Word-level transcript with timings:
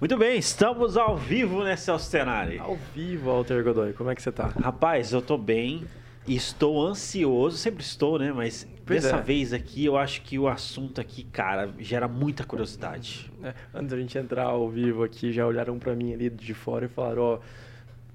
Muito 0.00 0.16
bem, 0.16 0.38
estamos 0.38 0.96
ao 0.96 1.16
vivo, 1.16 1.64
né, 1.64 1.76
Celso 1.76 2.10
Tenari? 2.10 2.58
Ao 2.58 2.76
vivo, 2.94 3.30
Walter 3.30 3.62
Godoy, 3.62 3.92
como 3.92 4.10
é 4.10 4.14
que 4.14 4.22
você 4.22 4.32
tá? 4.32 4.46
Rapaz, 4.46 5.12
eu 5.12 5.22
tô 5.22 5.38
bem 5.38 5.84
e 6.26 6.36
estou 6.36 6.84
ansioso, 6.84 7.56
sempre 7.56 7.82
estou, 7.82 8.18
né? 8.18 8.32
Mas 8.32 8.66
Pois 8.84 9.02
dessa 9.02 9.16
é. 9.16 9.20
vez 9.20 9.52
aqui, 9.52 9.84
eu 9.84 9.96
acho 9.96 10.22
que 10.22 10.38
o 10.38 10.48
assunto 10.48 11.00
aqui, 11.00 11.24
cara, 11.24 11.72
gera 11.78 12.06
muita 12.08 12.44
curiosidade. 12.44 13.30
É, 13.42 13.54
antes 13.74 13.90
da 13.90 13.96
gente 13.96 14.16
entrar 14.18 14.44
ao 14.44 14.68
vivo 14.68 15.02
aqui, 15.02 15.32
já 15.32 15.46
olharam 15.46 15.78
pra 15.78 15.94
mim 15.94 16.12
ali 16.12 16.28
de 16.28 16.54
fora 16.54 16.86
e 16.86 16.88
falaram, 16.88 17.22
ó, 17.22 17.38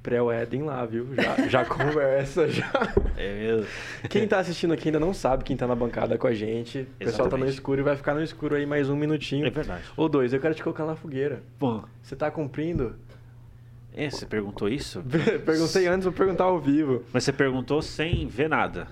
pré-wedding 0.07 0.61
lá, 0.63 0.85
viu? 0.85 1.05
Já, 1.13 1.47
já 1.49 1.65
conversa, 1.67 2.47
já. 2.47 2.71
É 3.17 3.33
mesmo? 3.33 3.67
Quem 4.09 4.25
tá 4.25 4.39
assistindo 4.39 4.73
aqui 4.73 4.87
ainda 4.87 5.01
não 5.01 5.13
sabe 5.13 5.43
quem 5.43 5.57
tá 5.57 5.67
na 5.67 5.75
bancada 5.75 6.17
com 6.17 6.27
a 6.27 6.33
gente. 6.33 6.87
O 7.01 7.05
pessoal 7.05 7.27
tá 7.27 7.35
no 7.35 7.45
escuro 7.45 7.81
e 7.81 7.83
vai 7.83 7.97
ficar 7.97 8.13
no 8.13 8.23
escuro 8.23 8.55
aí 8.55 8.65
mais 8.65 8.89
um 8.89 8.95
minutinho. 8.95 9.45
É 9.45 9.49
verdade. 9.49 9.83
Ou 9.97 10.07
dois, 10.07 10.31
eu 10.31 10.39
quero 10.39 10.55
te 10.55 10.63
colocar 10.63 10.85
na 10.85 10.95
fogueira. 10.95 11.43
Bom, 11.59 11.83
Você 12.01 12.15
tá 12.15 12.31
cumprindo? 12.31 12.95
é, 13.93 14.09
você 14.09 14.25
perguntou 14.25 14.69
isso? 14.69 15.03
Perguntei 15.45 15.87
antes, 15.87 16.05
vou 16.05 16.13
perguntar 16.13 16.45
ao 16.45 16.57
vivo. 16.57 17.03
Mas 17.11 17.25
você 17.25 17.33
perguntou 17.33 17.81
sem 17.81 18.27
ver 18.27 18.47
nada. 18.47 18.87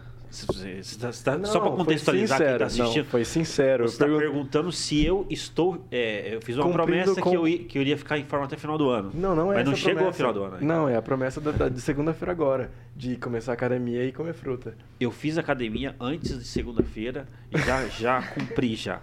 Tá- 1.00 1.12
tá- 1.24 1.38
Não, 1.38 1.46
só 1.46 1.62
foi 1.62 1.72
contextualizar 1.78 2.38
quem 2.38 2.48
tá 2.48 2.52
sincero. 2.52 2.66
assistindo. 2.66 3.04
Não, 3.04 3.10
foi 3.12 3.26
sincero. 3.26 3.84
Você 3.88 3.94
está 3.94 4.06
Pergun- 4.06 4.20
perguntando 4.20 4.72
se 4.72 5.06
eu 5.06 5.26
estou. 5.30 5.86
é, 5.92 6.36
eu 6.36 6.42
fiz 6.42 6.58
uma 6.58 6.70
promessa 6.72 7.22
com- 7.22 7.30
que, 7.30 7.36
eu 7.38 7.48
ia, 7.48 7.60
que 7.60 7.78
eu 7.78 7.82
iria 7.82 7.98
ficar 7.98 8.18
em 8.18 8.26
forma 8.26 8.46
até 8.46 8.58
final 8.58 8.78
do 8.78 8.90
ano. 8.90 9.12
Não, 9.14 9.36
não 9.36 9.52
é 9.52 9.58
Mas 9.58 9.66
não 9.66 9.76
chegou 9.76 9.92
ao 10.06 10.12
promessa. 10.14 10.18
final 10.18 10.34
do 10.34 10.44
ano. 10.44 10.54
ainda. 10.56 10.66
Não, 10.66 10.90
é 10.90 10.96
a 10.96 11.02
promessa 11.02 11.40
da, 11.40 11.70
de 11.70 11.80
segunda-feira 11.82 12.32
agora, 12.32 12.72
de 12.96 13.16
começar 13.18 13.52
a 13.52 13.56
academia 13.56 14.04
e 14.04 14.12
comer 14.12 14.34
fruta. 14.34 14.76
Eu 15.00 15.12
fiz 15.12 15.38
academia 15.38 15.96
antes 16.00 16.38
de 16.38 16.46
segunda-feira 16.46 17.28
e 17.52 17.58
já, 17.60 17.86
já 17.88 18.22
cumpri 18.34 18.76
já. 18.76 19.00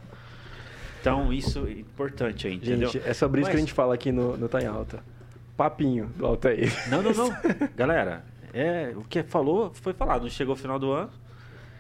Então 1.01 1.33
isso 1.33 1.67
é 1.67 1.73
importante 1.73 2.47
aí, 2.47 2.55
entendeu? 2.55 2.89
Gente, 2.89 3.07
é 3.09 3.13
sobre 3.13 3.41
isso 3.41 3.51
que 3.51 3.57
a 3.57 3.59
Mas- 3.59 3.69
gente 3.69 3.73
fala 3.75 3.95
aqui 3.95 4.13
no, 4.13 4.37
no 4.37 4.49
Tá 4.49 4.61
em 4.63 4.67
Alta. 4.67 5.01
Papinho 5.57 6.07
do 6.17 6.25
Altair. 6.27 6.73
Não, 6.89 7.03
não, 7.03 7.13
não. 7.13 7.29
Galera, 7.77 8.25
é, 8.55 8.93
o 8.97 9.03
que 9.03 9.23
falou 9.23 9.71
foi 9.75 9.93
falado. 9.93 10.23
Não 10.23 10.31
chegou 10.31 10.53
ao 10.53 10.57
final 10.57 10.79
do 10.79 10.91
ano. 10.93 11.11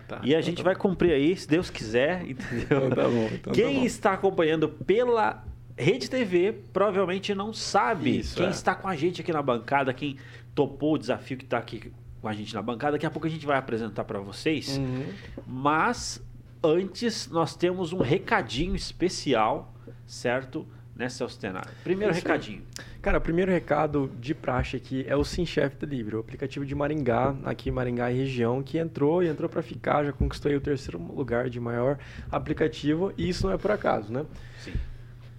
Tá, 0.08 0.20
e 0.22 0.34
a 0.34 0.38
então 0.38 0.42
gente 0.42 0.56
tá 0.58 0.62
vai 0.64 0.74
bom. 0.74 0.80
cumprir 0.80 1.12
aí, 1.12 1.36
se 1.36 1.48
Deus 1.48 1.70
quiser, 1.70 2.22
entendeu? 2.28 2.86
Então 2.86 2.90
tá 2.90 3.08
bom, 3.08 3.30
então 3.32 3.52
Quem 3.52 3.74
tá 3.74 3.80
bom. 3.80 3.86
está 3.86 4.12
acompanhando 4.12 4.68
pela 4.68 5.44
Rede 5.76 6.10
TV 6.10 6.52
provavelmente 6.72 7.34
não 7.34 7.52
sabe 7.52 8.18
Isso, 8.18 8.36
quem 8.36 8.46
é. 8.46 8.50
está 8.50 8.74
com 8.74 8.88
a 8.88 8.94
gente 8.94 9.20
aqui 9.22 9.32
na 9.32 9.40
bancada, 9.42 9.92
quem 9.94 10.16
topou 10.54 10.94
o 10.94 10.98
desafio 10.98 11.36
que 11.38 11.44
está 11.44 11.58
aqui 11.58 11.92
com 12.20 12.28
a 12.28 12.32
gente 12.32 12.54
na 12.54 12.62
bancada. 12.62 12.92
Daqui 12.92 13.06
a 13.06 13.10
pouco 13.10 13.26
a 13.26 13.30
gente 13.30 13.44
vai 13.46 13.56
apresentar 13.58 14.04
para 14.04 14.20
vocês. 14.20 14.76
Uhum. 14.78 15.06
Mas 15.46 16.22
antes 16.62 17.28
nós 17.28 17.56
temos 17.56 17.92
um 17.92 17.98
recadinho 18.00 18.76
especial, 18.76 19.74
certo? 20.06 20.66
Né, 20.94 21.08
Celso 21.08 21.38
Tenaro? 21.40 21.68
Primeiro 21.82 22.12
Isso. 22.12 22.22
recadinho. 22.22 22.62
Cara, 23.02 23.18
o 23.18 23.20
primeiro 23.20 23.50
recado 23.50 24.08
de 24.20 24.32
praxe 24.32 24.76
aqui 24.76 25.04
é 25.08 25.16
o 25.16 25.24
SimChef 25.24 25.74
Delivery, 25.74 26.14
o 26.14 26.20
aplicativo 26.20 26.64
de 26.64 26.72
Maringá, 26.72 27.34
aqui 27.44 27.68
em 27.68 27.72
Maringá 27.72 28.12
e 28.12 28.16
região, 28.16 28.62
que 28.62 28.78
entrou 28.78 29.24
e 29.24 29.26
entrou 29.26 29.50
para 29.50 29.60
ficar, 29.60 30.04
já 30.04 30.12
conquistou 30.12 30.48
aí 30.48 30.56
o 30.56 30.60
terceiro 30.60 31.02
lugar 31.12 31.50
de 31.50 31.58
maior 31.58 31.98
aplicativo, 32.30 33.12
e 33.18 33.28
isso 33.28 33.44
não 33.44 33.52
é 33.52 33.58
por 33.58 33.72
acaso, 33.72 34.12
né? 34.12 34.24
Sim. 34.60 34.74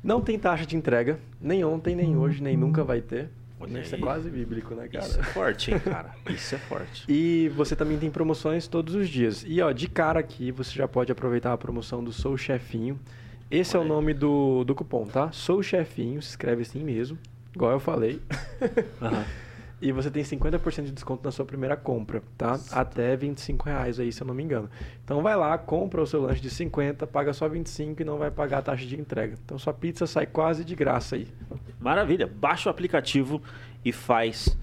Não 0.04 0.20
tem 0.20 0.38
taxa 0.38 0.66
de 0.66 0.76
entrega, 0.76 1.18
nem 1.40 1.64
ontem, 1.64 1.96
nem 1.96 2.18
hoje, 2.18 2.44
nem 2.44 2.58
nunca 2.58 2.84
vai 2.84 3.00
ter. 3.00 3.30
Olha 3.58 3.80
Isso 3.80 3.96
é 3.96 3.98
quase 3.98 4.30
bíblico, 4.30 4.76
né, 4.76 4.90
cara? 4.90 5.06
Isso 5.06 5.20
é 5.22 5.24
forte, 5.24 5.72
hein, 5.72 5.80
cara? 5.80 6.14
Isso 6.30 6.56
é 6.56 6.58
forte. 6.58 7.06
E 7.08 7.48
você 7.56 7.78
também 7.78 7.98
tem 7.98 8.12
promoções 8.12 8.68
todos 8.68 8.94
os 8.94 9.08
dias. 9.08 9.46
E 9.48 9.62
ó, 9.62 9.72
de 9.72 9.88
cara 9.88 10.20
aqui, 10.20 10.52
você 10.52 10.74
já 10.74 10.86
pode 10.86 11.14
aproveitar 11.14 11.54
a 11.54 11.58
promoção 11.58 12.04
do 12.04 12.12
Sou 12.12 12.36
Chefinho. 12.36 13.00
Esse 13.50 13.78
é 13.78 13.80
o 13.80 13.84
Olha 13.84 13.90
nome 13.90 14.14
do, 14.14 14.66
do 14.66 14.76
cupom, 14.76 15.06
tá? 15.06 15.32
Sou 15.32 15.64
Chefinho, 15.64 16.22
se 16.22 16.32
escreve 16.32 16.64
assim 16.64 16.84
mesmo, 16.84 17.18
igual 17.54 17.72
eu 17.72 17.80
falei. 17.80 18.22
Aham. 19.02 19.26
E 19.84 19.92
você 19.92 20.10
tem 20.10 20.24
50% 20.24 20.84
de 20.84 20.92
desconto 20.94 21.26
na 21.26 21.30
sua 21.30 21.44
primeira 21.44 21.76
compra, 21.76 22.24
tá? 22.38 22.58
Até 22.72 23.18
25 23.18 23.66
reais 23.66 24.00
aí, 24.00 24.14
se 24.14 24.24
eu 24.24 24.28
não 24.28 24.34
me 24.34 24.42
engano. 24.42 24.70
Então 25.04 25.22
vai 25.22 25.36
lá, 25.36 25.58
compra 25.58 26.02
o 26.02 26.08
seu 26.08 26.22
lanche 26.22 26.42
de 26.42 26.50
50, 26.50 27.06
paga 27.06 27.34
só 27.34 27.50
25 27.50 28.02
e 28.02 28.06
não 28.06 28.18
vai 28.18 28.32
pagar 28.32 28.60
a 28.60 28.62
taxa 28.62 28.86
de 28.86 28.98
entrega. 28.98 29.38
Então 29.44 29.60
sua 29.60 29.74
pizza 29.74 30.08
sai 30.08 30.26
quase 30.26 30.64
de 30.64 30.74
graça 30.74 31.18
aí. 31.18 31.28
Maravilha. 31.82 32.26
Baixa 32.26 32.70
o 32.70 32.72
aplicativo 32.72 33.42
e 33.84 33.92
faz 33.92 34.58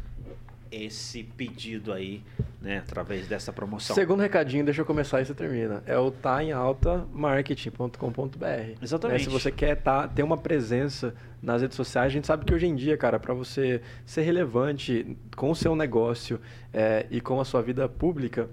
esse 0.71 1.23
pedido 1.23 1.93
aí, 1.93 2.23
né, 2.61 2.79
através 2.79 3.27
dessa 3.27 3.53
promoção. 3.53 3.95
Segundo 3.95 4.21
recadinho, 4.21 4.65
deixa 4.65 4.83
eu 4.83 4.85
começar 4.85 5.21
e 5.21 5.25
você 5.25 5.35
termina. 5.35 5.83
É 5.87 5.99
o 5.99 6.11
tá 6.11 6.43
em 6.43 6.53
alta 6.53 7.07
marketing.com.br. 7.13 7.97
Exatamente. 8.83 9.19
Né, 9.19 9.25
Se 9.25 9.31
você 9.31 9.51
quer 9.51 9.77
tá, 9.77 10.07
ter 10.07 10.23
uma 10.23 10.37
presença 10.37 11.15
nas 11.43 11.63
redes 11.63 11.77
sociais, 11.77 12.07
a 12.07 12.11
gente 12.11 12.27
sabe 12.27 12.45
que 12.45 12.55
hoje 12.55 12.67
em 12.67 12.75
dia, 12.75 12.97
cara, 12.97 13.19
para 13.19 13.35
você 13.35 13.81
ser 14.05 14.23
relevante 14.23 15.17
com 15.37 15.51
o 15.51 15.55
seu 15.55 15.75
negócio 15.75 16.41
é, 16.73 17.07
e 17.11 17.21
com 17.21 17.41
a 17.41 17.45
sua 17.45 17.63
vida 17.63 17.89
pública, 17.89 18.49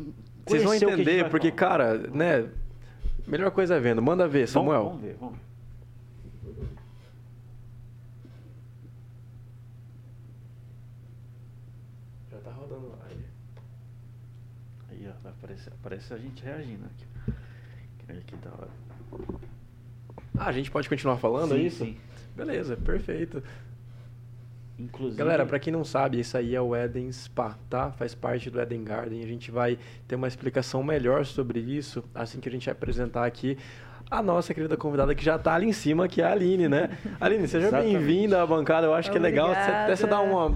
Vocês 0.46 0.62
vão 0.62 0.74
entender, 0.74 1.28
porque, 1.28 1.50
falar. 1.50 1.56
cara, 1.70 1.98
né? 1.98 2.48
Melhor 3.26 3.50
coisa 3.50 3.74
é 3.74 3.80
vendo. 3.80 4.00
Manda 4.00 4.28
ver, 4.28 4.46
Samuel. 4.46 4.84
Vamos, 4.84 4.92
vamos 5.00 5.06
ver, 5.06 5.16
vamos 5.18 5.34
ver. 5.38 6.66
Já 12.30 12.38
tá 12.38 12.50
rodando 12.50 12.88
lá. 12.88 12.98
Aí, 14.90 15.08
ó, 15.08 15.12
vai 15.22 15.32
aparecer, 15.32 15.72
aparece 15.72 16.12
a 16.14 16.18
gente 16.18 16.42
reagindo 16.44 16.84
aqui. 16.86 17.06
Olha 18.08 18.20
que 18.20 18.36
da 18.36 18.50
hora. 18.50 18.68
Ah, 20.38 20.46
a 20.48 20.52
gente 20.52 20.70
pode 20.70 20.88
continuar 20.88 21.16
falando, 21.16 21.54
é 21.54 21.58
Sim, 21.58 21.64
isso? 21.66 21.84
sim. 21.84 21.96
Beleza, 22.36 22.76
perfeito. 22.76 23.42
Inclusive. 24.78 25.16
Galera, 25.16 25.46
pra 25.46 25.58
quem 25.58 25.72
não 25.72 25.84
sabe, 25.84 26.20
isso 26.20 26.36
aí 26.36 26.54
é 26.54 26.60
o 26.60 26.76
Eden 26.76 27.10
Spa, 27.10 27.56
tá? 27.70 27.90
Faz 27.92 28.14
parte 28.14 28.50
do 28.50 28.60
Eden 28.60 28.84
Garden. 28.84 29.22
A 29.22 29.26
gente 29.26 29.50
vai 29.50 29.78
ter 30.06 30.16
uma 30.16 30.28
explicação 30.28 30.82
melhor 30.82 31.24
sobre 31.24 31.60
isso 31.60 32.04
assim 32.14 32.40
que 32.40 32.48
a 32.48 32.52
gente 32.52 32.68
apresentar 32.68 33.24
aqui 33.24 33.56
a 34.10 34.22
nossa 34.22 34.54
querida 34.54 34.76
convidada 34.76 35.14
que 35.14 35.24
já 35.24 35.36
tá 35.38 35.54
ali 35.54 35.66
em 35.66 35.72
cima, 35.72 36.06
que 36.06 36.22
é 36.22 36.24
a 36.24 36.32
Aline, 36.32 36.68
né? 36.68 36.90
Aline, 37.20 37.48
seja 37.48 37.70
bem-vinda 37.72 38.40
à 38.40 38.46
bancada. 38.46 38.86
Eu 38.86 38.94
acho 38.94 39.10
que 39.10 39.16
é 39.16 39.20
legal 39.20 39.48
você 39.48 39.60
Obrigada. 39.60 39.84
até 39.84 39.96
você 39.96 40.06
dar 40.06 40.20
uma, 40.20 40.50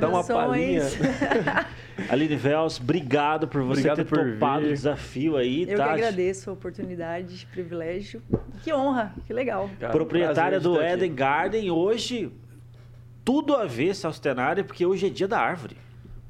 dar 0.00 0.08
uma 0.08 0.24
palhinha. 0.24 0.82
Saudações. 0.82 1.66
Aline 2.10 2.36
Vels, 2.36 2.80
obrigado 2.80 3.48
por 3.48 3.62
você 3.62 3.80
Obrigado 3.88 3.96
ter 3.96 4.04
por 4.04 4.32
topado 4.32 4.62
vir. 4.62 4.70
o 4.70 4.74
desafio 4.74 5.36
aí, 5.36 5.62
Eu 5.62 5.68
que 5.68 5.76
tá? 5.76 5.92
agradeço 5.92 6.50
a 6.50 6.52
oportunidade, 6.52 7.46
privilégio. 7.52 8.20
Que 8.62 8.72
honra, 8.72 9.14
que 9.26 9.32
legal. 9.32 9.70
Cara, 9.78 9.92
Proprietária 9.92 10.60
do 10.60 10.74
ter 10.74 10.84
aqui. 10.84 10.92
Eden 10.94 11.14
Garden, 11.14 11.70
hoje 11.70 12.32
tudo 13.26 13.54
a 13.56 13.66
ver 13.66 13.94
Salstenária, 13.94 14.62
porque 14.64 14.86
hoje 14.86 15.06
é 15.06 15.10
dia 15.10 15.26
da 15.28 15.38
árvore. 15.40 15.76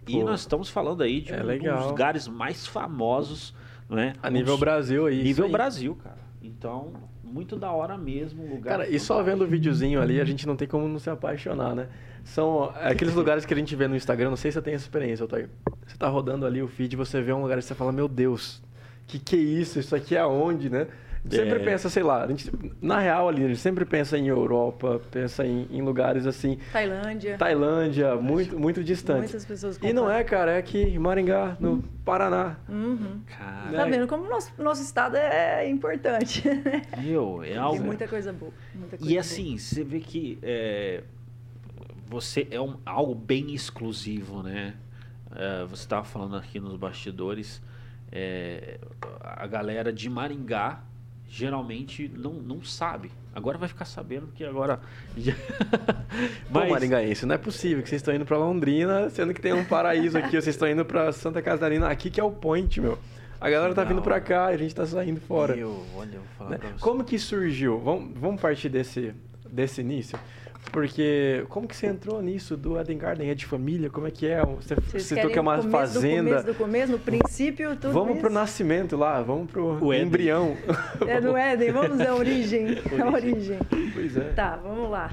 E 0.09 0.15
Pô. 0.15 0.25
nós 0.25 0.41
estamos 0.41 0.69
falando 0.71 1.03
aí 1.03 1.21
de 1.21 1.33
É 1.35 1.43
um 1.43 1.47
legal. 1.47 1.77
dos 1.79 1.87
lugares 1.89 2.27
mais 2.27 2.67
famosos, 2.67 3.55
não 3.89 3.99
é? 3.99 4.15
A 4.23 4.31
nível 4.31 4.55
dos- 4.55 4.61
Brasil 4.61 5.07
aí. 5.07 5.23
Nível 5.23 5.45
aí. 5.45 5.53
Brasil, 5.53 5.95
cara. 6.03 6.17
Então, 6.43 6.93
muito 7.23 7.57
da 7.57 7.71
hora 7.71 7.99
mesmo, 7.99 8.43
um 8.45 8.51
lugar. 8.55 8.79
Cara, 8.79 8.89
e 8.89 8.99
só 8.99 9.23
vendo 9.23 9.43
o 9.45 9.47
videozinho 9.47 10.01
ali, 10.01 10.21
a 10.21 10.25
gente 10.25 10.47
não 10.47 10.57
tem 10.57 10.67
como 10.67 10.89
não 10.89 10.99
se 10.99 11.11
apaixonar, 11.11 11.75
né? 11.75 11.89
São 12.25 12.73
aqueles 12.77 13.15
lugares 13.15 13.45
que 13.45 13.53
a 13.53 13.57
gente 13.57 13.77
vê 13.77 13.87
no 13.87 13.95
Instagram, 13.97 14.31
não 14.31 14.37
sei 14.37 14.51
se 14.51 14.55
você 14.55 14.63
tem 14.63 14.75
essa 14.75 14.85
experiência, 14.85 15.25
Otair. 15.25 15.51
Você 15.87 15.97
tá 15.99 16.09
rodando 16.09 16.47
ali 16.47 16.63
o 16.63 16.69
feed, 16.69 16.97
você 16.97 17.21
vê 17.21 17.33
um 17.33 17.43
lugar 17.43 17.59
e 17.59 17.63
você 17.63 17.75
fala, 17.75 17.93
meu 17.93 18.09
Deus, 18.09 18.63
que 19.07 19.19
que 19.19 19.37
é 19.37 19.39
isso? 19.41 19.79
Isso 19.79 19.95
aqui 19.95 20.17
é 20.17 20.21
aonde, 20.21 20.71
né? 20.71 20.87
Sempre 21.31 21.61
É. 21.61 21.65
pensa, 21.65 21.89
sei 21.91 22.03
lá, 22.03 22.23
a 22.25 22.27
gente, 22.29 22.51
na 22.81 22.99
real 22.99 23.29
ali, 23.29 23.45
a 23.45 23.49
gente 23.49 23.59
sempre 23.61 23.85
pensa 23.85 24.17
em 24.17 24.29
Europa, 24.29 25.01
pensa 25.11 25.45
em, 25.47 25.67
em 25.71 25.83
lugares 25.83 26.27
assim, 26.27 26.59
Tailândia. 26.73 27.37
Tailândia, 27.37 28.15
muito, 28.17 28.59
muito 28.59 28.85
distante. 28.85 29.19
Muitas 29.21 29.45
pessoas 29.45 29.79
E 29.83 29.93
não 29.93 30.11
é, 30.11 30.23
cara, 30.23 30.53
é 30.53 30.59
aqui 30.59 30.83
em 30.83 30.99
Maringá, 30.99 31.57
no 31.59 31.83
Paraná. 32.05 32.57
Uhum. 32.69 33.21
Cara, 33.27 33.77
Tá 33.77 33.85
vendo 33.87 34.07
como 34.07 34.25
o 34.25 34.29
nosso, 34.29 34.53
nosso 34.59 34.83
estado 34.83 35.17
é 35.17 35.69
importante. 35.69 36.43
meu, 37.03 37.43
é 37.43 37.49
Tem 37.49 37.57
algo. 37.57 37.83
muita 37.83 38.07
coisa 38.07 38.33
boa. 38.33 38.53
Muita 38.75 38.97
coisa 38.97 39.05
E 39.05 39.15
boa. 39.15 39.21
assim, 39.21 39.59
você 39.59 39.83
vê 39.83 40.01
que 40.01 40.39
é, 40.43 41.03
você 42.09 42.47
é 42.51 42.61
um, 42.61 42.77
algo 42.87 43.15
bem 43.15 43.53
exclusivo, 43.53 44.43
né? 44.43 44.75
É, 45.35 45.65
você 45.65 45.83
estava 45.83 46.05
falando 46.05 46.37
aqui 46.37 46.61
nos 46.61 46.77
bastidores, 46.77 47.61
é, 48.13 48.79
a 49.21 49.47
galera 49.47 49.93
de 49.93 50.09
Maringá 50.09 50.81
geralmente 51.29 52.11
não, 52.15 52.35
não 52.35 52.63
sabe. 52.63 53.11
Agora 53.35 53.59
vai 53.59 53.69
ficar 53.69 53.85
sabendo 53.85 54.29
que 54.35 54.45
agora. 54.45 54.81
Pô, 56.51 56.67
maringaense, 56.67 57.27
não 57.27 57.35
é 57.35 57.39
possível 57.39 57.83
que 57.83 57.89
vocês 57.89 58.01
estão 58.01 58.15
indo 58.15 58.25
pra 58.25 58.39
Londrina, 58.39 59.11
sendo 59.11 59.35
que 59.35 59.41
tem 59.41 59.53
um 59.53 59.65
paraíso 59.65 60.17
aqui, 60.17 60.31
vocês 60.31 60.49
estão 60.49 60.69
indo 60.69 60.85
pra 60.85 61.13
Santa 61.13 61.43
Catarina, 61.43 61.89
aqui 61.89 62.11
que 62.11 62.21
é 62.21 62.25
o 62.25 62.31
point, 62.31 62.81
meu. 62.81 62.99
A 63.39 63.51
galera 63.51 63.75
tá 63.75 63.85
vindo 63.85 64.01
pra 64.01 64.15
hora. 64.15 64.25
cá 64.25 64.53
e 64.53 64.55
a 64.55 64.59
gente 64.59 64.75
tá 64.75 64.87
saindo 64.87 65.21
fora. 65.21 65.55
Eu, 65.55 65.85
olha, 65.95 66.15
eu 66.15 66.21
vou 66.21 66.29
falar 66.39 66.51
né? 66.51 66.59
pra 66.59 66.71
você. 66.71 66.81
Como 66.81 67.05
que 67.05 67.19
surgiu? 67.19 67.79
Vamos, 67.79 68.19
vamos 68.19 68.41
partir 68.41 68.71
desse, 68.71 69.15
desse 69.51 69.83
início? 69.83 70.19
Porque 70.73 71.45
como 71.49 71.67
que 71.67 71.75
você 71.77 71.87
entrou 71.87 72.21
nisso 72.21 72.57
do 72.57 72.79
Eden 72.79 72.99
Garden? 72.99 73.31
É 73.31 73.35
de 73.35 73.47
família? 73.47 73.89
Como 73.91 74.07
é 74.07 74.11
que 74.11 74.27
é? 74.27 74.45
Você 74.45 74.75
Vocês 74.75 75.05
citou 75.05 75.31
que 75.31 75.39
é 75.39 75.41
uma 75.41 75.57
começo 75.57 75.71
fazenda. 75.71 76.23
Do 76.23 76.29
começo, 76.29 76.47
do 76.47 76.55
começo, 76.55 76.93
no 76.93 76.99
princípio, 76.99 77.77
tudo 77.77 77.93
Vamos 77.93 78.13
isso. 78.13 78.21
pro 78.21 78.31
nascimento 78.31 78.97
lá, 78.97 79.23
vamos 79.23 79.51
pro 79.51 79.83
O 79.85 79.95
embrião. 79.95 80.57
É 81.07 81.21
do 81.21 81.37
Éden, 81.37 81.71
vamos 81.73 82.01
à 82.01 82.15
origem. 82.15 82.67
A 83.01 83.11
origem. 83.11 83.59
pois 83.95 84.17
é. 84.17 84.33
Tá, 84.33 84.57
vamos 84.57 84.91
lá. 84.91 85.11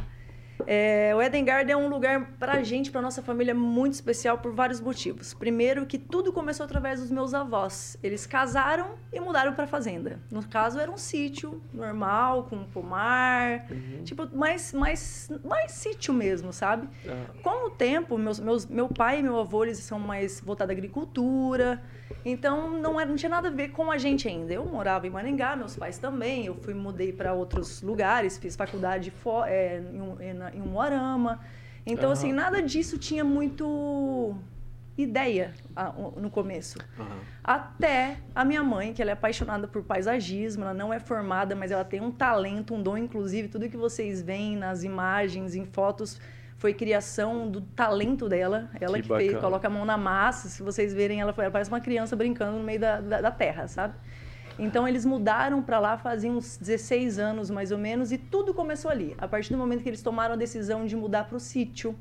É, 0.65 1.11
o 1.15 1.21
Eden 1.21 1.43
Garden 1.43 1.73
é 1.73 1.77
um 1.77 1.87
lugar 1.89 2.25
pra 2.39 2.63
gente, 2.63 2.89
pra 2.91 3.01
nossa 3.01 3.21
família, 3.21 3.53
muito 3.53 3.93
especial 3.93 4.37
por 4.37 4.53
vários 4.53 4.79
motivos. 4.79 5.33
Primeiro, 5.33 5.85
que 5.85 5.97
tudo 5.97 6.31
começou 6.31 6.63
através 6.63 7.01
dos 7.01 7.11
meus 7.11 7.33
avós. 7.33 7.97
Eles 8.01 8.25
casaram 8.25 8.91
e 9.11 9.19
mudaram 9.19 9.53
pra 9.53 9.67
fazenda. 9.67 10.19
No 10.31 10.41
caso, 10.47 10.79
era 10.79 10.89
um 10.89 10.97
sítio 10.97 11.61
normal, 11.73 12.43
com 12.43 12.55
um 12.57 12.63
pomar, 12.65 13.65
tipo, 14.05 14.27
mais, 14.35 14.71
mais, 14.73 15.29
mais 15.43 15.71
sítio 15.71 16.13
mesmo, 16.13 16.53
sabe? 16.53 16.87
Ah, 17.07 17.25
Com 17.43 17.67
o 17.67 17.69
tempo, 17.71 18.17
meus, 18.17 18.39
meus, 18.39 18.65
meu 18.65 18.87
pai 18.87 19.19
e 19.19 19.23
meu 19.23 19.37
avô, 19.39 19.63
eles 19.65 19.79
são 19.79 19.99
mais 19.99 20.39
voltados 20.39 20.69
à 20.69 20.73
agricultura. 20.73 21.81
Então, 22.25 22.69
não, 22.69 22.97
era, 22.99 23.09
não 23.09 23.17
tinha 23.17 23.29
nada 23.29 23.49
a 23.49 23.51
ver 23.51 23.69
com 23.71 23.91
a 23.91 23.97
gente 23.97 24.27
ainda. 24.29 24.53
Eu 24.53 24.65
morava 24.65 25.05
em 25.05 25.09
Maringá, 25.09 25.55
meus 25.57 25.75
pais 25.75 25.97
também. 25.97 26.45
Eu 26.45 26.55
fui 26.55 26.73
mudei 26.73 27.11
para 27.11 27.33
outros 27.33 27.81
lugares, 27.81 28.37
fiz 28.37 28.55
faculdade 28.55 29.11
fo- 29.11 29.43
é, 29.43 29.79
em, 29.79 30.29
em, 30.29 30.42
na- 30.43 30.55
em 30.55 30.61
Umuarama. 30.61 31.39
Então, 31.85 32.05
Aham. 32.05 32.13
assim, 32.13 32.31
nada 32.33 32.61
disso 32.61 32.97
tinha 32.97 33.23
muito 33.23 34.35
ideia 34.97 35.53
ah, 35.75 35.91
no 36.17 36.29
começo. 36.29 36.77
Aham. 36.99 37.17
Até 37.43 38.17
a 38.35 38.45
minha 38.45 38.63
mãe, 38.63 38.93
que 38.93 39.01
ela 39.01 39.11
é 39.11 39.13
apaixonada 39.13 39.67
por 39.67 39.83
paisagismo, 39.83 40.63
ela 40.63 40.73
não 40.73 40.93
é 40.93 40.99
formada, 40.99 41.55
mas 41.55 41.71
ela 41.71 41.83
tem 41.83 41.99
um 41.99 42.11
talento, 42.11 42.73
um 42.73 42.81
dom, 42.81 42.97
inclusive, 42.97 43.47
tudo 43.47 43.67
que 43.67 43.75
vocês 43.77 44.21
veem 44.21 44.55
nas 44.55 44.83
imagens, 44.83 45.55
em 45.55 45.65
fotos, 45.65 46.19
foi 46.57 46.73
criação 46.73 47.49
do 47.49 47.59
talento 47.59 48.29
dela. 48.29 48.69
Ela 48.79 48.97
Que 49.01 49.07
que, 49.09 49.15
fez, 49.17 49.37
coloca 49.39 49.67
a 49.67 49.69
mão 49.69 49.83
na 49.83 49.97
massa, 49.97 50.47
se 50.47 50.61
vocês 50.63 50.93
verem, 50.93 51.19
ela, 51.19 51.33
foi- 51.33 51.43
ela 51.45 51.51
parece 51.51 51.69
uma 51.71 51.81
criança 51.81 52.15
brincando 52.15 52.57
no 52.57 52.63
meio 52.63 52.79
da, 52.79 53.01
da, 53.01 53.21
da 53.21 53.31
terra, 53.31 53.67
sabe? 53.67 53.95
Então 54.57 54.87
eles 54.87 55.05
mudaram 55.05 55.61
para 55.61 55.79
lá 55.79 55.97
fazia 55.97 56.31
uns 56.31 56.57
16 56.57 57.17
anos 57.19 57.49
mais 57.49 57.71
ou 57.71 57.77
menos 57.77 58.11
e 58.11 58.17
tudo 58.17 58.53
começou 58.53 58.91
ali. 58.91 59.15
A 59.17 59.27
partir 59.27 59.51
do 59.51 59.57
momento 59.57 59.81
que 59.81 59.89
eles 59.89 60.01
tomaram 60.01 60.33
a 60.33 60.37
decisão 60.37 60.85
de 60.85 60.95
mudar 60.95 61.25
para 61.25 61.37
o 61.37 61.39
sítio. 61.39 61.95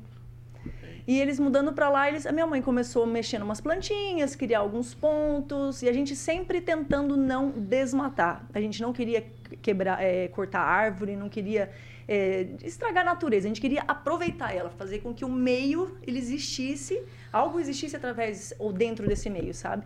E 1.05 1.19
eles 1.19 1.37
mudando 1.37 1.73
para 1.73 1.89
lá, 1.89 2.07
eles, 2.07 2.25
a 2.25 2.31
minha 2.31 2.47
mãe 2.47 2.61
começou 2.61 3.05
mexendo 3.05 3.41
umas 3.41 3.59
plantinhas, 3.59 4.37
criar 4.37 4.59
alguns 4.59 4.93
pontos, 4.93 5.81
e 5.81 5.89
a 5.89 5.91
gente 5.91 6.15
sempre 6.15 6.61
tentando 6.61 7.17
não 7.17 7.49
desmatar. 7.49 8.45
A 8.53 8.61
gente 8.61 8.81
não 8.81 8.93
queria 8.93 9.25
quebrar, 9.61 10.01
é, 10.01 10.29
cortar 10.29 10.61
árvore, 10.61 11.17
não 11.17 11.27
queria 11.27 11.69
é, 12.07 12.47
estragar 12.63 13.01
a 13.03 13.05
natureza. 13.05 13.47
A 13.47 13.49
gente 13.49 13.59
queria 13.59 13.83
aproveitar 13.85 14.55
ela, 14.55 14.69
fazer 14.69 14.99
com 14.99 15.13
que 15.13 15.25
o 15.25 15.29
meio 15.29 15.97
ele 16.07 16.17
existisse, 16.19 17.03
algo 17.33 17.59
existisse 17.59 17.97
através 17.97 18.53
ou 18.57 18.71
dentro 18.71 19.05
desse 19.05 19.29
meio, 19.29 19.53
sabe? 19.53 19.83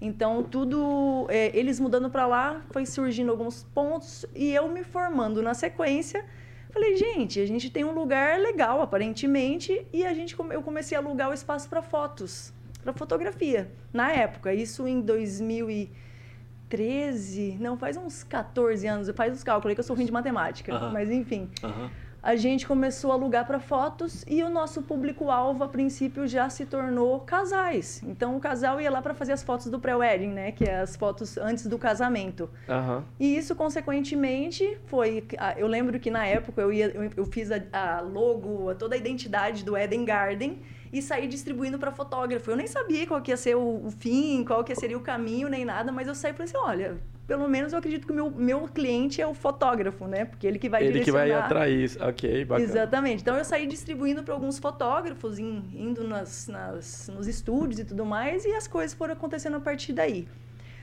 Então 0.00 0.42
tudo, 0.42 1.26
é, 1.28 1.54
eles 1.56 1.78
mudando 1.80 2.08
para 2.08 2.26
lá, 2.26 2.62
foi 2.70 2.86
surgindo 2.86 3.30
alguns 3.30 3.64
pontos 3.64 4.24
e 4.34 4.54
eu 4.54 4.66
me 4.68 4.82
formando 4.84 5.42
na 5.42 5.52
sequência. 5.54 6.24
Falei, 6.70 6.96
gente, 6.96 7.40
a 7.40 7.46
gente 7.46 7.68
tem 7.70 7.84
um 7.84 7.92
lugar 7.92 8.38
legal, 8.38 8.80
aparentemente, 8.80 9.84
e 9.92 10.06
a 10.06 10.14
gente, 10.14 10.36
eu 10.50 10.62
comecei 10.62 10.96
a 10.96 11.00
alugar 11.00 11.30
o 11.30 11.32
espaço 11.32 11.68
para 11.68 11.82
fotos, 11.82 12.52
para 12.82 12.92
fotografia. 12.92 13.72
Na 13.92 14.12
época, 14.12 14.54
isso 14.54 14.86
em 14.86 15.00
2013, 15.00 17.56
não, 17.58 17.76
faz 17.76 17.96
uns 17.96 18.22
14 18.22 18.86
anos, 18.86 19.10
faz 19.16 19.34
os 19.34 19.42
cálculos 19.42 19.70
aí 19.70 19.74
que 19.74 19.80
eu 19.80 19.84
sou 19.84 19.96
ruim 19.96 20.04
de 20.04 20.12
matemática, 20.12 20.72
Aham. 20.74 20.92
mas 20.92 21.10
enfim. 21.10 21.50
Aham. 21.64 21.90
A 22.20 22.34
gente 22.34 22.66
começou 22.66 23.12
a 23.12 23.14
alugar 23.14 23.46
para 23.46 23.60
fotos 23.60 24.24
e 24.26 24.42
o 24.42 24.50
nosso 24.50 24.82
público-alvo, 24.82 25.62
a 25.62 25.68
princípio, 25.68 26.26
já 26.26 26.50
se 26.50 26.66
tornou 26.66 27.20
casais. 27.20 28.02
Então, 28.04 28.36
o 28.36 28.40
casal 28.40 28.80
ia 28.80 28.90
lá 28.90 29.00
para 29.00 29.14
fazer 29.14 29.32
as 29.32 29.42
fotos 29.42 29.68
do 29.70 29.78
pré-wedding, 29.78 30.28
né? 30.32 30.50
Que 30.52 30.64
é 30.64 30.80
as 30.80 30.96
fotos 30.96 31.38
antes 31.38 31.66
do 31.66 31.78
casamento. 31.78 32.50
Aham. 32.68 33.04
E 33.20 33.36
isso, 33.36 33.54
consequentemente, 33.54 34.76
foi. 34.86 35.24
ah, 35.38 35.54
Eu 35.56 35.66
lembro 35.66 35.98
que 36.00 36.10
na 36.10 36.26
época 36.26 36.60
eu, 36.60 36.72
ia, 36.72 36.86
eu, 37.16 37.24
fiz 37.26 37.50
a, 37.52 37.60
a 37.72 38.00
logo, 38.00 38.70
a- 38.70 38.74
toda 38.74 38.94
a 38.94 38.98
identidade 38.98 39.64
do 39.64 39.76
Eden 39.76 40.04
Garden 40.04 40.60
e 40.92 41.00
saí 41.00 41.28
distribuindo 41.28 41.78
para 41.78 41.92
fotógrafo. 41.92 42.50
Eu 42.50 42.56
nem 42.56 42.66
sabia 42.66 43.06
qual 43.06 43.20
que 43.22 43.30
ia 43.30 43.36
ser 43.36 43.56
o, 43.56 43.86
o 43.86 43.90
fim, 43.90 44.44
qual 44.44 44.64
que 44.64 44.74
seria 44.74 44.96
o 44.96 45.00
caminho, 45.00 45.48
nem 45.48 45.64
nada, 45.64 45.92
mas 45.92 46.08
eu 46.08 46.14
saí 46.14 46.32
e 46.32 46.34
falei 46.34 46.46
assim: 46.52 46.58
olha, 46.58 46.96
pelo 47.28 47.46
menos 47.46 47.72
eu 47.74 47.78
acredito 47.78 48.06
que 48.06 48.12
o 48.12 48.16
meu, 48.16 48.30
meu 48.30 48.60
cliente 48.66 49.20
é 49.20 49.26
o 49.26 49.34
fotógrafo, 49.34 50.06
né? 50.06 50.24
Porque 50.24 50.46
ele 50.46 50.58
que 50.58 50.68
vai 50.68 50.82
Ele 50.82 51.00
que 51.00 51.12
vai 51.12 51.26
direcionar. 51.26 51.44
atrair. 51.44 51.90
Ok, 52.00 52.44
bacana. 52.46 52.64
Exatamente. 52.68 53.20
Então 53.20 53.36
eu 53.36 53.44
saí 53.44 53.66
distribuindo 53.66 54.22
para 54.22 54.32
alguns 54.32 54.58
fotógrafos, 54.58 55.38
indo 55.38 56.08
nas, 56.08 56.48
nas- 56.48 57.08
nos 57.14 57.28
estúdios 57.28 57.78
e 57.80 57.84
tudo 57.84 58.04
mais, 58.06 58.44
e 58.46 58.52
as 58.54 58.66
coisas 58.66 58.94
foram 58.94 59.12
acontecendo 59.12 59.58
a 59.58 59.60
partir 59.60 59.92
daí. 59.92 60.26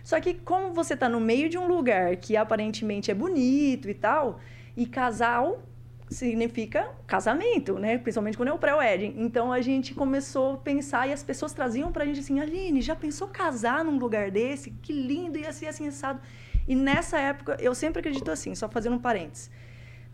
Só 0.04 0.22
que 0.22 0.36
como 0.36 0.72
você 0.72 0.94
está 0.94 1.10
no 1.10 1.20
meio 1.20 1.50
de 1.50 1.58
um 1.58 1.68
lugar 1.68 2.16
que 2.18 2.38
aparentemente 2.38 3.10
é 3.10 3.14
bonito 3.16 3.90
e 3.90 3.94
tal, 3.96 4.40
e 4.78 4.86
casal 4.86 5.64
significa 6.10 6.90
casamento, 7.08 7.80
né? 7.80 7.98
Principalmente 7.98 8.38
quando 8.38 8.50
é 8.50 8.54
o 8.54 8.58
pré-wedding. 8.58 9.16
Então 9.18 9.52
a 9.52 9.62
gente 9.62 9.94
começou 9.94 10.54
a 10.54 10.58
pensar 10.58 11.08
e 11.08 11.14
as 11.14 11.24
pessoas 11.24 11.54
traziam 11.54 11.92
pra 11.92 12.06
gente 12.06 12.20
assim, 12.20 12.40
Aline, 12.40 12.82
já 12.82 12.96
pensou 12.96 13.28
casar 13.28 13.84
num 13.84 13.98
lugar 13.98 14.30
desse? 14.30 14.72
Que 14.72 14.94
lindo, 14.94 15.38
ia 15.38 15.52
ser 15.52 15.68
assim 15.68 15.88
assado. 15.88 16.20
E 16.68 16.76
nessa 16.76 17.20
época, 17.20 17.58
eu 17.60 17.74
sempre 17.76 18.00
acredito 18.00 18.30
assim, 18.32 18.56
só 18.56 18.68
fazendo 18.70 18.96
um 18.96 19.00
parênteses. 19.00 19.50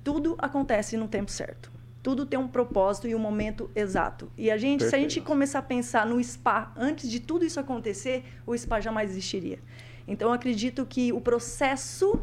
Tudo 0.04 0.36
acontece 0.38 0.98
no 0.98 1.08
tempo 1.08 1.32
certo. 1.32 1.72
Tudo 2.02 2.26
tem 2.26 2.40
um 2.40 2.48
propósito 2.48 3.08
e 3.08 3.14
um 3.14 3.20
momento 3.20 3.70
exato. 3.76 4.32
E 4.36 4.50
a 4.50 4.58
gente, 4.58 4.84
se 4.84 4.96
a 4.96 4.98
gente 4.98 5.16
Perfeito. 5.16 5.28
começar 5.28 5.60
a 5.60 5.62
pensar 5.62 6.06
no 6.06 6.22
spa 6.24 6.74
antes 6.76 7.10
de 7.10 7.20
tudo 7.20 7.46
isso 7.46 7.60
acontecer, 7.60 8.26
o 8.46 8.58
spa 8.58 8.80
jamais 8.80 9.12
existiria. 9.12 9.60
Então 10.08 10.30
eu 10.30 10.34
acredito 10.34 10.86
que 10.86 11.14
o 11.14 11.22
processo 11.22 12.20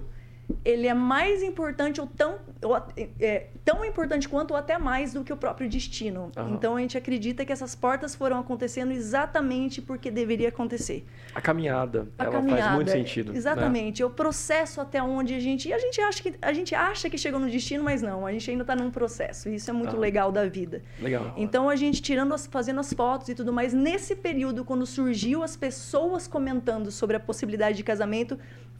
ele 0.64 0.86
é 0.86 0.94
mais 0.94 1.42
importante 1.42 2.00
ou 2.00 2.06
tão, 2.06 2.36
ou, 2.62 2.76
é, 3.20 3.48
tão 3.64 3.84
importante 3.84 4.28
quanto 4.28 4.52
ou 4.52 4.56
até 4.56 4.78
mais 4.78 5.12
do 5.12 5.22
que 5.22 5.32
o 5.32 5.36
próprio 5.36 5.68
destino. 5.68 6.32
Aham. 6.36 6.52
Então 6.54 6.76
a 6.76 6.80
gente 6.80 6.96
acredita 6.96 7.44
que 7.44 7.52
essas 7.52 7.74
portas 7.74 8.14
foram 8.14 8.38
acontecendo 8.40 8.90
exatamente 8.92 9.82
porque 9.82 10.10
deveria 10.10 10.48
acontecer. 10.48 11.06
A 11.34 11.40
caminhada, 11.40 12.08
A 12.18 12.24
ela 12.24 12.32
caminhada, 12.32 12.62
faz 12.62 12.74
muito 12.74 12.90
sentido. 12.90 13.32
né? 13.32 13.38
Exatamente. 13.38 14.02
É 14.02 14.06
o 14.06 14.10
processo 14.10 14.80
até 14.80 15.02
onde 15.02 15.34
a 15.34 15.38
gente. 15.40 15.68
E 15.68 15.72
a 15.72 15.78
gente 15.78 16.00
acha 16.00 16.22
que 16.22 16.34
a 16.40 16.52
gente 16.52 16.74
acha 16.74 17.10
que 17.10 17.18
chegou 17.18 17.38
no 17.38 17.50
destino, 17.50 17.84
mas 17.84 18.00
não. 18.00 18.26
A 18.26 18.32
gente 18.32 18.50
ainda 18.50 18.62
está 18.62 18.74
num 18.74 18.90
processo. 18.90 19.48
E 19.48 19.56
isso 19.56 19.70
é 19.70 19.72
muito 19.74 19.96
Ah. 19.96 19.98
legal 19.98 20.32
da 20.32 20.46
vida. 20.48 20.82
Legal. 21.00 21.34
Então 21.36 21.68
a 21.68 21.76
gente 21.76 22.00
tirando 22.00 22.32
as, 22.34 22.46
fazendo 22.46 22.80
as 22.80 22.92
fotos 22.92 23.28
e 23.28 23.34
tudo 23.34 23.52
mais, 23.52 23.74
nesse 23.74 24.16
período, 24.16 24.64
quando 24.64 24.86
surgiu 24.86 25.42
as 25.42 25.56
pessoas 25.56 26.26
comentando 26.26 26.90
sobre 26.90 27.16
a 27.16 27.20
possibilidade 27.20 27.76
de 27.76 27.84
casamento, 27.84 28.38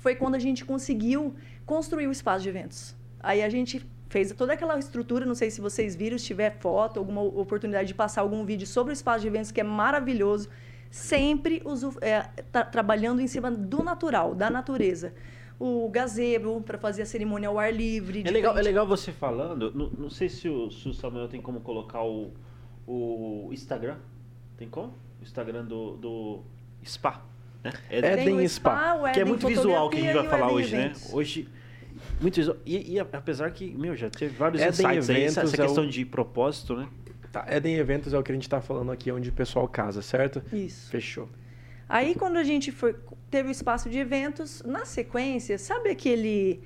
foi 0.09 0.15
quando 0.17 0.37
a 0.37 0.39
gente 0.39 0.65
conseguiu 0.65 1.35
construir 1.67 2.07
o 2.07 2.11
espaço 2.11 2.43
de 2.43 2.49
eventos. 2.49 2.97
Aí 3.21 3.43
a 3.43 3.51
gente 3.51 3.85
fez 4.09 4.33
toda 4.33 4.55
aquela 4.55 4.79
estrutura, 4.79 5.27
não 5.27 5.35
sei 5.35 5.51
se 5.51 5.61
vocês 5.61 5.95
viram, 5.95 6.17
se 6.17 6.25
tiver 6.25 6.57
foto, 6.61 6.99
alguma 6.99 7.21
oportunidade 7.21 7.89
de 7.89 7.95
passar 7.95 8.23
algum 8.23 8.43
vídeo 8.43 8.67
sobre 8.67 8.91
o 8.91 8.95
espaço 8.95 9.21
de 9.21 9.27
eventos, 9.27 9.51
que 9.53 9.61
é 9.61 9.65
maravilhoso. 9.65 10.49
Sempre 10.91 11.61
uso, 11.63 11.93
é, 12.01 12.23
tá, 12.51 12.65
trabalhando 12.65 13.21
em 13.21 13.27
cima 13.27 13.51
do 13.51 13.83
natural, 13.83 14.35
da 14.35 14.49
natureza. 14.49 15.13
O 15.61 15.91
gazebo, 15.91 16.63
para 16.63 16.79
fazer 16.79 17.03
a 17.03 17.07
cerimônia 17.07 17.51
ao 17.51 17.59
ar 17.59 17.71
livre. 17.71 18.23
É 18.27 18.31
legal, 18.31 18.57
é 18.57 18.63
legal 18.63 18.87
você 18.87 19.13
falando. 19.13 19.71
Não, 19.75 19.91
não 19.91 20.09
sei 20.09 20.31
se 20.31 20.49
o, 20.49 20.71
se 20.71 20.89
o 20.89 20.95
Samuel 20.95 21.29
tem 21.29 21.43
como 21.43 21.61
colocar 21.61 22.03
o, 22.03 22.33
o 22.87 23.51
Instagram. 23.53 23.99
Tem 24.57 24.71
como? 24.71 24.95
O 25.21 25.23
Instagram 25.23 25.67
do, 25.67 25.99
do 25.99 26.43
Spa. 26.83 27.23
Né? 27.65 27.73
Eden 27.91 28.47
Spa. 28.49 28.97
Spa 28.97 29.11
que 29.13 29.21
é 29.21 29.25
muito 29.25 29.47
visual 29.47 29.91
que 29.91 29.99
a 29.99 30.01
gente 30.01 30.15
vai 30.15 30.29
falar 30.29 30.53
hoje, 30.53 30.75
Eventos. 30.75 31.05
né? 31.05 31.11
Hoje. 31.13 31.49
Muito 32.21 32.37
visual. 32.37 32.57
E, 32.65 32.95
e 32.95 33.01
apesar 33.01 33.51
que, 33.51 33.71
meu, 33.73 33.97
já 33.97 34.09
teve 34.11 34.35
vários 34.37 34.61
Eden 34.63 34.71
insights 34.73 35.11
aí, 35.11 35.23
essa, 35.25 35.41
Eventos 35.41 35.53
essa 35.55 35.63
é 35.63 35.67
questão 35.67 35.85
o- 35.85 35.89
de 35.89 36.05
propósito, 36.05 36.77
né? 36.77 36.89
Tá, 37.33 37.45
Eden 37.51 37.77
Eventos 37.77 38.15
é 38.15 38.19
o 38.19 38.23
que 38.23 38.33
a 38.33 38.35
gente 38.35 38.49
tá 38.49 38.61
falando 38.61 38.91
aqui, 38.93 39.11
onde 39.13 39.29
o 39.29 39.33
pessoal 39.33 39.67
casa, 39.69 40.01
certo? 40.01 40.43
Isso. 40.53 40.91
Fechou. 40.91 41.29
Aí 41.89 42.15
quando 42.15 42.37
a 42.37 42.45
gente 42.45 42.71
foi, 42.73 42.95
teve 43.31 43.49
o 43.49 43.53
espaço 43.53 43.89
de 43.91 43.99
eventos, 43.99 44.63
na 44.65 44.85
sequência, 44.85 45.59
sabe 45.59 45.91
aquele. 45.91 46.61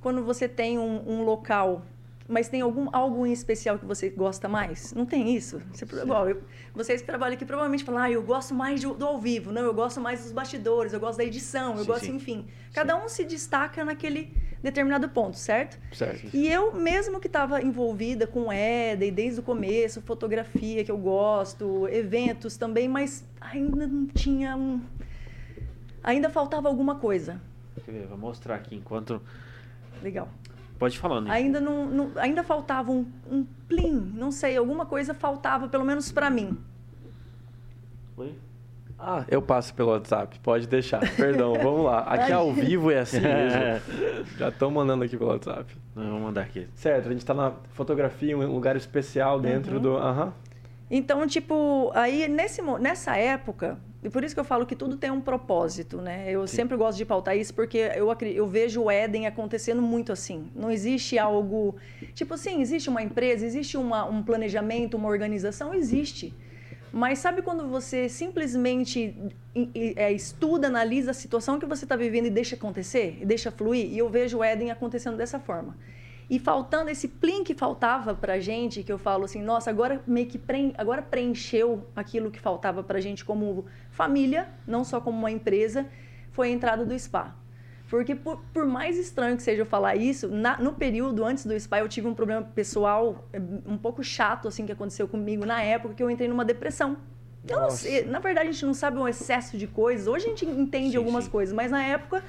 Quando 0.00 0.22
você 0.24 0.48
tem 0.48 0.78
um, 0.78 1.02
um 1.08 1.22
local, 1.24 1.84
mas 2.28 2.48
tem 2.48 2.60
algum, 2.60 2.88
algo 2.92 3.26
em 3.26 3.32
especial 3.32 3.78
que 3.78 3.86
você 3.86 4.10
gosta 4.10 4.46
mais? 4.48 4.92
Não 4.92 5.06
tem 5.06 5.34
isso? 5.34 5.62
Você, 5.72 5.86
igual, 6.02 6.28
eu- 6.28 6.42
vocês 6.74 7.00
que 7.00 7.06
trabalham 7.06 7.34
aqui 7.34 7.46
provavelmente 7.46 7.82
falam, 7.84 8.02
ah, 8.02 8.10
eu 8.10 8.22
gosto 8.22 8.54
mais 8.54 8.80
de- 8.80 8.86
do 8.94 9.06
ao 9.06 9.18
vivo, 9.18 9.50
não, 9.50 9.62
eu 9.62 9.72
gosto 9.72 9.98
mais 10.00 10.22
dos 10.22 10.32
bastidores, 10.32 10.92
eu 10.92 11.00
gosto 11.00 11.16
da 11.18 11.24
edição, 11.24 11.72
eu 11.72 11.78
Sim, 11.80 11.86
gosto, 11.86 12.04
sim. 12.04 12.14
enfim. 12.16 12.46
Cada 12.74 12.96
um 13.02 13.08
se 13.08 13.24
destaca 13.24 13.82
naquele 13.84 14.30
determinado 14.62 15.08
ponto, 15.08 15.38
certo? 15.38 15.78
Certo. 15.94 16.28
E 16.34 16.46
eu, 16.46 16.74
mesmo 16.74 17.18
que 17.18 17.28
estava 17.28 17.62
envolvida 17.62 18.26
com 18.26 18.52
Eden 18.52 19.12
desde 19.12 19.40
o 19.40 19.42
começo, 19.42 20.02
fotografia 20.02 20.84
que 20.84 20.90
eu 20.90 20.98
gosto, 20.98 21.88
eventos 21.88 22.56
também, 22.58 22.88
mas 22.88 23.24
ainda 23.40 23.86
não 23.86 24.06
tinha 24.06 24.54
um. 24.56 24.82
Ainda 26.02 26.28
faltava 26.28 26.68
alguma 26.68 26.96
coisa. 26.96 27.40
Quer 27.84 27.92
ver? 27.92 28.06
Vou 28.06 28.18
mostrar 28.18 28.56
aqui 28.56 28.74
enquanto. 28.74 29.22
Legal. 30.02 30.28
Pode 30.78 30.98
falar, 30.98 31.20
né? 31.20 31.30
Ainda 31.30 31.60
não, 31.60 31.86
não- 31.86 32.10
ainda 32.16 32.42
faltava 32.44 32.90
um, 32.92 33.04
um 33.30 33.44
plim, 33.66 34.12
não 34.14 34.30
sei, 34.30 34.56
alguma 34.56 34.86
coisa 34.86 35.12
faltava, 35.12 35.68
pelo 35.68 35.84
menos 35.84 36.12
para 36.12 36.30
mim. 36.30 36.56
Oi? 38.16 38.34
Ah, 38.98 39.24
eu 39.28 39.40
passo 39.40 39.72
pelo 39.74 39.90
WhatsApp, 39.90 40.38
pode 40.40 40.66
deixar. 40.66 41.00
Perdão, 41.16 41.54
vamos 41.54 41.84
lá. 41.84 42.00
Aqui 42.00 42.32
ao 42.32 42.52
vivo 42.52 42.90
é 42.90 42.98
assim 43.00 43.20
mesmo. 43.20 44.26
Já 44.36 44.48
estão 44.48 44.70
mandando 44.70 45.04
aqui 45.04 45.16
pelo 45.16 45.30
WhatsApp. 45.30 45.72
Não, 45.94 46.10
vou 46.10 46.20
mandar 46.20 46.42
aqui. 46.42 46.66
Certo, 46.74 47.08
a 47.08 47.12
gente 47.12 47.24
tá 47.24 47.32
na 47.34 47.52
fotografia, 47.74 48.36
um 48.36 48.52
lugar 48.52 48.74
especial 48.76 49.38
dentro 49.40 49.76
Uhum. 49.76 49.82
do. 49.82 49.96
Aham. 49.96 50.32
Então, 50.90 51.26
tipo, 51.26 51.92
aí 51.94 52.26
nesse, 52.28 52.60
nessa 52.80 53.16
época, 53.16 53.78
e 54.02 54.08
por 54.08 54.22
isso 54.22 54.32
que 54.32 54.40
eu 54.40 54.44
falo 54.44 54.64
que 54.64 54.76
tudo 54.76 54.96
tem 54.96 55.10
um 55.10 55.20
propósito, 55.20 56.00
né? 56.00 56.30
Eu 56.30 56.46
sempre 56.46 56.76
gosto 56.76 56.96
de 56.96 57.04
pautar 57.04 57.36
isso 57.36 57.52
porque 57.52 57.78
eu, 57.78 58.08
eu 58.32 58.46
vejo 58.46 58.82
o 58.82 58.90
Éden 58.90 59.26
acontecendo 59.26 59.82
muito 59.82 60.12
assim. 60.12 60.50
Não 60.54 60.70
existe 60.70 61.18
algo. 61.18 61.74
Tipo 62.14 62.34
assim, 62.34 62.60
existe 62.60 62.88
uma 62.88 63.02
empresa, 63.02 63.44
existe 63.44 63.76
uma, 63.76 64.04
um 64.04 64.22
planejamento, 64.22 64.96
uma 64.96 65.08
organização? 65.08 65.74
Existe. 65.74 66.32
Mas 66.92 67.18
sabe 67.18 67.42
quando 67.42 67.66
você 67.68 68.08
simplesmente 68.08 69.14
é, 69.96 70.12
estuda, 70.12 70.68
analisa 70.68 71.10
a 71.10 71.14
situação 71.14 71.58
que 71.58 71.66
você 71.66 71.84
está 71.84 71.96
vivendo 71.96 72.26
e 72.26 72.30
deixa 72.30 72.54
acontecer, 72.54 73.18
e 73.20 73.26
deixa 73.26 73.50
fluir? 73.50 73.92
E 73.92 73.98
eu 73.98 74.08
vejo 74.08 74.38
o 74.38 74.44
Éden 74.44 74.70
acontecendo 74.70 75.16
dessa 75.16 75.40
forma. 75.40 75.76
E 76.30 76.38
faltando 76.38 76.90
esse 76.90 77.08
plim 77.08 77.42
que 77.42 77.54
faltava 77.54 78.14
pra 78.14 78.38
gente, 78.38 78.82
que 78.82 78.92
eu 78.92 78.98
falo 78.98 79.24
assim, 79.24 79.42
nossa, 79.42 79.70
agora 79.70 80.02
meio 80.06 80.26
que 80.26 80.38
preen- 80.38 80.74
agora 80.76 81.00
preencheu 81.00 81.86
aquilo 81.96 82.30
que 82.30 82.38
faltava 82.38 82.82
pra 82.82 83.00
gente 83.00 83.24
como 83.24 83.64
família, 83.90 84.46
não 84.66 84.84
só 84.84 85.00
como 85.00 85.16
uma 85.18 85.30
empresa, 85.30 85.86
foi 86.30 86.48
a 86.48 86.50
entrada 86.50 86.84
do 86.84 86.98
spa. 86.98 87.34
Porque 87.88 88.14
por, 88.14 88.42
por 88.52 88.66
mais 88.66 88.98
estranho 88.98 89.36
que 89.36 89.42
seja 89.42 89.62
eu 89.62 89.66
falar 89.66 89.96
isso, 89.96 90.28
na- 90.28 90.58
no 90.58 90.74
período 90.74 91.24
antes 91.24 91.46
do 91.46 91.58
spa 91.58 91.78
eu 91.78 91.88
tive 91.88 92.06
um 92.06 92.14
problema 92.14 92.42
pessoal 92.42 93.26
eh, 93.32 93.40
um 93.66 93.78
pouco 93.78 94.04
chato 94.04 94.46
assim 94.46 94.66
que 94.66 94.72
aconteceu 94.72 95.08
comigo 95.08 95.46
na 95.46 95.62
época 95.62 95.94
que 95.94 96.02
eu 96.02 96.10
entrei 96.10 96.28
numa 96.28 96.44
depressão. 96.44 96.98
Eu 97.48 97.58
não 97.62 97.70
sei, 97.70 98.04
na 98.04 98.18
verdade 98.18 98.48
a 98.50 98.52
gente 98.52 98.66
não 98.66 98.74
sabe 98.74 98.98
um 98.98 99.08
excesso 99.08 99.56
de 99.56 99.66
coisas. 99.66 100.06
Hoje 100.06 100.26
a 100.26 100.28
gente 100.28 100.44
entende 100.44 100.90
Sim, 100.90 100.96
algumas 100.98 101.24
sim. 101.24 101.30
coisas, 101.30 101.54
mas 101.54 101.70
na 101.70 101.82
época 101.82 102.22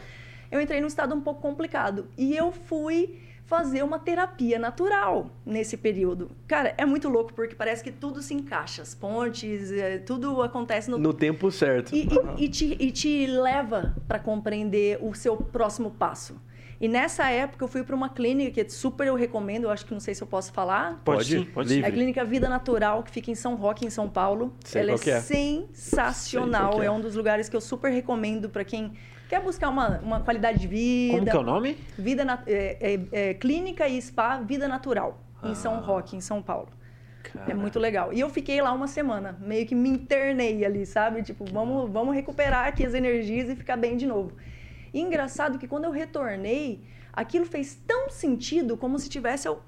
eu 0.49 0.61
entrei 0.61 0.79
num 0.79 0.87
estado 0.87 1.13
um 1.13 1.19
pouco 1.21 1.41
complicado 1.41 2.07
e 2.17 2.35
eu 2.35 2.51
fui 2.53 3.19
fazer 3.49 3.83
uma 3.83 3.97
terapia 3.97 4.59
natural 4.59 5.31
nesse 5.43 5.75
período. 5.75 6.29
Cara, 6.47 6.75
é 6.77 6.85
muito 6.85 7.09
louco 7.09 7.33
porque 7.33 7.55
parece 7.55 7.83
que 7.83 7.91
tudo 7.91 8.21
se 8.21 8.31
encaixa, 8.35 8.83
as 8.83 8.93
pontes, 8.93 9.71
eh, 9.71 9.97
tudo 9.97 10.43
acontece 10.43 10.89
no 10.91 10.99
No 10.99 11.11
tempo 11.13 11.49
certo. 11.51 11.93
e, 11.95 12.07
e- 12.37 12.45
e 12.45 12.47
te, 12.47 12.77
e 12.79 12.91
te 12.91 13.25
leva 13.25 13.95
para 14.07 14.19
compreender 14.19 14.99
o 15.01 15.15
seu 15.15 15.35
próximo 15.35 15.89
passo. 15.89 16.39
E 16.79 16.87
nessa 16.87 17.29
época 17.29 17.63
eu 17.65 17.67
fui 17.67 17.83
para 17.83 17.93
uma 17.95 18.07
clínica 18.07 18.63
que 18.63 18.69
super 18.71 19.07
eu 19.07 19.15
recomendo, 19.15 19.63
eu 19.63 19.69
acho 19.71 19.85
que 19.85 19.93
não 19.93 19.99
sei 19.99 20.13
se 20.15 20.21
eu 20.21 20.27
posso 20.27 20.53
falar. 20.53 21.01
Pode, 21.03 21.17
Pode? 21.17 21.29
sim, 21.29 21.45
pode 21.45 21.69
Livre. 21.69 21.85
É 21.85 21.87
a 21.89 21.91
Clínica 21.91 22.23
Vida 22.23 22.47
Natural, 22.47 23.03
que 23.03 23.11
fica 23.11 23.31
em 23.31 23.35
São 23.35 23.55
Roque, 23.55 23.85
em 23.85 23.89
São 23.89 24.07
Paulo. 24.07 24.53
Sei 24.63 24.83
Ela 24.83 24.97
que 24.97 25.09
é. 25.11 25.19
sensacional. 25.19 26.81
É. 26.81 26.85
é 26.85 26.91
um 26.91 27.01
dos 27.01 27.15
lugares 27.15 27.49
que 27.49 27.55
eu 27.55 27.59
super 27.61 27.91
recomendo 27.91 28.47
para 28.49 28.63
quem 28.63 28.93
quer 29.29 29.41
buscar 29.41 29.69
uma, 29.69 29.99
uma 29.99 30.19
qualidade 30.21 30.59
de 30.59 30.67
vida. 30.67 31.13
Como 31.19 31.25
que 31.31 31.37
é 31.37 31.39
o 31.39 31.43
nome? 31.43 31.77
Vida 31.97 32.25
na- 32.25 32.43
é, 32.47 32.95
é- 33.13 33.29
é 33.29 33.33
Clínica 33.35 33.87
e 33.87 34.01
Spa 34.01 34.39
Vida 34.39 34.67
Natural, 34.67 35.17
em 35.43 35.53
São 35.55 35.75
Ah. 35.75 35.79
Roque, 35.79 36.15
em 36.17 36.21
São 36.21 36.41
Paulo. 36.41 36.67
É 37.23 37.29
Caraca. 37.29 37.55
muito 37.55 37.77
legal. 37.79 38.11
E 38.11 38.19
eu 38.19 38.29
fiquei 38.29 38.59
lá 38.59 38.71
uma 38.73 38.87
semana, 38.87 39.37
meio 39.39 39.65
que 39.67 39.75
me 39.75 39.87
internei 39.89 40.65
ali, 40.65 40.85
sabe? 40.85 41.21
Tipo, 41.21 41.45
vamos, 41.45 41.89
vamos 41.91 42.15
recuperar 42.15 42.67
aqui 42.67 42.83
as 42.85 42.93
energias 42.95 43.49
e 43.49 43.55
ficar 43.55 43.77
bem 43.77 43.95
de 43.95 44.07
novo. 44.07 44.33
E 44.93 44.99
engraçado 44.99 45.59
que 45.59 45.67
quando 45.67 45.83
eu 45.83 45.91
retornei, 45.91 46.83
aquilo 47.13 47.45
fez 47.45 47.75
tão 47.85 48.09
sentido 48.09 48.75
como 48.75 48.97
se 48.97 49.07
tivesse, 49.09 49.47
eu, 49.47 49.61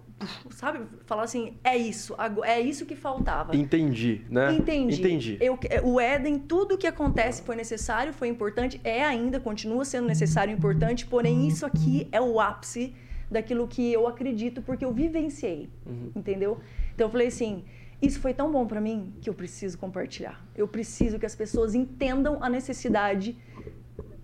sabe? 0.52 0.80
Falar 1.06 1.24
assim, 1.24 1.58
é 1.64 1.76
isso, 1.78 2.16
é 2.44 2.60
isso 2.60 2.86
que 2.86 2.96
faltava. 2.96 3.56
Entendi, 3.56 4.22
né? 4.30 4.54
Entendi. 4.54 5.00
Entendi. 5.00 5.38
Eu- 5.42 5.58
o 5.84 6.00
Éden, 6.00 6.40
tudo 6.40 6.78
que 6.78 6.88
acontece 6.88 7.42
foi 7.42 7.56
necessário, 7.56 8.14
foi 8.14 8.28
importante, 8.28 8.80
é 8.84 9.04
ainda, 9.04 9.40
continua 9.40 9.84
sendo 9.86 10.08
necessário 10.08 10.52
e 10.52 10.56
importante, 10.58 11.06
porém 11.06 11.48
isso 11.48 11.66
aqui 11.66 12.08
é 12.12 12.20
o 12.22 12.40
ápice 12.40 12.94
daquilo 13.30 13.68
que 13.68 13.92
eu 13.94 14.08
acredito, 14.08 14.62
porque 14.62 14.84
eu 14.84 14.92
vivenciei, 14.94 15.70
Uhum. 15.86 16.12
entendeu? 16.16 16.60
Então 16.94 17.08
eu 17.08 17.12
falei 17.12 17.28
assim, 17.28 17.64
isso 18.02 18.20
foi 18.20 18.34
tão 18.34 18.52
bom 18.52 18.66
pra 18.66 18.82
mim 18.82 19.14
que 19.22 19.30
eu 19.30 19.34
preciso 19.34 19.78
compartilhar. 19.78 20.44
Eu 20.56 20.68
preciso 20.68 21.18
que 21.20 21.26
as 21.26 21.36
pessoas 21.36 21.74
entendam 21.76 22.40
a 22.44 22.50
necessidade 22.50 23.38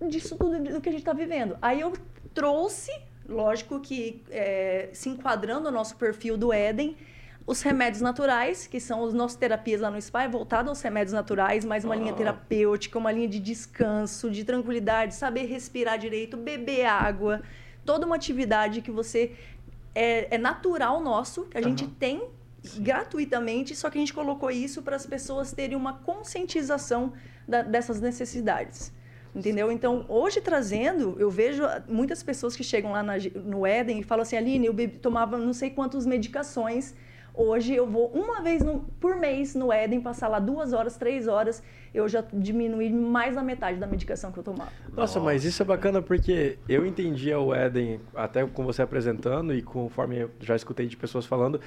disso 0.08 0.36
tudo 0.36 0.58
do 0.74 0.80
que 0.80 0.88
a 0.88 0.92
gente 0.92 1.00
está 1.00 1.12
vivendo. 1.12 1.56
Aí 1.62 1.80
eu 1.80 1.92
trouxe, 2.34 2.90
lógico 3.28 3.78
que 3.80 4.22
é, 4.30 4.88
se 4.92 5.08
enquadrando 5.08 5.64
no 5.64 5.70
nosso 5.70 5.96
perfil 5.96 6.36
do 6.36 6.52
Éden, 6.52 6.96
os 7.46 7.62
remédios 7.62 8.02
naturais, 8.02 8.66
que 8.66 8.78
são 8.78 9.04
as 9.04 9.14
nossas 9.14 9.36
terapias 9.36 9.80
lá 9.80 9.90
no 9.90 10.00
spa, 10.00 10.24
é 10.24 10.28
voltado 10.28 10.68
aos 10.68 10.80
remédios 10.82 11.12
naturais, 11.12 11.64
mais 11.64 11.84
uma 11.84 11.96
linha 11.96 12.12
Ah. 12.12 12.16
terapêutica, 12.16 12.98
uma 12.98 13.10
linha 13.12 13.28
de 13.28 13.38
descanso, 13.40 14.30
de 14.30 14.44
tranquilidade, 14.44 15.14
saber 15.14 15.46
respirar 15.46 15.98
direito, 15.98 16.36
beber 16.36 16.84
água, 16.86 17.40
toda 17.86 18.04
uma 18.06 18.16
atividade 18.16 18.82
que 18.82 18.90
você 18.90 19.32
é, 19.94 20.34
é 20.34 20.38
natural 20.38 21.00
nosso, 21.00 21.44
que 21.44 21.56
a 21.56 21.62
gente 21.62 21.84
Aham. 21.84 21.92
tem 21.98 22.22
gratuitamente, 22.80 23.74
só 23.74 23.88
que 23.88 23.96
a 23.96 24.00
gente 24.00 24.12
colocou 24.12 24.50
isso 24.50 24.82
para 24.82 24.96
as 24.96 25.06
pessoas 25.06 25.52
terem 25.52 25.76
uma 25.76 25.94
conscientização 25.94 27.12
da- 27.46 27.62
dessas 27.62 28.00
necessidades. 28.00 28.92
Entendeu? 29.38 29.70
Então, 29.70 30.04
hoje 30.08 30.40
trazendo, 30.40 31.14
eu 31.16 31.30
vejo 31.30 31.62
muitas 31.88 32.24
pessoas 32.24 32.56
que 32.56 32.64
chegam 32.64 32.90
lá 32.90 33.04
na 33.04 33.14
no 33.44 33.64
Éden 33.64 34.00
e 34.00 34.02
falam 34.02 34.22
assim, 34.22 34.36
Aline, 34.36 34.66
eu 34.66 34.72
bebi- 34.72 34.98
tomava 34.98 35.38
não 35.38 35.52
sei 35.52 35.70
quantas 35.70 36.04
medicações, 36.04 36.92
hoje 37.32 37.72
eu 37.72 37.86
vou 37.86 38.08
uma 38.08 38.42
vez 38.42 38.64
no- 38.64 38.80
por 38.98 39.14
mês 39.14 39.54
no 39.54 39.72
Éden, 39.72 40.00
passar 40.00 40.26
lá 40.26 40.40
duas 40.40 40.72
horas, 40.72 40.96
três 40.96 41.28
horas, 41.28 41.62
eu 41.94 42.08
já 42.08 42.24
diminuí 42.32 42.90
mais 42.90 43.36
da 43.36 43.42
metade 43.44 43.78
da 43.78 43.86
medicação 43.86 44.32
que 44.32 44.38
eu 44.40 44.42
tomava. 44.42 44.72
Nossa, 44.92 45.20
mas 45.20 45.44
isso 45.44 45.62
é 45.62 45.64
bacana 45.64 46.02
porque 46.02 46.58
eu 46.68 46.84
entendia 46.84 47.38
o 47.38 47.54
Éden, 47.54 48.00
até 48.16 48.44
com 48.44 48.64
você 48.64 48.82
apresentando 48.82 49.54
e 49.54 49.62
conforme 49.62 50.18
eu 50.18 50.30
já 50.40 50.56
escutei 50.56 50.86
de 50.88 50.96
pessoas 50.96 51.24
falando, 51.26 51.60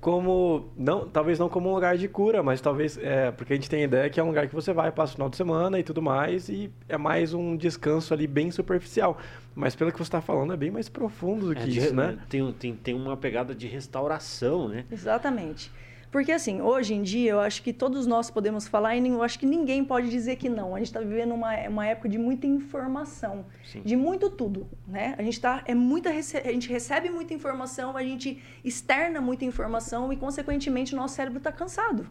como, 0.00 0.68
não, 0.76 1.08
talvez 1.08 1.38
não 1.38 1.48
como 1.48 1.70
um 1.70 1.74
lugar 1.74 1.96
de 1.96 2.06
cura, 2.08 2.42
mas 2.42 2.60
talvez, 2.60 2.98
é, 2.98 3.30
porque 3.32 3.52
a 3.52 3.56
gente 3.56 3.68
tem 3.68 3.80
a 3.82 3.84
ideia 3.84 4.10
que 4.10 4.20
é 4.20 4.22
um 4.22 4.28
lugar 4.28 4.46
que 4.46 4.54
você 4.54 4.72
vai, 4.72 4.92
passa 4.92 5.12
o 5.12 5.16
final 5.16 5.28
de 5.28 5.36
semana 5.36 5.78
e 5.78 5.82
tudo 5.82 6.00
mais, 6.02 6.48
e 6.48 6.70
é 6.88 6.96
mais 6.96 7.34
um 7.34 7.56
descanso 7.56 8.12
ali 8.14 8.26
bem 8.26 8.50
superficial. 8.50 9.18
Mas 9.54 9.74
pelo 9.74 9.90
que 9.90 9.98
você 9.98 10.02
está 10.04 10.20
falando, 10.20 10.52
é 10.52 10.56
bem 10.56 10.70
mais 10.70 10.88
profundo 10.88 11.48
do 11.48 11.54
que 11.54 11.62
É, 11.62 11.66
de- 11.66 11.78
isso, 11.78 11.94
né? 11.94 12.18
Tem, 12.28 12.52
tem, 12.52 12.74
tem 12.74 12.94
uma 12.94 13.16
pegada 13.16 13.54
de 13.54 13.66
restauração, 13.66 14.68
né? 14.68 14.84
Exatamente. 14.92 15.72
Porque, 16.16 16.32
assim, 16.32 16.62
hoje 16.62 16.94
em 16.94 17.02
dia, 17.02 17.32
eu 17.32 17.40
acho 17.40 17.62
que 17.62 17.74
todos 17.74 18.06
nós 18.06 18.30
podemos 18.30 18.66
falar 18.66 18.96
e 18.96 19.06
eu 19.06 19.22
acho 19.22 19.38
que 19.38 19.44
ninguém 19.44 19.84
pode 19.84 20.08
dizer 20.08 20.36
que 20.36 20.48
não. 20.48 20.74
A 20.74 20.78
gente 20.78 20.86
está 20.86 21.00
vivendo 21.00 21.34
uma, 21.34 21.54
uma 21.68 21.86
época 21.86 22.08
de 22.08 22.16
muita 22.16 22.46
informação, 22.46 23.44
Sim. 23.70 23.82
de 23.84 23.94
muito 23.96 24.30
tudo, 24.30 24.66
né? 24.88 25.14
A 25.18 25.22
gente, 25.22 25.38
tá, 25.38 25.62
é 25.66 25.74
muita, 25.74 26.08
a 26.08 26.12
gente 26.52 26.70
recebe 26.70 27.10
muita 27.10 27.34
informação, 27.34 27.94
a 27.98 28.02
gente 28.02 28.42
externa 28.64 29.20
muita 29.20 29.44
informação 29.44 30.10
e, 30.10 30.16
consequentemente, 30.16 30.94
o 30.94 30.96
nosso 30.96 31.16
cérebro 31.16 31.36
está 31.36 31.52
cansado. 31.52 32.08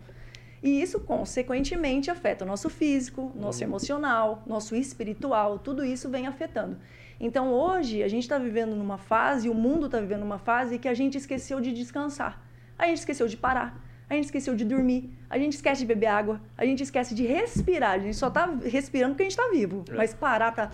E 0.62 0.80
isso, 0.80 1.00
consequentemente, 1.00 2.12
afeta 2.12 2.46
o 2.46 2.48
nosso 2.48 2.70
físico, 2.70 3.32
nosso 3.34 3.64
emocional, 3.64 4.44
nosso 4.46 4.76
espiritual, 4.76 5.58
tudo 5.58 5.84
isso 5.84 6.12
vem 6.12 6.28
afetando. 6.28 6.78
Então, 7.20 7.52
hoje, 7.52 8.04
a 8.04 8.08
gente 8.08 8.22
está 8.22 8.38
vivendo 8.38 8.76
numa 8.76 9.00
fase, 9.00 9.50
o 9.50 9.56
mundo 9.56 9.88
está 9.88 10.00
vivendo 10.00 10.20
numa 10.20 10.38
fase 10.38 10.78
que 10.78 10.88
a 10.88 10.94
gente 10.94 11.18
esqueceu 11.18 11.60
de 11.60 11.74
descansar. 11.74 12.46
A 12.78 12.86
gente 12.86 13.00
esqueceu 13.00 13.28
de 13.28 13.38
parar, 13.38 13.82
a 14.10 14.14
gente 14.14 14.26
esqueceu 14.26 14.56
de 14.56 14.64
dormir, 14.66 15.10
a 15.30 15.38
gente 15.38 15.54
esquece 15.54 15.82
de 15.82 15.88
beber 15.88 16.08
água, 16.08 16.40
a 16.58 16.66
gente 16.66 16.84
esquece 16.84 17.14
de 17.16 17.26
respirar. 17.26 17.92
A 17.92 18.00
gente 18.00 18.16
só 18.16 18.28
está 18.28 18.46
respirando 18.64 19.14
porque 19.14 19.24
a 19.24 19.30
gente 19.30 19.40
está 19.40 19.50
vivo. 19.52 19.84
Mas 19.96 20.14
parar 20.14 20.52
para. 20.52 20.72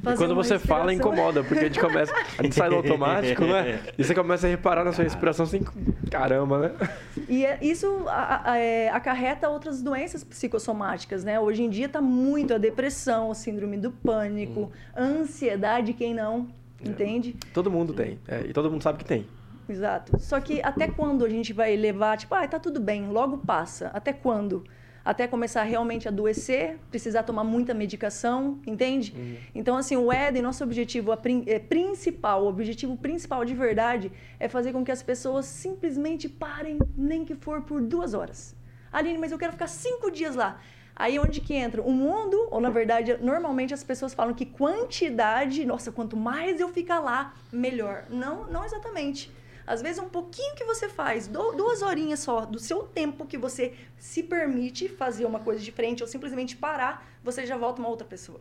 E 0.00 0.14
quando 0.16 0.32
você 0.36 0.60
fala, 0.60 0.94
incomoda, 0.94 1.42
porque 1.42 1.58
a 1.58 1.64
gente 1.64 1.80
começa. 1.80 2.14
A 2.38 2.42
gente 2.44 2.54
sai 2.54 2.68
do 2.70 2.76
automático, 2.76 3.44
né? 3.44 3.80
E 3.98 4.04
você 4.04 4.14
começa 4.14 4.46
a 4.46 4.50
reparar 4.50 4.84
na 4.84 4.92
sua 4.92 5.02
respiração 5.02 5.44
assim, 5.44 5.60
caramba, 6.08 6.58
né? 6.68 6.88
E 7.28 7.44
é- 7.44 7.58
isso 7.60 8.04
a- 8.06 8.52
a- 8.52 8.58
é, 8.58 8.88
acarreta 8.90 9.48
outras 9.48 9.82
doenças 9.82 10.22
psicossomáticas, 10.22 11.24
né? 11.24 11.40
Hoje 11.40 11.64
em 11.64 11.68
dia 11.68 11.86
está 11.86 12.00
muito 12.00 12.54
a 12.54 12.58
depressão, 12.58 13.32
a 13.32 13.34
síndrome 13.34 13.76
do 13.76 13.90
pânico, 13.90 14.70
a 14.94 15.02
ansiedade, 15.02 15.92
quem 15.92 16.14
não, 16.14 16.46
entende? 16.80 17.34
Todo 17.52 17.68
mundo 17.68 17.92
tem. 17.92 18.20
é, 18.28 18.42
e 18.48 18.52
todo 18.52 18.70
mundo 18.70 18.82
sabe 18.84 18.98
que 18.98 19.04
tem. 19.04 19.26
Exato. 19.68 20.18
Só 20.18 20.40
que 20.40 20.62
até 20.62 20.88
quando 20.88 21.24
a 21.24 21.28
gente 21.28 21.52
vai 21.52 21.76
levar, 21.76 22.16
tipo, 22.16 22.34
ah, 22.34 22.46
tá 22.48 22.58
tudo 22.58 22.80
bem, 22.80 23.08
logo 23.08 23.38
passa. 23.38 23.88
Até 23.88 24.12
quando? 24.12 24.64
Até 25.04 25.26
começar 25.26 25.62
realmente 25.62 26.06
a 26.06 26.10
adoecer, 26.10 26.78
precisar 26.90 27.22
tomar 27.22 27.44
muita 27.44 27.72
medicação, 27.72 28.60
entende? 28.66 29.14
Então, 29.54 29.76
assim, 29.76 29.96
o 29.96 30.12
Éden, 30.12 30.42
nosso 30.42 30.62
objetivo 30.62 31.12
é, 31.46 31.58
principal, 31.58 32.44
o 32.44 32.48
objetivo 32.48 32.96
principal 32.96 33.44
de 33.44 33.54
verdade 33.54 34.12
é 34.38 34.48
fazer 34.48 34.72
com 34.72 34.84
que 34.84 34.92
as 34.92 35.02
pessoas 35.02 35.46
simplesmente 35.46 36.28
parem, 36.28 36.78
nem 36.96 37.24
que 37.24 37.34
for 37.34 37.62
por 37.62 37.80
duas 37.80 38.12
horas. 38.12 38.54
Aline, 38.92 39.18
mas 39.18 39.32
eu 39.32 39.38
quero 39.38 39.52
ficar 39.52 39.66
cinco 39.66 40.10
dias 40.10 40.34
lá. 40.34 40.60
Aí 40.94 41.18
onde 41.18 41.40
que 41.40 41.54
entra? 41.54 41.80
O 41.80 41.92
mundo, 41.92 42.48
ou 42.50 42.60
na 42.60 42.70
verdade, 42.70 43.16
normalmente 43.20 43.72
as 43.72 43.84
pessoas 43.84 44.12
falam 44.12 44.34
que 44.34 44.44
quantidade, 44.44 45.64
nossa, 45.64 45.92
quanto 45.92 46.16
mais 46.16 46.60
eu 46.60 46.68
ficar 46.68 46.98
lá, 46.98 47.34
melhor. 47.52 48.06
Não, 48.10 48.48
não 48.48 48.64
exatamente. 48.64 49.32
Às 49.68 49.82
vezes 49.82 50.02
um 50.02 50.08
pouquinho 50.08 50.54
que 50.54 50.64
você 50.64 50.88
faz, 50.88 51.26
du- 51.28 51.52
duas 51.52 51.82
horinhas 51.82 52.20
só 52.20 52.46
do 52.46 52.58
seu 52.58 52.84
tempo 52.84 53.26
que 53.26 53.36
você 53.36 53.74
se 53.98 54.22
permite 54.22 54.88
fazer 54.88 55.26
uma 55.26 55.40
coisa 55.40 55.62
diferente 55.62 56.02
ou 56.02 56.08
simplesmente 56.08 56.56
parar, 56.56 57.06
você 57.22 57.44
já 57.46 57.56
volta 57.56 57.78
uma 57.80 57.88
outra 57.90 58.06
pessoa. 58.06 58.40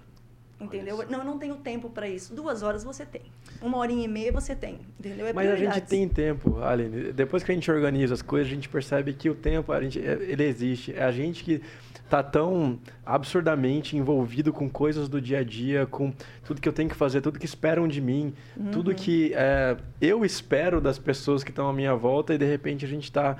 Entendeu? 0.59 0.97
Não, 1.09 1.19
eu 1.19 1.25
não 1.25 1.37
tenho 1.37 1.55
tempo 1.57 1.87
para 1.87 2.09
isso. 2.09 2.33
Duas 2.33 2.63
horas 2.63 2.83
você 2.83 3.05
tem. 3.05 3.21
Uma 3.61 3.77
horinha 3.77 4.05
e 4.05 4.07
meia 4.07 4.31
você 4.31 4.55
tem. 4.55 4.79
Entendeu? 4.99 5.27
É 5.27 5.33
Mas 5.33 5.49
a 5.51 5.55
gente 5.55 5.81
tem 5.81 6.09
tempo, 6.09 6.59
Aline. 6.63 7.13
Depois 7.13 7.43
que 7.43 7.51
a 7.51 7.53
gente 7.55 7.69
organiza 7.69 8.15
as 8.15 8.23
coisas, 8.23 8.51
a 8.51 8.55
gente 8.55 8.67
percebe 8.67 9.13
que 9.13 9.29
o 9.29 9.35
tempo, 9.35 9.71
a 9.71 9.79
gente, 9.81 9.99
é- 9.99 10.17
ele 10.27 10.43
existe. 10.43 10.93
É 10.95 11.03
a 11.03 11.11
gente 11.11 11.43
que 11.43 11.61
tá 12.09 12.23
tão 12.23 12.79
absurdamente 13.05 13.95
envolvido 13.97 14.51
com 14.51 14.67
coisas 14.69 15.07
do 15.07 15.21
dia 15.21 15.39
a 15.39 15.43
dia, 15.43 15.85
com 15.85 16.11
tudo 16.43 16.59
que 16.59 16.67
eu 16.67 16.73
tenho 16.73 16.89
que 16.89 16.95
fazer, 16.95 17.21
tudo 17.21 17.37
que 17.37 17.45
esperam 17.45 17.87
de 17.87 18.01
mim, 18.01 18.33
Uhum. 18.55 18.71
tudo 18.71 18.95
que 18.95 19.33
é, 19.35 19.77
eu 20.01 20.23
espero 20.25 20.81
das 20.81 20.97
pessoas 20.97 21.43
que 21.43 21.51
estão 21.51 21.67
à 21.67 21.73
minha 21.73 21.93
volta 21.93 22.33
e 22.33 22.37
de 22.37 22.45
repente 22.45 22.83
a 22.83 22.87
gente 22.87 23.03
está 23.03 23.37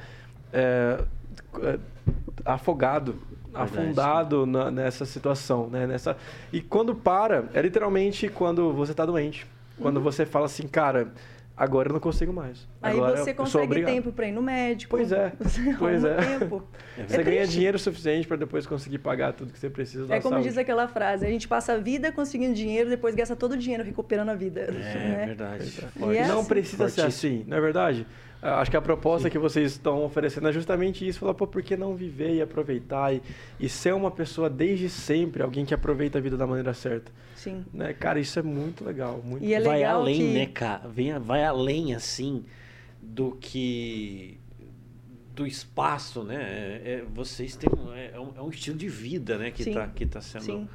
afogado, 2.45 3.13
Verdade, 3.13 3.36
afundado 3.63 4.45
na- 4.45 4.71
nessa 4.71 5.05
situação, 5.05 5.67
né? 5.69 5.85
Nessa... 5.87 6.15
E 6.51 6.61
quando 6.61 6.93
para, 6.95 7.45
é 7.53 7.61
literalmente 7.61 8.27
quando 8.29 8.71
você 8.73 8.91
está 8.91 9.05
doente. 9.05 9.45
Quando 9.79 10.01
você 10.01 10.25
fala 10.25 10.45
assim, 10.47 10.67
cara, 10.67 11.09
agora 11.55 11.89
eu 11.89 11.93
não 11.93 11.99
consigo 11.99 12.33
mais. 12.33 12.61
Uhum. 12.61 12.65
Aí 12.81 12.97
Agora 12.97 13.17
você 13.17 13.31
consegue 13.33 13.83
tempo 13.85 14.11
para 14.11 14.27
ir 14.27 14.31
no 14.31 14.41
médico. 14.41 14.89
Pois 14.97 15.11
é, 15.11 15.31
Você 15.39 15.75
pois 15.77 16.03
é. 16.03 16.15
tempo. 16.15 16.63
Você 17.07 17.23
ganha 17.23 17.37
triste. 17.41 17.53
dinheiro 17.53 17.77
suficiente 17.77 18.27
para 18.27 18.37
depois 18.37 18.65
conseguir 18.65 18.97
pagar 18.97 19.33
tudo 19.33 19.53
que 19.53 19.59
você 19.59 19.69
precisa 19.69 20.07
da 20.07 20.15
É 20.15 20.19
como 20.19 20.33
saúde. 20.35 20.49
diz 20.49 20.57
aquela 20.57 20.87
frase, 20.87 21.25
a 21.27 21.29
gente 21.29 21.47
passa 21.47 21.73
a 21.73 21.77
vida 21.77 22.11
conseguindo 22.11 22.55
dinheiro, 22.55 22.89
depois 22.89 23.13
gasta 23.13 23.35
todo 23.35 23.51
o 23.51 23.57
dinheiro 23.57 23.83
recuperando 23.83 24.29
a 24.29 24.35
vida. 24.35 24.61
É 24.61 24.71
né? 24.71 25.23
verdade. 25.27 25.79
E 26.11 26.17
é 26.17 26.27
não 26.27 26.39
assim. 26.39 26.47
precisa 26.47 26.89
ser 26.89 27.01
assim, 27.01 27.43
não 27.47 27.57
é 27.57 27.61
verdade? 27.61 28.07
Ah, 28.41 28.61
Acho 28.61 28.69
que 28.69 28.77
a 28.77 28.81
proposta 28.81 29.29
que 29.29 29.37
vocês 29.37 29.71
estão 29.71 30.03
oferecendo 30.03 30.47
é 30.47 30.51
justamente 30.51 31.07
isso. 31.07 31.19
Falar, 31.19 31.33
pô, 31.33 31.47
por 31.47 31.61
que 31.63 31.75
não 31.75 31.95
viver 31.95 32.35
e 32.35 32.41
aproveitar 32.41 33.13
e, 33.13 33.21
e 33.59 33.67
ser 33.67 33.93
uma 33.93 34.11
pessoa 34.11 34.49
desde 34.49 34.89
sempre, 34.89 35.41
alguém 35.41 35.65
que 35.65 35.73
aproveita 35.73 36.17
a 36.17 36.21
vida 36.21 36.37
da 36.37 36.45
maneira 36.45 36.73
certa? 36.73 37.11
Sim. 37.35 37.65
Né? 37.73 37.93
Cara, 37.93 38.19
isso 38.19 38.37
é 38.37 38.43
muito 38.43 38.83
legal. 38.83 39.21
Muito 39.23 39.43
E 39.43 39.53
é 39.53 39.61
vai 39.61 39.77
legal 39.77 40.01
além, 40.01 40.17
que... 40.17 40.33
né, 40.33 40.45
cara? 40.45 40.87
Vem, 40.87 41.17
vai 41.19 41.43
além, 41.43 41.95
assim, 41.95 42.45
do 43.01 43.31
que 43.39 44.39
do 45.33 45.45
espaço, 45.45 46.23
né? 46.23 46.35
É- 46.35 46.81
é- 46.93 47.05
vocês 47.13 47.55
têm 47.55 47.69
um, 47.77 47.93
é, 47.93 48.19
um, 48.19 48.33
é 48.37 48.41
um 48.41 48.49
estilo 48.49 48.75
de 48.75 48.89
vida, 48.89 49.37
né, 49.37 49.51
que 49.51 49.63
Sim, 49.63 49.69
está 49.69 49.87
que 49.87 50.05
tá 50.05 50.19
sendo. 50.19 50.43
Sim. 50.43 50.67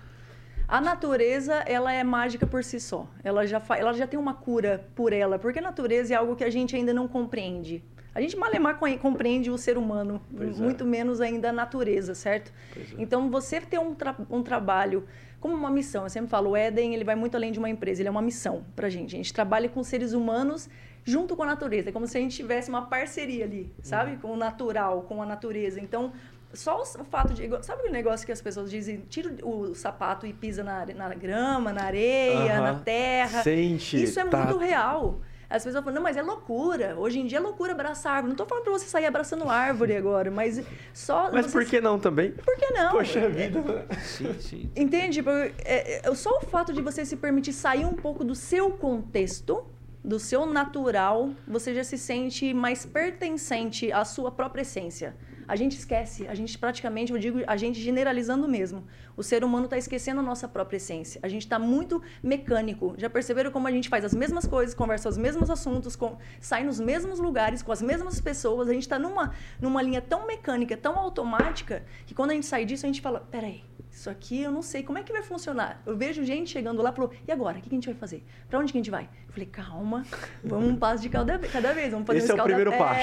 A 0.68 0.80
natureza, 0.80 1.54
ela 1.66 1.92
é 1.92 2.02
mágica 2.02 2.46
por 2.46 2.64
si 2.64 2.80
só. 2.80 3.06
Ela 3.22 3.46
já, 3.46 3.60
fa... 3.60 3.76
ela 3.76 3.92
já 3.92 4.06
tem 4.06 4.18
uma 4.18 4.34
cura 4.34 4.86
por 4.94 5.12
ela, 5.12 5.38
porque 5.38 5.58
a 5.58 5.62
natureza 5.62 6.14
é 6.14 6.16
algo 6.16 6.34
que 6.36 6.44
a 6.44 6.50
gente 6.50 6.74
ainda 6.74 6.94
não 6.94 7.06
compreende. 7.06 7.82
A 8.14 8.20
gente 8.20 8.36
malemar 8.36 8.78
co- 8.78 8.98
compreende 8.98 9.50
o 9.50 9.56
ser 9.58 9.76
humano, 9.78 10.20
Pois 10.34 10.58
é. 10.58 10.62
muito 10.62 10.84
menos 10.84 11.20
ainda 11.20 11.48
a 11.48 11.52
natureza, 11.52 12.14
certo? 12.14 12.52
É. 12.76 12.80
Então, 13.02 13.30
você 13.30 13.60
ter 13.60 13.78
um, 13.78 13.94
tra- 13.94 14.16
um 14.30 14.42
trabalho 14.42 15.06
como 15.40 15.54
uma 15.54 15.70
missão, 15.70 16.04
eu 16.04 16.10
sempre 16.10 16.28
falo, 16.30 16.50
o 16.50 16.56
Éden, 16.56 16.94
ele 16.94 17.04
vai 17.04 17.16
muito 17.16 17.34
além 17.34 17.50
de 17.52 17.58
uma 17.58 17.68
empresa, 17.68 18.00
ele 18.00 18.08
é 18.08 18.10
uma 18.10 18.22
missão 18.22 18.64
pra 18.76 18.88
gente. 18.88 19.14
A 19.14 19.16
gente 19.16 19.32
trabalha 19.32 19.68
com 19.68 19.82
seres 19.82 20.12
humanos 20.12 20.68
junto 21.04 21.34
com 21.34 21.42
a 21.42 21.46
natureza, 21.46 21.88
é 21.88 21.92
como 21.92 22.06
se 22.06 22.16
a 22.16 22.20
gente 22.20 22.36
tivesse 22.36 22.68
uma 22.68 22.82
parceria 22.82 23.44
ali, 23.44 23.72
sabe? 23.82 24.18
Com 24.18 24.28
o 24.32 24.36
natural, 24.36 25.02
com 25.02 25.20
a 25.20 25.26
natureza. 25.26 25.80
Então, 25.80 26.12
só 26.52 26.78
o, 26.78 26.82
o 26.82 27.04
fato 27.04 27.32
de... 27.34 27.48
Sabe 27.62 27.80
aquele 27.80 27.92
negócio 27.92 28.24
que 28.26 28.32
as 28.32 28.40
pessoas 28.40 28.70
dizem, 28.70 29.04
tira 29.08 29.34
o, 29.42 29.70
o 29.70 29.74
sapato 29.74 30.26
e 30.26 30.32
pisa 30.32 30.62
na, 30.62 30.84
na 30.86 31.08
grama, 31.14 31.72
na 31.72 31.84
areia, 31.84 32.60
na 32.60 32.74
terra. 32.74 33.42
Sente. 33.42 34.02
Isso 34.02 34.18
é 34.20 34.24
tá- 34.24 34.44
muito 34.44 34.58
real. 34.58 35.20
As 35.48 35.62
pessoas 35.62 35.84
falam, 35.84 35.96
não, 35.96 36.02
mas 36.02 36.16
é 36.16 36.22
loucura. 36.22 36.94
Hoje 36.98 37.20
em 37.20 37.26
dia 37.26 37.36
é 37.36 37.40
loucura 37.40 37.72
abraçar 37.72 38.14
árvore. 38.14 38.30
Não 38.30 38.36
tô 38.36 38.46
falando 38.46 38.64
pra 38.64 38.72
você 38.72 38.86
sair 38.86 39.04
abraçando 39.04 39.46
árvore 39.50 39.94
agora, 39.94 40.30
mas 40.30 40.62
só... 40.94 41.30
Mas 41.30 41.44
você- 41.46 41.52
por 41.52 41.64
que 41.66 41.78
não 41.80 41.98
também? 41.98 42.30
Por 42.32 42.56
que 42.56 42.70
não? 42.72 42.90
Poxa 42.92 43.28
vida. 43.28 43.60
né? 43.60 43.84
Sim, 44.02 44.34
sim. 44.40 44.70
Entende? 44.74 45.22
É, 45.64 46.08
é, 46.08 46.14
só 46.14 46.38
o 46.38 46.40
fato 46.40 46.72
de 46.72 46.80
você 46.80 47.04
se 47.04 47.16
permitir 47.16 47.52
sair 47.52 47.84
um 47.84 47.92
pouco 47.92 48.24
do 48.24 48.34
seu 48.34 48.70
contexto, 48.70 49.66
do 50.02 50.18
seu 50.18 50.46
natural, 50.46 51.30
você 51.46 51.74
já 51.74 51.84
se 51.84 51.98
sente 51.98 52.54
mais 52.54 52.86
pertencente 52.86 53.92
à 53.92 54.04
sua 54.06 54.30
própria 54.30 54.62
essência. 54.62 55.14
A 55.52 55.56
gente 55.56 55.76
esquece, 55.76 56.26
a 56.28 56.34
gente 56.34 56.56
praticamente, 56.56 57.12
eu 57.12 57.18
digo, 57.18 57.40
a 57.46 57.58
gente 57.58 57.78
generalizando 57.78 58.48
mesmo. 58.48 58.86
O 59.14 59.22
ser 59.22 59.44
humano 59.44 59.66
está 59.66 59.76
esquecendo 59.76 60.20
a 60.20 60.22
nossa 60.22 60.48
própria 60.48 60.78
essência. 60.78 61.20
A 61.22 61.28
gente 61.28 61.42
está 61.42 61.58
muito 61.58 62.00
mecânico. 62.22 62.94
Já 62.96 63.10
perceberam 63.10 63.50
como 63.50 63.68
a 63.68 63.70
gente 63.70 63.86
faz 63.90 64.02
as 64.02 64.14
mesmas 64.14 64.46
coisas, 64.46 64.74
conversa 64.74 65.10
os 65.10 65.18
mesmos 65.18 65.50
assuntos, 65.50 65.94
com, 65.94 66.16
sai 66.40 66.64
nos 66.64 66.80
mesmos 66.80 67.18
lugares, 67.18 67.60
com 67.60 67.70
as 67.70 67.82
mesmas 67.82 68.18
pessoas. 68.18 68.66
A 68.66 68.72
gente 68.72 68.84
está 68.84 68.98
numa, 68.98 69.34
numa 69.60 69.82
linha 69.82 70.00
tão 70.00 70.26
mecânica, 70.26 70.74
tão 70.74 70.98
automática, 70.98 71.84
que 72.06 72.14
quando 72.14 72.30
a 72.30 72.34
gente 72.34 72.46
sai 72.46 72.64
disso, 72.64 72.86
a 72.86 72.88
gente 72.88 73.02
fala: 73.02 73.20
peraí, 73.20 73.62
isso 73.92 74.08
aqui 74.08 74.42
eu 74.42 74.50
não 74.50 74.62
sei 74.62 74.82
como 74.82 74.98
é 74.98 75.02
que 75.02 75.12
vai 75.12 75.22
funcionar. 75.22 75.82
Eu 75.84 75.94
vejo 75.96 76.24
gente 76.24 76.50
chegando 76.50 76.80
lá 76.82 76.90
e 76.90 76.94
falou: 76.94 77.12
e 77.28 77.30
agora? 77.30 77.58
O 77.58 77.60
que 77.60 77.68
a 77.68 77.74
gente 77.74 77.84
vai 77.86 77.94
fazer? 77.94 78.24
Para 78.48 78.58
onde 78.58 78.72
que 78.72 78.78
a 78.78 78.80
gente 78.80 78.90
vai? 78.90 79.04
Eu 79.28 79.32
falei: 79.32 79.46
calma, 79.46 80.02
vamos 80.42 80.68
um 80.70 80.76
passo 80.76 81.02
de 81.02 81.08
cada, 81.10 81.38
cada 81.38 81.72
vez. 81.74 81.90
Vamos 81.92 82.06
fazer 82.06 82.18
Esse 82.20 82.32
um 82.32 82.38
é 82.38 82.40
o 82.40 82.44
primeiro 82.44 82.72
passo. 82.72 83.00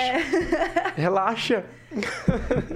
Relaxa. 0.97 1.63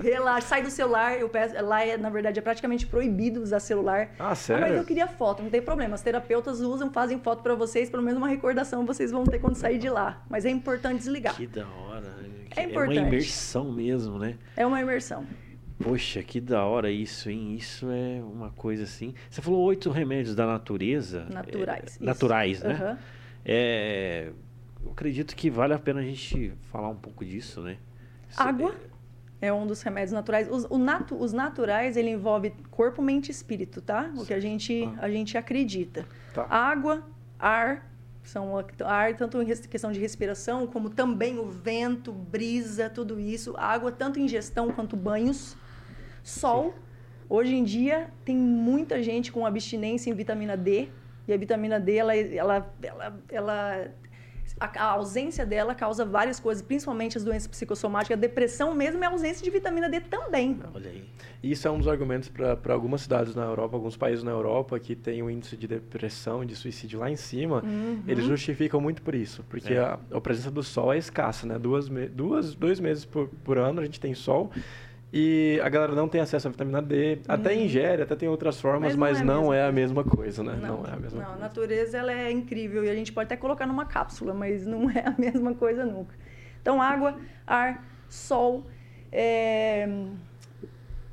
Relaxa, 0.01 0.47
sai 0.47 0.61
do 0.63 0.69
celular. 0.69 1.17
Eu 1.19 1.27
peço, 1.29 1.55
lá, 1.63 1.83
é, 1.85 1.97
na 1.97 2.09
verdade, 2.09 2.39
é 2.39 2.41
praticamente 2.41 2.85
proibido 2.85 3.41
usar 3.41 3.59
celular. 3.59 4.09
Ah, 4.19 4.29
Ah, 4.31 4.35
sério? 4.35 4.61
mas 4.67 4.75
eu 4.77 4.83
queria 4.83 5.07
foto, 5.07 5.41
não 5.43 5.49
tem 5.49 5.61
problema. 5.61 5.95
Os 5.95 6.01
terapeutas 6.01 6.61
usam, 6.61 6.91
fazem 6.91 7.19
foto 7.19 7.41
para 7.43 7.55
vocês, 7.55 7.89
pelo 7.89 8.03
menos 8.03 8.17
uma 8.17 8.27
recordação 8.27 8.85
vocês 8.85 9.11
vão 9.11 9.23
ter 9.23 9.39
quando 9.39 9.55
sair 9.55 9.77
de 9.77 9.89
lá. 9.89 10.23
Mas 10.29 10.45
é 10.45 10.49
importante 10.49 10.99
desligar. 10.99 11.35
Que 11.35 11.47
da 11.47 11.67
hora. 11.67 12.13
É 12.55 12.61
uma 12.61 12.69
importante. 12.69 12.99
imersão 12.99 13.71
mesmo, 13.71 14.19
né? 14.19 14.37
É 14.55 14.65
uma 14.65 14.79
imersão. 14.79 15.25
Poxa, 15.79 16.21
que 16.23 16.39
da 16.39 16.63
hora 16.65 16.89
isso, 16.91 17.29
hein? 17.29 17.55
Isso 17.55 17.89
é 17.89 18.21
uma 18.21 18.51
coisa 18.51 18.83
assim. 18.83 19.13
Você 19.29 19.41
falou 19.41 19.61
oito 19.63 19.89
remédios 19.89 20.35
da 20.35 20.45
natureza. 20.45 21.25
Naturais. 21.29 21.83
É, 21.83 21.85
isso. 21.87 22.03
naturais, 22.03 22.61
né? 22.63 22.73
Aham. 22.73 22.97
É, 23.45 24.31
eu 24.83 24.91
acredito 24.91 25.35
que 25.35 25.49
vale 25.49 25.73
a 25.73 25.79
pena 25.79 25.99
a 25.99 26.03
gente 26.03 26.53
falar 26.71 26.89
um 26.89 26.95
pouco 26.95 27.25
disso, 27.25 27.61
né? 27.61 27.77
Água 28.37 28.73
é 29.41 29.51
um 29.51 29.67
dos 29.67 29.81
remédios 29.81 30.13
naturais. 30.13 30.47
Os, 30.49 30.69
natu- 30.79 31.17
os 31.19 31.33
naturais, 31.33 31.97
ele 31.97 32.11
envolve 32.11 32.53
corpo, 32.71 33.01
mente 33.01 33.27
e 33.27 33.31
espírito, 33.31 33.81
tá? 33.81 34.09
O 34.15 34.25
que 34.25 34.33
a 34.33 34.39
gente, 34.39 34.87
a 34.99 35.09
gente 35.09 35.37
acredita. 35.37 36.05
Tá. 36.33 36.47
Água, 36.49 37.03
ar, 37.37 37.91
São 38.23 38.53
ar, 38.85 39.15
tanto 39.17 39.41
em 39.41 39.45
questão 39.45 39.91
de 39.91 39.99
respiração, 39.99 40.65
como 40.65 40.89
também 40.89 41.37
o 41.37 41.49
vento, 41.49 42.13
brisa, 42.13 42.89
tudo 42.89 43.19
isso. 43.19 43.53
Água, 43.57 43.91
tanto 43.91 44.17
ingestão 44.17 44.71
quanto 44.71 44.95
banhos. 44.95 45.57
Sol. 46.23 46.69
Sim. 46.71 46.73
Hoje 47.29 47.55
em 47.55 47.63
dia, 47.63 48.09
tem 48.23 48.35
muita 48.35 49.01
gente 49.01 49.31
com 49.31 49.45
abstinência 49.45 50.09
em 50.09 50.13
vitamina 50.13 50.55
D. 50.55 50.89
E 51.27 51.33
a 51.33 51.37
vitamina 51.37 51.79
D, 51.79 51.95
ela, 51.95 52.15
ela, 52.15 52.73
ela, 52.81 53.19
ela 53.29 53.91
a, 54.59 54.85
ausência 54.85 55.45
dela 55.45 55.73
causa 55.73 56.05
várias 56.05 56.39
coisas, 56.39 56.61
principalmente 56.61 57.17
as 57.17 57.23
doenças 57.23 57.47
psicossomáticas. 57.47 58.17
A 58.17 58.21
depressão 58.21 58.73
mesmo 58.73 59.03
é 59.03 59.07
ausência 59.07 59.43
de 59.43 59.49
vitamina 59.49 59.89
D 59.89 60.01
também. 60.01 60.59
Olha 60.73 60.89
aí. 60.89 61.03
Isso 61.41 61.67
é 61.67 61.71
um 61.71 61.77
dos 61.77 61.87
argumentos 61.87 62.29
para 62.29 62.73
algumas 62.73 63.01
cidades 63.01 63.35
na 63.35 63.43
Europa, 63.43 63.75
alguns 63.75 63.97
países 63.97 64.23
na 64.23 64.31
Europa 64.31 64.79
que 64.79 64.95
tem 64.95 65.21
o 65.21 65.25
um 65.25 65.29
índice 65.29 65.57
de 65.57 65.67
depressão, 65.67 66.45
de 66.45 66.55
suicídio 66.55 66.99
lá 66.99 67.09
em 67.09 67.15
cima. 67.15 67.63
Uhum. 67.63 68.03
Eles 68.07 68.25
justificam 68.25 68.79
muito 68.79 69.01
por 69.01 69.13
isso, 69.13 69.43
porque 69.49 69.73
é. 69.73 69.79
a, 69.79 69.99
a, 70.11 70.21
presença 70.21 70.51
do 70.51 70.63
sol 70.63 70.93
é 70.93 70.97
escassa, 70.97 71.45
né? 71.45 71.59
Duas, 71.59 71.89
duas, 71.89 72.55
dois 72.55 72.79
meses 72.79 73.03
por, 73.03 73.27
por 73.43 73.57
ano 73.57 73.81
a 73.81 73.85
gente 73.85 73.99
tem 73.99 74.13
sol. 74.13 74.51
E 75.15 75.61
a 75.63 75.69
galera 75.69 75.93
não 75.93 76.09
tem 76.09 76.19
acesso 76.19 76.47
à 76.47 76.49
vitamina 76.49 76.81
D, 76.81 77.19
até 77.27 77.53
uhum. 77.53 77.61
ingere, 77.61 78.01
até 78.01 78.15
tem 78.15 78.27
outras 78.27 78.59
formas, 78.59 78.95
mas 78.95 79.21
não, 79.21 79.21
mas 79.21 79.21
é, 79.21 79.23
não 79.23 79.53
é, 79.53 79.63
a 79.63 79.71
mesma 79.71 80.03
coisa, 80.03 80.43
né? 80.43 80.57
Não, 80.59 80.81
não 80.81 80.89
é 80.89 80.93
a 80.93 80.95
mesma 80.95 81.19
não, 81.19 81.25
coisa. 81.27 81.39
a 81.39 81.47
natureza 81.47 81.97
ela 81.99 82.11
é 82.11 82.31
incrível 82.31 82.83
e 82.83 82.89
a 82.89 82.95
gente 82.95 83.13
pode 83.13 83.27
até 83.27 83.37
colocar 83.37 83.67
numa 83.67 83.85
cápsula, 83.85 84.33
mas 84.33 84.65
não 84.65 84.89
é 84.89 85.03
a 85.05 85.13
mesma 85.15 85.53
coisa 85.53 85.85
nunca. 85.85 86.15
Então, 86.59 86.81
água, 86.81 87.15
ar, 87.45 87.85
sol, 88.09 88.65
é... 89.11 89.87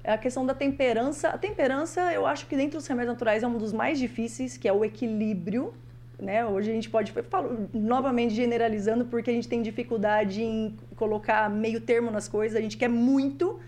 a 0.02 0.16
questão 0.16 0.46
da 0.46 0.54
temperança. 0.54 1.28
A 1.28 1.36
temperança, 1.36 2.10
eu 2.10 2.24
acho 2.26 2.46
que 2.46 2.56
dentro 2.56 2.78
dos 2.78 2.86
remédios 2.86 3.12
naturais 3.12 3.42
é 3.42 3.46
um 3.46 3.58
dos 3.58 3.70
mais 3.70 3.98
difíceis, 3.98 4.56
que 4.56 4.66
é 4.66 4.72
o 4.72 4.82
equilíbrio. 4.82 5.74
Né? 6.18 6.44
Hoje 6.46 6.70
a 6.70 6.74
gente 6.74 6.88
pode, 6.88 7.12
falo, 7.28 7.68
novamente 7.74 8.32
generalizando, 8.32 9.04
porque 9.04 9.30
a 9.30 9.34
gente 9.34 9.48
tem 9.48 9.60
dificuldade 9.60 10.42
em 10.42 10.74
colocar 10.96 11.50
meio 11.50 11.82
termo 11.82 12.10
nas 12.10 12.28
coisas, 12.28 12.56
a 12.56 12.62
gente 12.62 12.78
quer 12.78 12.88
muito, 12.88 13.60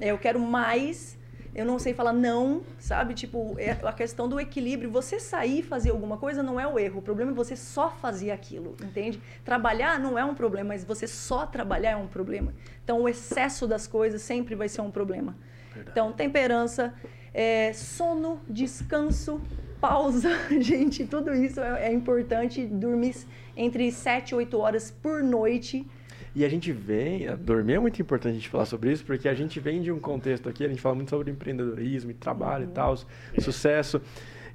eu 0.00 0.18
quero 0.18 0.40
mais, 0.40 1.16
eu 1.54 1.64
não 1.64 1.78
sei 1.78 1.94
falar 1.94 2.12
não, 2.12 2.62
sabe? 2.78 3.14
Tipo, 3.14 3.54
é 3.58 3.70
a 3.70 3.92
questão 3.92 4.28
do 4.28 4.40
equilíbrio. 4.40 4.90
Você 4.90 5.20
sair 5.20 5.60
e 5.60 5.62
fazer 5.62 5.90
alguma 5.90 6.16
coisa 6.16 6.42
não 6.42 6.58
é 6.58 6.66
o 6.66 6.78
erro. 6.78 6.98
O 6.98 7.02
problema 7.02 7.30
é 7.30 7.34
você 7.34 7.54
só 7.54 7.90
fazer 7.90 8.32
aquilo, 8.32 8.76
entende? 8.82 9.20
Trabalhar 9.44 10.00
não 10.00 10.18
é 10.18 10.24
um 10.24 10.34
problema, 10.34 10.68
mas 10.68 10.84
você 10.84 11.06
só 11.06 11.46
trabalhar 11.46 11.90
é 11.90 11.96
um 11.96 12.08
problema. 12.08 12.52
Então, 12.82 13.02
o 13.02 13.08
excesso 13.08 13.68
das 13.68 13.86
coisas 13.86 14.20
sempre 14.20 14.56
vai 14.56 14.68
ser 14.68 14.80
um 14.80 14.90
problema. 14.90 15.36
Verdade. 15.72 15.90
Então, 15.92 16.12
temperança, 16.12 16.92
é, 17.32 17.72
sono, 17.72 18.40
descanso, 18.48 19.40
pausa, 19.80 20.30
gente, 20.60 21.06
tudo 21.06 21.32
isso 21.32 21.60
é, 21.60 21.88
é 21.88 21.92
importante. 21.92 22.66
Dormir 22.66 23.14
entre 23.56 23.92
7 23.92 24.30
e 24.30 24.34
8 24.34 24.58
horas 24.58 24.90
por 24.90 25.22
noite 25.22 25.86
e 26.34 26.44
a 26.44 26.48
gente 26.48 26.72
vem, 26.72 27.26
dormir 27.36 27.74
é 27.74 27.78
muito 27.78 28.02
importante 28.02 28.32
a 28.32 28.34
gente 28.34 28.48
falar 28.48 28.66
sobre 28.66 28.90
isso, 28.90 29.04
porque 29.04 29.28
a 29.28 29.34
gente 29.34 29.60
vem 29.60 29.80
de 29.80 29.92
um 29.92 30.00
contexto 30.00 30.48
aqui, 30.48 30.64
a 30.64 30.68
gente 30.68 30.80
fala 30.80 30.96
muito 30.96 31.10
sobre 31.10 31.30
empreendedorismo 31.30 32.10
e 32.10 32.14
trabalho 32.14 32.64
uhum. 32.64 32.70
e 32.70 32.74
tal, 32.74 32.94
é. 33.32 33.40
sucesso. 33.40 34.00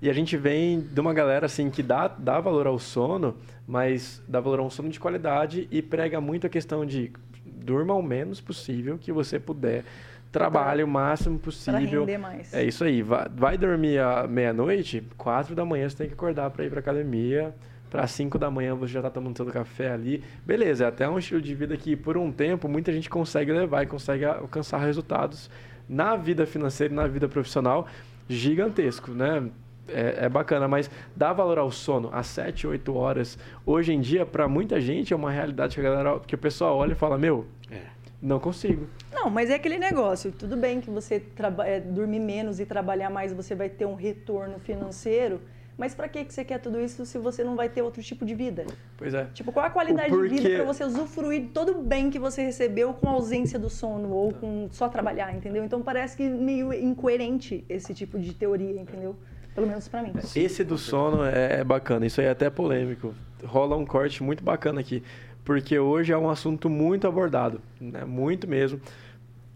E 0.02 0.10
a 0.10 0.14
gente 0.14 0.36
vem 0.36 0.82
de 0.82 1.00
uma 1.00 1.14
galera 1.14 1.46
assim 1.46 1.70
que 1.70 1.82
dá, 1.82 2.08
dá 2.08 2.40
valor 2.40 2.68
ao 2.68 2.78
sono, 2.78 3.38
mas 3.66 4.22
dá 4.28 4.40
valor 4.42 4.60
a 4.60 4.64
um 4.64 4.70
sono 4.70 4.90
de 4.90 5.00
qualidade 5.00 5.68
e 5.72 5.82
prega 5.82 6.20
muito 6.20 6.48
a 6.48 6.50
questão 6.50 6.86
de 6.86 7.12
durma 7.46 7.94
o 7.94 8.02
menos 8.02 8.42
possível 8.42 8.98
que 8.98 9.12
você 9.12 9.40
puder. 9.40 9.84
Trabalhe 10.32 10.84
o 10.84 10.88
máximo 10.88 11.40
possível. 11.40 12.06
Pra 12.06 12.20
mais. 12.20 12.54
É 12.54 12.64
isso 12.64 12.84
aí. 12.84 13.02
Vai, 13.02 13.28
vai 13.34 13.58
dormir 13.58 14.00
à 14.00 14.28
meia-noite, 14.28 15.04
quatro 15.18 15.56
da 15.56 15.66
manhã 15.66 15.90
você 15.90 15.98
tem 15.98 16.08
que 16.08 16.14
acordar 16.14 16.50
para 16.52 16.66
ir 16.66 16.70
para 16.70 16.80
academia 16.80 17.54
para 17.90 18.06
5 18.06 18.38
da 18.38 18.50
manhã 18.52 18.76
você 18.76 18.94
já 18.94 19.00
está 19.00 19.10
tomando 19.10 19.36
seu 19.36 19.46
café 19.48 19.92
ali. 19.92 20.24
Beleza, 20.46 20.86
é 20.86 20.88
até 20.88 21.10
um 21.10 21.18
estilo 21.18 21.42
de 21.42 21.54
vida 21.56 21.76
que 21.76 21.96
por 21.96 22.18
um 22.18 22.32
tempo 22.32 22.68
muita 22.68 22.92
gente 22.92 23.10
consegue 23.10 23.52
levar 23.52 23.84
e 23.84 23.88
consegue 23.88 24.26
alcançar 24.26 24.78
resultados 24.80 25.50
na 25.88 26.16
vida 26.16 26.46
financeira 26.46 26.94
e 26.94 26.96
na 26.96 27.08
vida 27.08 27.28
profissional 27.28 27.88
gigantesco, 28.28 29.12
né? 29.12 29.50
É, 29.92 30.26
é, 30.26 30.30
bacana, 30.30 30.68
mas 30.68 30.88
dá 31.16 31.34
valor 31.34 31.58
ao 31.58 31.72
sono 31.72 32.12
às 32.14 32.28
7, 32.28 32.68
8 32.68 32.96
horas. 32.96 33.40
Hoje 33.66 33.92
em 33.92 34.00
dia, 34.00 34.24
para 34.24 34.48
muita 34.48 34.80
gente, 34.80 35.14
é 35.14 35.16
uma 35.16 35.32
realidade 35.32 35.74
que, 35.74 35.82
a 35.82 35.84
galera, 35.84 36.20
que 36.20 36.36
o 36.36 36.38
pessoal 36.38 36.78
olha 36.78 36.92
e 36.92 36.96
fala: 36.96 37.18
Meu, 37.18 37.48
é. 37.72 37.82
não 38.22 38.40
consigo. 38.40 38.88
Não, 39.12 39.32
mas 39.32 39.50
é 39.50 39.56
aquele 39.56 39.80
negócio. 39.80 40.32
Tudo 40.32 40.56
bem 40.56 40.80
que 40.80 40.92
você 40.92 41.24
é, 41.66 41.80
dormir 41.80 42.20
menos 42.20 42.60
e 42.60 42.68
trabalhar 42.68 43.10
mais, 43.10 43.34
você 43.34 43.56
vai 43.56 43.68
ter 43.68 43.88
um 43.88 43.96
retorno 43.96 44.60
financeiro 44.60 45.42
mas 45.80 45.96
para 45.96 46.10
que 46.10 46.26
você 46.26 46.44
quer 46.44 46.60
tudo 46.60 46.80
isso 46.82 47.06
se 47.06 47.18
você 47.18 47.42
não 47.42 47.56
vai 47.56 47.70
ter 47.70 47.82
outro 47.82 48.04
tipo 48.04 48.26
de 48.26 48.36
vida? 48.36 48.66
Pois 48.98 49.14
é. 49.14 49.26
Tipo, 49.34 49.54
qual 49.54 49.66
a 49.66 49.70
qualidade 49.70 50.12
de 50.12 50.28
vida 50.28 50.50
para 50.58 50.66
você 50.66 50.84
usufruir 50.84 51.48
todo 51.54 51.80
o 51.80 51.82
bem 51.82 52.10
que 52.10 52.20
você 52.20 52.44
recebeu 52.44 52.94
com 52.94 53.08
a 53.08 53.14
ausência 53.14 53.58
do 53.58 53.70
sono 53.70 54.10
ou 54.10 54.34
com 54.34 54.68
só 54.72 54.90
trabalhar, 54.90 55.34
entendeu? 55.34 55.64
Então 55.64 55.82
parece 55.82 56.18
que 56.18 56.28
meio 56.28 56.74
incoerente 56.74 57.64
esse 57.70 57.94
tipo 57.94 58.20
de 58.20 58.34
teoria, 58.34 58.82
entendeu? 58.82 59.16
Pelo 59.56 59.66
menos 59.66 59.88
para 59.88 60.04
mim. 60.04 60.12
Esse 60.36 60.66
do 60.66 60.78
sono 60.78 61.24
é 61.24 61.64
bacana, 61.64 62.06
isso 62.06 62.20
aí 62.20 62.28
é 62.28 62.30
até 62.30 62.50
polêmico. 62.50 63.16
Rola 63.46 63.78
um 63.78 63.86
corte 63.86 64.22
muito 64.22 64.44
bacana 64.44 64.82
aqui, 64.82 65.02
porque 65.46 65.80
hoje 65.80 66.12
é 66.12 66.18
um 66.18 66.30
assunto 66.30 66.70
muito 66.70 67.08
abordado, 67.08 67.62
né? 67.80 68.04
Muito 68.04 68.48
mesmo. 68.48 68.82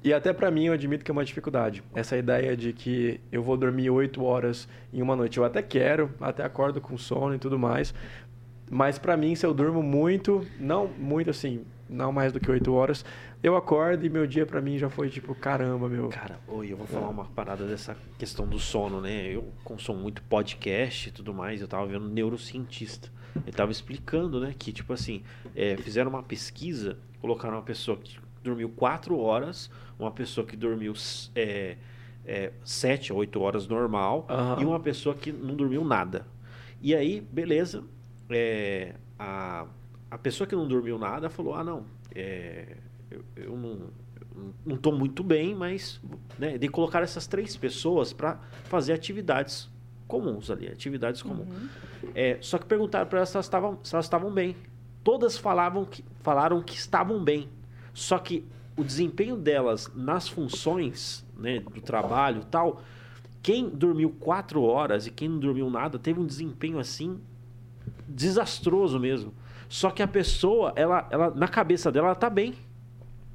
E 0.03 0.11
até 0.11 0.33
para 0.33 0.51
mim 0.51 0.65
eu 0.65 0.73
admito 0.73 1.05
que 1.05 1.09
é 1.09 1.13
uma 1.13 1.23
dificuldade. 1.23 1.81
Essa 1.95 2.17
ideia 2.17 2.57
de 2.57 2.73
que 2.73 3.21
eu 3.31 3.41
vou 3.41 3.55
dormir 3.55 3.89
oito 3.89 4.23
horas 4.23 4.67
em 4.91 5.01
uma 5.01 5.15
noite. 5.15 5.37
Eu 5.37 5.45
até 5.45 5.61
quero, 5.61 6.11
até 6.19 6.43
acordo 6.43 6.81
com 6.81 6.97
sono 6.97 7.35
e 7.35 7.39
tudo 7.39 7.57
mais. 7.57 7.93
Mas 8.69 8.97
para 8.99 9.15
mim, 9.15 9.33
se 9.33 9.45
eu 9.45 9.53
durmo 9.53 9.81
muito, 9.81 10.45
não 10.59 10.87
muito 10.87 11.29
assim, 11.29 11.63
não 11.89 12.11
mais 12.11 12.33
do 12.33 12.39
que 12.39 12.51
oito 12.51 12.73
horas, 12.73 13.05
eu 13.41 13.55
acordo 13.55 14.05
e 14.05 14.09
meu 14.09 14.27
dia 14.27 14.45
para 14.45 14.61
mim 14.61 14.77
já 14.77 14.89
foi 14.89 15.09
tipo, 15.09 15.33
caramba, 15.35 15.87
meu. 15.87 16.09
Cara, 16.09 16.39
oi, 16.47 16.71
eu 16.71 16.77
vou 16.77 16.87
falar 16.87 17.07
uma 17.07 17.25
parada 17.25 17.65
dessa 17.65 17.95
questão 18.17 18.47
do 18.47 18.59
sono, 18.59 18.99
né? 18.99 19.27
Eu 19.27 19.53
consumo 19.63 19.99
muito 19.99 20.21
podcast 20.23 21.09
e 21.09 21.11
tudo 21.11 21.33
mais, 21.33 21.61
eu 21.61 21.67
tava 21.67 21.85
vendo 21.85 22.05
um 22.05 22.09
neurocientista. 22.09 23.09
Ele 23.35 23.55
tava 23.55 23.71
explicando, 23.71 24.39
né, 24.39 24.53
que 24.57 24.71
tipo 24.71 24.93
assim, 24.93 25.23
é, 25.55 25.75
fizeram 25.77 26.09
uma 26.09 26.21
pesquisa, 26.21 26.97
colocaram 27.19 27.55
uma 27.55 27.63
pessoa 27.63 27.97
que 27.97 28.17
dormiu 28.43 28.69
quatro 28.69 29.17
horas, 29.17 29.69
uma 29.97 30.11
pessoa 30.11 30.45
que 30.45 30.55
dormiu 30.55 30.93
é, 31.35 31.77
é, 32.25 32.51
sete 32.63 33.11
a 33.11 33.15
oito 33.15 33.41
horas 33.41 33.67
normal 33.67 34.27
uhum. 34.29 34.61
e 34.61 34.65
uma 34.65 34.79
pessoa 34.79 35.15
que 35.15 35.31
não 35.31 35.55
dormiu 35.55 35.83
nada. 35.83 36.25
E 36.81 36.93
aí, 36.93 37.21
beleza, 37.21 37.83
é, 38.29 38.95
a, 39.17 39.65
a 40.11 40.17
pessoa 40.17 40.45
que 40.47 40.55
não 40.55 40.67
dormiu 40.67 40.97
nada 40.97 41.29
falou, 41.29 41.55
ah, 41.55 41.63
não, 41.63 41.85
é, 42.13 42.77
eu, 43.09 43.23
eu 43.35 43.57
não 43.57 44.03
não 44.65 44.75
estou 44.75 44.91
muito 44.91 45.23
bem, 45.23 45.53
mas 45.53 46.01
né, 46.39 46.57
de 46.57 46.67
colocar 46.67 47.03
essas 47.03 47.27
três 47.27 47.55
pessoas 47.55 48.11
para 48.13 48.39
fazer 48.63 48.93
atividades 48.93 49.69
comuns 50.07 50.49
ali, 50.49 50.67
atividades 50.67 51.21
comuns. 51.21 51.47
Uhum. 51.49 51.69
É, 52.15 52.37
só 52.41 52.57
que 52.57 52.65
perguntaram 52.65 53.07
para 53.07 53.19
elas 53.19 53.29
se 53.29 53.35
elas 53.35 53.45
estavam 53.45 53.79
se 53.83 53.95
elas 53.95 54.05
estavam 54.05 54.31
bem. 54.31 54.55
Todas 55.03 55.37
falavam 55.37 55.85
que, 55.85 56.03
falaram 56.21 56.61
que 56.61 56.75
estavam 56.75 57.23
bem. 57.23 57.49
Só 57.93 58.17
que 58.17 58.45
o 58.75 58.83
desempenho 58.83 59.35
delas 59.35 59.91
nas 59.95 60.27
funções 60.27 61.25
né, 61.37 61.59
do 61.59 61.81
trabalho 61.81 62.43
tal, 62.49 62.81
quem 63.41 63.69
dormiu 63.69 64.09
quatro 64.19 64.63
horas 64.63 65.05
e 65.05 65.11
quem 65.11 65.29
não 65.29 65.39
dormiu 65.39 65.69
nada 65.69 65.99
teve 65.99 66.19
um 66.19 66.25
desempenho 66.25 66.79
assim 66.79 67.19
desastroso 68.07 68.99
mesmo. 68.99 69.33
Só 69.69 69.89
que 69.89 70.01
a 70.03 70.07
pessoa, 70.07 70.73
ela, 70.75 71.07
ela 71.09 71.31
na 71.31 71.47
cabeça 71.47 71.91
dela, 71.91 72.07
ela 72.07 72.15
tá 72.15 72.29
bem. 72.29 72.53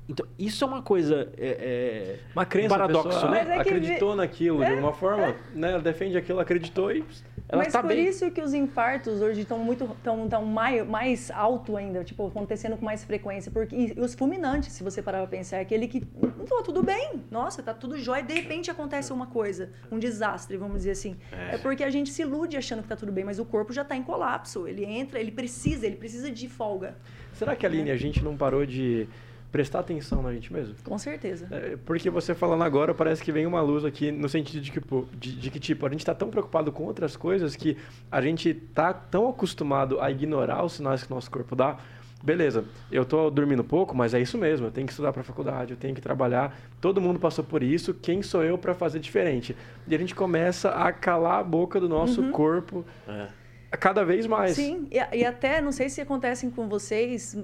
Então, 0.08 0.26
isso 0.38 0.64
é 0.64 0.66
uma 0.66 0.82
coisa. 0.82 1.30
É, 1.36 1.48
é 1.48 2.18
uma 2.34 2.46
crença. 2.46 2.66
Um 2.74 2.78
paradoxo, 2.78 3.28
né? 3.28 3.46
É 3.48 3.60
acreditou 3.60 4.16
naquilo 4.16 4.62
é, 4.62 4.66
de 4.66 4.72
alguma 4.72 4.92
forma, 4.92 5.26
é. 5.26 5.36
né? 5.54 5.72
Ela 5.72 5.82
defende 5.82 6.16
aquilo, 6.16 6.40
acreditou 6.40 6.90
e 6.90 7.04
ela 7.48 7.62
Mas 7.62 7.72
tá 7.72 7.80
por 7.80 7.88
bem. 7.88 8.06
isso 8.06 8.30
que 8.30 8.42
os 8.42 8.52
infartos 8.52 9.22
hoje 9.22 9.40
estão 9.40 9.58
muito 9.58 9.88
tão, 10.02 10.28
tão 10.28 10.44
mais, 10.44 10.86
mais 10.86 11.30
alto 11.30 11.78
ainda, 11.78 12.04
tipo, 12.04 12.26
acontecendo 12.26 12.76
com 12.76 12.84
mais 12.84 13.04
frequência. 13.04 13.50
Porque, 13.50 13.74
e 13.74 14.00
os 14.00 14.14
fulminantes, 14.14 14.72
se 14.72 14.84
você 14.84 15.00
parar 15.00 15.20
pra 15.20 15.28
pensar, 15.28 15.56
é 15.56 15.60
aquele 15.60 15.88
que, 15.88 16.04
pô, 16.04 16.62
tudo 16.62 16.82
bem, 16.82 17.22
nossa, 17.30 17.62
tá 17.62 17.72
tudo 17.72 17.96
jóia, 17.98 18.20
e 18.20 18.24
de 18.24 18.34
repente 18.34 18.70
acontece 18.70 19.14
uma 19.14 19.26
coisa, 19.26 19.70
um 19.90 19.98
desastre, 19.98 20.58
vamos 20.58 20.78
dizer 20.78 20.90
assim. 20.90 21.16
É. 21.32 21.54
é 21.54 21.58
porque 21.58 21.82
a 21.82 21.88
gente 21.88 22.10
se 22.10 22.20
ilude 22.20 22.54
achando 22.54 22.82
que 22.82 22.88
tá 22.88 22.96
tudo 22.96 23.10
bem, 23.10 23.24
mas 23.24 23.38
o 23.38 23.46
corpo 23.46 23.72
já 23.72 23.82
tá 23.82 23.96
em 23.96 24.02
colapso. 24.02 24.68
Ele 24.68 24.84
entra, 24.84 25.18
ele 25.18 25.32
precisa, 25.32 25.86
ele 25.86 25.96
precisa 25.96 26.30
de 26.30 26.48
folga. 26.50 26.96
Será 27.32 27.56
que, 27.56 27.64
Aline, 27.64 27.90
a 27.90 27.96
gente 27.96 28.22
não 28.22 28.36
parou 28.36 28.66
de 28.66 29.08
prestar 29.50 29.80
atenção 29.80 30.22
na 30.22 30.32
gente 30.32 30.52
mesmo. 30.52 30.74
Com 30.84 30.98
certeza. 30.98 31.48
É, 31.50 31.76
porque 31.84 32.10
você 32.10 32.34
falando 32.34 32.64
agora, 32.64 32.94
parece 32.94 33.22
que 33.22 33.32
vem 33.32 33.46
uma 33.46 33.60
luz 33.60 33.84
aqui 33.84 34.10
no 34.10 34.28
sentido 34.28 34.60
de 34.60 34.70
que, 34.70 34.80
de, 35.16 35.36
de 35.36 35.50
que 35.50 35.58
tipo, 35.58 35.86
a 35.86 35.88
gente 35.88 36.00
está 36.00 36.14
tão 36.14 36.28
preocupado 36.28 36.70
com 36.70 36.84
outras 36.84 37.16
coisas 37.16 37.56
que 37.56 37.76
a 38.10 38.20
gente 38.20 38.50
está 38.50 38.92
tão 38.92 39.28
acostumado 39.28 40.00
a 40.00 40.10
ignorar 40.10 40.64
os 40.64 40.74
sinais 40.74 41.02
que 41.02 41.10
o 41.10 41.14
nosso 41.14 41.30
corpo 41.30 41.56
dá. 41.56 41.78
Beleza, 42.22 42.64
eu 42.90 43.04
estou 43.04 43.30
dormindo 43.30 43.62
pouco, 43.62 43.96
mas 43.96 44.12
é 44.12 44.20
isso 44.20 44.36
mesmo. 44.36 44.66
Eu 44.66 44.70
tenho 44.72 44.86
que 44.86 44.92
estudar 44.92 45.12
para 45.12 45.20
a 45.20 45.24
faculdade, 45.24 45.72
eu 45.72 45.76
tenho 45.76 45.94
que 45.94 46.00
trabalhar. 46.00 46.58
Todo 46.80 47.00
mundo 47.00 47.20
passou 47.20 47.44
por 47.44 47.62
isso. 47.62 47.94
Quem 47.94 48.22
sou 48.22 48.42
eu 48.42 48.58
para 48.58 48.74
fazer 48.74 48.98
diferente? 48.98 49.56
E 49.86 49.94
a 49.94 49.98
gente 49.98 50.16
começa 50.16 50.70
a 50.70 50.92
calar 50.92 51.38
a 51.38 51.44
boca 51.44 51.78
do 51.78 51.88
nosso 51.88 52.20
uhum. 52.20 52.32
corpo. 52.32 52.84
É 53.06 53.28
Cada 53.76 54.02
vez 54.02 54.26
mais. 54.26 54.52
Sim, 54.52 54.88
e, 54.90 55.18
e 55.18 55.24
até, 55.24 55.60
não 55.60 55.72
sei 55.72 55.90
se 55.90 56.00
acontecem 56.00 56.50
com 56.50 56.68
vocês, 56.68 57.36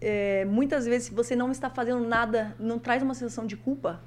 é, 0.00 0.44
muitas 0.44 0.86
vezes, 0.86 1.08
se 1.08 1.14
você 1.14 1.34
não 1.34 1.50
está 1.50 1.68
fazendo 1.68 2.00
nada, 2.00 2.54
não 2.58 2.78
traz 2.78 3.02
uma 3.02 3.14
sensação 3.14 3.46
de 3.46 3.56
culpa. 3.56 4.00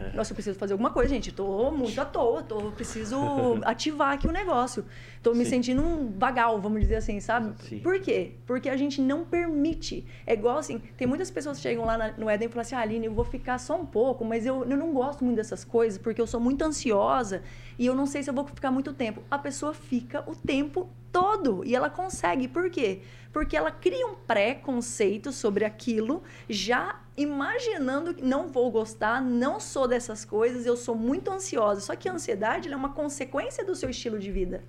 É. 0.00 0.16
Nossa, 0.16 0.32
eu 0.32 0.34
preciso 0.34 0.58
fazer 0.58 0.74
alguma 0.74 0.90
coisa, 0.90 1.08
gente. 1.08 1.32
Tô 1.32 1.70
muito 1.70 2.00
à 2.00 2.04
toa, 2.04 2.42
tô, 2.42 2.70
preciso 2.72 3.18
ativar 3.64 4.12
aqui 4.12 4.26
o 4.28 4.32
negócio. 4.32 4.84
Tô 5.22 5.34
me 5.34 5.44
Sim. 5.44 5.50
sentindo 5.50 5.82
um 5.82 6.12
vagal, 6.16 6.60
vamos 6.60 6.80
dizer 6.80 6.96
assim, 6.96 7.18
sabe? 7.20 7.52
Sim. 7.64 7.80
Por 7.80 8.00
quê? 8.00 8.32
Porque 8.46 8.68
a 8.68 8.76
gente 8.76 9.00
não 9.00 9.24
permite. 9.24 10.06
É 10.26 10.34
igual 10.34 10.58
assim, 10.58 10.80
tem 10.96 11.06
muitas 11.06 11.30
pessoas 11.30 11.56
que 11.56 11.62
chegam 11.62 11.84
lá 11.84 11.98
na, 11.98 12.12
no 12.12 12.30
Éden 12.30 12.46
e 12.46 12.50
falam 12.50 12.62
assim, 12.62 12.74
ah, 12.76 12.80
Aline, 12.80 13.06
eu 13.06 13.12
vou 13.12 13.24
ficar 13.24 13.58
só 13.58 13.80
um 13.80 13.86
pouco, 13.86 14.24
mas 14.24 14.46
eu, 14.46 14.64
eu 14.64 14.76
não 14.76 14.92
gosto 14.92 15.24
muito 15.24 15.36
dessas 15.36 15.64
coisas, 15.64 15.98
porque 15.98 16.20
eu 16.20 16.26
sou 16.26 16.40
muito 16.40 16.62
ansiosa 16.62 17.42
e 17.78 17.86
eu 17.86 17.94
não 17.94 18.06
sei 18.06 18.22
se 18.22 18.30
eu 18.30 18.34
vou 18.34 18.46
ficar 18.46 18.70
muito 18.70 18.92
tempo. 18.92 19.22
A 19.30 19.38
pessoa 19.38 19.74
fica 19.74 20.22
o 20.30 20.34
tempo 20.34 20.88
todo 21.12 21.64
e 21.64 21.74
ela 21.74 21.90
consegue. 21.90 22.48
Por 22.48 22.70
quê? 22.70 23.02
Porque 23.32 23.56
ela 23.56 23.70
cria 23.70 24.06
um 24.06 24.14
pré-conceito 24.14 25.32
sobre 25.32 25.64
aquilo, 25.64 26.22
já 26.48 27.00
imaginando 27.16 28.14
que 28.14 28.22
não 28.22 28.48
vou 28.48 28.70
gostar, 28.70 29.20
não 29.20 29.58
sou 29.58 29.88
dessas 29.88 30.24
coisas, 30.24 30.64
eu 30.64 30.76
sou 30.76 30.94
muito 30.94 31.30
ansiosa. 31.30 31.80
Só 31.80 31.96
que 31.96 32.08
a 32.08 32.12
ansiedade 32.12 32.72
é 32.72 32.76
uma 32.76 32.92
consequência 32.92 33.64
do 33.64 33.74
seu 33.74 33.90
estilo 33.90 34.18
de 34.18 34.30
vida, 34.30 34.64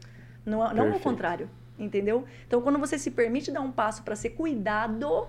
não, 0.46 0.74
não 0.74 0.92
o 0.92 1.00
contrário, 1.00 1.50
entendeu? 1.78 2.26
Então, 2.48 2.62
quando 2.62 2.80
você 2.80 2.98
se 2.98 3.12
permite 3.12 3.52
dar 3.52 3.62
um 3.62 3.72
passo 3.72 4.04
para 4.04 4.16
ser 4.16 4.32
cuidado, 4.32 5.28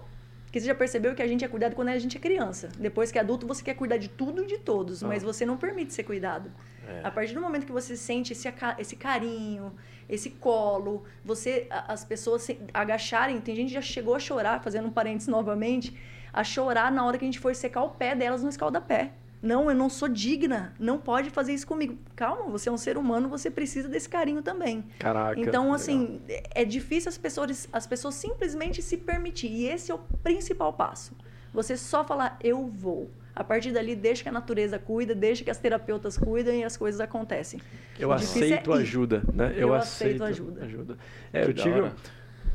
que 0.50 0.60
você 0.60 0.66
já 0.66 0.74
percebeu 0.74 1.14
que 1.14 1.22
a 1.22 1.26
gente 1.26 1.44
é 1.44 1.48
cuidado 1.48 1.74
quando 1.74 1.88
a 1.88 1.98
gente 1.98 2.16
é 2.16 2.20
criança. 2.20 2.68
Depois 2.78 3.12
que 3.12 3.18
é 3.18 3.20
adulto, 3.20 3.46
você 3.46 3.62
quer 3.62 3.74
cuidar 3.74 3.98
de 3.98 4.08
tudo 4.08 4.42
e 4.42 4.46
de 4.46 4.58
todos, 4.58 5.02
ah. 5.02 5.08
mas 5.08 5.22
você 5.22 5.46
não 5.46 5.56
permite 5.56 5.92
ser 5.92 6.02
cuidado. 6.02 6.50
É. 6.88 7.00
A 7.04 7.10
partir 7.10 7.34
do 7.34 7.40
momento 7.40 7.66
que 7.66 7.72
você 7.72 7.96
sente 7.96 8.32
esse, 8.32 8.52
esse 8.78 8.96
carinho, 8.96 9.72
esse 10.08 10.30
colo, 10.30 11.04
você 11.24 11.68
as 11.70 12.04
pessoas 12.04 12.42
se 12.42 12.58
agacharem, 12.74 13.40
tem 13.40 13.54
gente 13.54 13.68
que 13.68 13.74
já 13.74 13.82
chegou 13.82 14.14
a 14.14 14.18
chorar, 14.18 14.60
fazendo 14.60 14.88
um 14.88 14.90
parênteses 14.90 15.28
novamente, 15.28 15.96
a 16.32 16.42
chorar 16.42 16.90
na 16.90 17.04
hora 17.04 17.16
que 17.16 17.24
a 17.24 17.28
gente 17.28 17.38
foi 17.38 17.54
secar 17.54 17.82
o 17.82 17.90
pé 17.90 18.16
delas 18.16 18.42
no 18.42 18.48
escalda-pé. 18.48 19.12
Não, 19.42 19.70
eu 19.70 19.74
não 19.74 19.88
sou 19.88 20.08
digna. 20.08 20.74
Não 20.78 20.98
pode 20.98 21.30
fazer 21.30 21.52
isso 21.52 21.66
comigo. 21.66 21.96
Calma, 22.14 22.50
você 22.50 22.68
é 22.68 22.72
um 22.72 22.76
ser 22.76 22.96
humano, 22.98 23.28
você 23.28 23.50
precisa 23.50 23.88
desse 23.88 24.08
carinho 24.08 24.42
também. 24.42 24.84
Caraca. 24.98 25.40
Então, 25.40 25.72
assim, 25.72 26.20
legal. 26.28 26.50
é 26.54 26.64
difícil 26.64 27.08
as 27.08 27.16
pessoas, 27.16 27.68
as 27.72 27.86
pessoas 27.86 28.14
simplesmente 28.14 28.82
se 28.82 28.96
permitir. 28.96 29.48
E 29.48 29.66
esse 29.66 29.90
é 29.90 29.94
o 29.94 29.98
principal 30.22 30.72
passo. 30.72 31.16
Você 31.52 31.76
só 31.76 32.04
falar, 32.04 32.38
eu 32.42 32.66
vou. 32.66 33.10
A 33.34 33.42
partir 33.42 33.72
dali, 33.72 33.96
deixa 33.96 34.22
que 34.22 34.28
a 34.28 34.32
natureza 34.32 34.78
cuida, 34.78 35.14
deixa 35.14 35.42
que 35.42 35.50
as 35.50 35.58
terapeutas 35.58 36.18
cuidam 36.18 36.54
e 36.54 36.62
as 36.62 36.76
coisas 36.76 37.00
acontecem. 37.00 37.60
Eu 37.98 38.12
aceito 38.12 38.72
é 38.72 38.78
ajuda, 38.78 39.22
né? 39.32 39.52
Eu, 39.54 39.68
eu 39.68 39.74
aceito, 39.74 40.22
ajuda. 40.24 40.64
ajuda. 40.64 40.98
É, 41.32 41.44
eu 41.44 41.54
tive, 41.54 41.90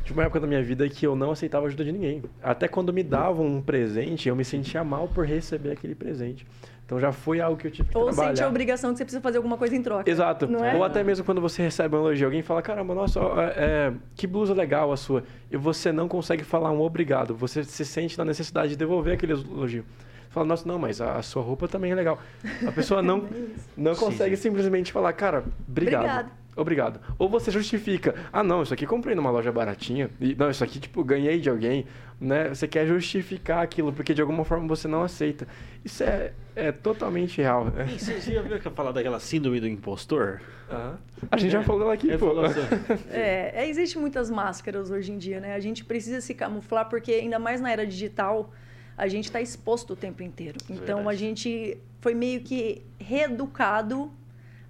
Tive 0.05 0.19
uma 0.19 0.25
época 0.25 0.39
da 0.39 0.45
minha 0.45 0.61
vida 0.61 0.87
que 0.87 1.05
eu 1.05 1.15
não 1.15 1.31
aceitava 1.31 1.65
ajuda 1.65 1.83
de 1.83 1.91
ninguém. 1.91 2.23
Até 2.41 2.67
quando 2.67 2.93
me 2.93 3.01
davam 3.01 3.43
um 3.43 3.59
presente, 3.59 4.29
eu 4.29 4.35
me 4.35 4.45
sentia 4.45 4.83
mal 4.83 5.07
por 5.07 5.25
receber 5.25 5.71
aquele 5.71 5.95
presente. 5.95 6.45
Então 6.85 6.99
já 6.99 7.11
foi 7.11 7.41
algo 7.41 7.57
que 7.57 7.65
eu 7.65 7.71
tive 7.71 7.89
que 7.89 7.97
Ou 7.97 8.05
trabalhar. 8.05 8.29
Ou 8.29 8.35
sente 8.35 8.45
a 8.45 8.47
obrigação 8.47 8.91
que 8.91 8.97
você 8.97 9.05
precisa 9.05 9.21
fazer 9.21 9.37
alguma 9.37 9.57
coisa 9.57 9.75
em 9.75 9.81
troca. 9.81 10.09
Exato. 10.09 10.45
É? 10.63 10.75
Ou 10.75 10.83
até 10.83 11.03
mesmo 11.03 11.25
quando 11.25 11.41
você 11.41 11.63
recebe 11.63 11.95
um 11.95 11.99
elogio, 11.99 12.27
alguém 12.27 12.43
fala, 12.43 12.61
caramba, 12.61 12.93
nossa, 12.93 13.19
é, 13.55 13.91
que 14.15 14.27
blusa 14.27 14.53
legal 14.53 14.91
a 14.91 14.97
sua. 14.97 15.23
E 15.51 15.57
você 15.57 15.91
não 15.91 16.07
consegue 16.07 16.43
falar 16.43 16.71
um 16.71 16.81
obrigado. 16.81 17.35
Você 17.35 17.63
se 17.63 17.83
sente 17.83 18.17
na 18.17 18.23
necessidade 18.23 18.69
de 18.69 18.75
devolver 18.75 19.15
aquele 19.15 19.33
elogio. 19.33 19.83
Fala, 20.29 20.45
nossa, 20.45 20.67
não, 20.67 20.77
mas 20.77 21.01
a, 21.01 21.21
sua 21.21 21.41
roupa 21.41 21.67
também 21.67 21.91
é 21.91 21.95
legal. 21.95 22.19
A 22.67 22.71
pessoa 22.71 23.01
não, 23.01 23.23
não 23.75 23.95
consegue 23.95 24.35
simplesmente 24.35 24.91
falar, 24.91 25.13
cara, 25.13 25.43
obrigado. 25.67 26.03
Obrigado. 26.03 26.31
Obrigado. 26.55 27.01
Ou 27.19 27.27
você 27.27 27.51
justifica, 27.51 28.15
ah 28.31 28.41
não, 28.41 28.63
isso 28.63 28.73
aqui 28.73 28.85
comprei 28.85 29.13
numa 29.13 29.29
loja 29.29 29.51
baratinha, 29.51 30.09
e 30.21 30.33
não, 30.35 30.49
isso 30.49 30.63
aqui 30.63 30.79
tipo 30.79 31.03
ganhei 31.03 31.39
de 31.39 31.49
alguém, 31.49 31.85
né? 32.19 32.49
Você 32.49 32.67
quer 32.67 32.87
justificar 32.87 33.61
aquilo 33.61 33.91
porque 33.91 34.13
de 34.13 34.21
alguma 34.21 34.45
forma 34.45 34.67
você 34.67 34.87
não 34.87 35.03
aceita. 35.03 35.45
Isso 35.83 36.01
é, 36.03 36.31
é 36.55 36.71
totalmente 36.71 37.41
real. 37.41 37.65
Né? 37.65 37.87
E 37.93 37.99
você 37.99 38.19
já 38.19 38.41
viu 38.41 38.57
que 38.57 38.67
eu 38.67 38.71
falar 38.71 38.93
daquela 38.93 39.19
síndrome 39.19 39.59
do 39.59 39.67
impostor? 39.67 40.41
Ah, 40.69 40.95
a 41.29 41.37
gente 41.37 41.49
é. 41.49 41.59
já 41.59 41.63
falou 41.63 41.81
dela 41.81 41.93
aqui, 41.93 42.17
pô. 42.17 42.39
Assim. 42.39 42.59
É, 43.11 43.63
é, 43.63 43.69
existe 43.69 43.97
muitas 43.97 44.31
máscaras 44.31 44.89
hoje 44.89 45.11
em 45.11 45.17
dia, 45.17 45.39
né? 45.39 45.53
A 45.53 45.59
gente 45.59 45.83
precisa 45.83 46.21
se 46.21 46.33
camuflar 46.33 46.89
porque 46.89 47.11
ainda 47.11 47.37
mais 47.37 47.59
na 47.59 47.69
era 47.69 47.85
digital, 47.85 48.51
a 48.97 49.07
gente 49.07 49.25
está 49.25 49.41
exposto 49.41 49.91
o 49.91 49.95
tempo 49.95 50.23
inteiro. 50.23 50.57
Então 50.69 50.97
Verdade. 50.97 51.09
a 51.09 51.13
gente 51.13 51.77
foi 51.99 52.13
meio 52.13 52.41
que 52.41 52.81
reeducado 52.97 54.11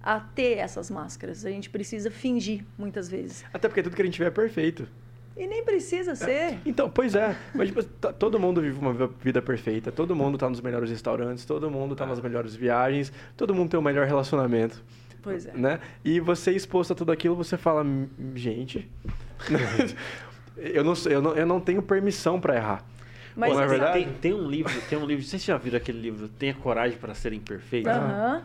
a 0.06 0.20
ter 0.20 0.58
essas 0.58 0.88
máscaras. 0.88 1.44
A 1.44 1.50
gente 1.50 1.68
precisa 1.68 2.12
fingir 2.12 2.64
muitas 2.78 3.08
vezes. 3.08 3.44
Até 3.52 3.66
porque 3.66 3.82
tudo 3.82 3.96
que 3.96 4.02
a 4.02 4.04
gente 4.04 4.16
vê 4.20 4.26
é 4.26 4.30
perfeito. 4.30 4.86
E 5.36 5.48
nem 5.48 5.64
precisa 5.64 6.14
ser. 6.14 6.30
É. 6.30 6.58
Então, 6.64 6.88
pois 6.88 7.16
é. 7.16 7.36
Mas 7.52 7.70
tipo, 7.70 7.82
todo 7.82 8.38
mundo 8.38 8.62
vive 8.62 8.78
uma 8.78 8.94
vida 9.20 9.42
perfeita, 9.42 9.90
todo 9.90 10.14
mundo 10.14 10.36
está 10.36 10.48
nos 10.48 10.60
melhores 10.60 10.88
restaurantes, 10.90 11.44
todo 11.44 11.68
mundo 11.68 11.92
está 11.92 12.06
nas 12.06 12.20
melhores 12.20 12.54
viagens, 12.54 13.12
todo 13.36 13.52
mundo 13.52 13.68
tem 13.68 13.80
o 13.80 13.82
melhor 13.82 14.06
relacionamento. 14.06 14.80
Pois 15.20 15.44
é. 15.44 15.52
Né? 15.52 15.80
E 16.04 16.20
você 16.20 16.52
exposto 16.52 16.92
a 16.92 16.96
tudo 16.96 17.10
aquilo, 17.10 17.34
você 17.34 17.56
fala, 17.56 17.84
gente, 18.36 18.88
eu, 20.56 20.84
não, 20.84 20.94
eu, 21.10 21.20
não, 21.20 21.34
eu 21.34 21.46
não 21.46 21.60
tenho 21.60 21.82
permissão 21.82 22.40
para 22.40 22.54
errar. 22.54 22.84
Mas 23.34 23.52
Pô, 23.52 23.58
na 23.58 23.66
verdade, 23.66 24.04
tem, 24.04 24.12
tem, 24.14 24.34
um 24.34 24.48
livro, 24.48 24.72
tem 24.88 24.96
um 24.96 25.04
livro, 25.04 25.24
vocês 25.24 25.44
já 25.44 25.58
viram 25.58 25.78
aquele 25.78 26.00
livro 26.00 26.28
Tenha 26.28 26.54
Coragem 26.54 26.96
para 26.96 27.12
Ser 27.12 27.32
Imperfeito? 27.32 27.90
Aham. 27.90 28.44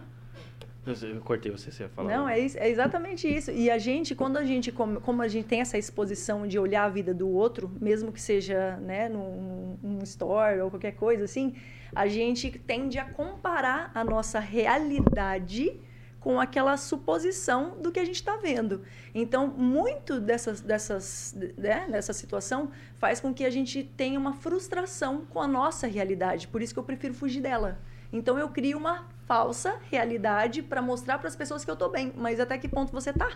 Eu 0.86 1.22
cortei 1.22 1.52
você, 1.52 1.72
você 1.72 1.84
ia 1.84 1.90
falar. 1.90 2.10
Não, 2.10 2.28
é, 2.28 2.40
é, 2.40 2.70
exatamente 2.70 3.28
isso. 3.28 3.52
E 3.52 3.70
a 3.70 3.78
gente, 3.78 4.16
quando 4.16 4.38
a 4.38 4.44
gente, 4.44 4.72
como, 4.72 5.00
como, 5.00 5.22
a 5.22 5.28
gente 5.28 5.46
tem 5.46 5.62
essa 5.62 5.78
exposição 5.78 6.48
de 6.48 6.58
olhar 6.58 6.86
a 6.86 6.90
vida 6.90 7.14
do 7.14 7.30
outro, 7.30 7.72
mesmo 7.80 8.12
que 8.12 8.20
seja 8.20 8.78
né, 8.78 9.08
num, 9.08 9.78
num 9.82 10.00
store 10.04 10.60
ou 10.60 10.72
qualquer 10.72 10.94
coisa 10.94 11.26
assim, 11.26 11.54
a 11.96 12.08
gente 12.08 12.50
tende 12.50 12.98
a 12.98 13.06
comparar 13.06 13.92
a 13.94 14.04
nossa 14.04 14.40
realidade 14.40 15.80
com 16.20 16.40
aquela 16.40 16.78
suposição 16.78 17.78
do 17.80 17.92
que 17.92 18.00
a 18.00 18.06
gente 18.06 18.16
está 18.16 18.38
vendo. 18.38 18.84
Então, 19.14 19.48
muito 19.48 20.20
dessas, 20.20 20.62
dessas, 20.62 21.36
né, 21.58 21.88
dessa 21.92 22.14
situação 22.14 22.72
faz 22.96 23.20
com 23.20 23.34
que 23.34 23.46
a 23.46 23.50
gente 23.50 23.84
tenha 23.84 24.20
uma 24.20 24.34
frustração 24.34 25.26
com 25.26 25.40
a 25.40 25.48
nossa 25.48 25.86
realidade. 25.86 26.48
Por 26.48 26.62
isso 26.62 26.74
que 26.74 26.80
eu 26.80 26.84
prefiro 26.84 27.14
fugir 27.14 27.42
dela. 27.42 27.80
Então, 28.12 28.38
eu 28.38 28.50
crio 28.50 28.78
uma 28.78 29.08
falsa 29.26 29.80
realidade 29.90 30.62
para 30.62 30.82
mostrar 30.82 31.18
para 31.18 31.28
as 31.28 31.36
pessoas 31.36 31.64
que 31.64 31.72
eu 31.72 31.76
estou 31.76 31.90
bem. 31.90 32.12
Mas 32.16 32.40
até 32.40 32.58
que 32.58 32.68
ponto 32.68 32.92
você 32.92 33.12
está? 33.12 33.30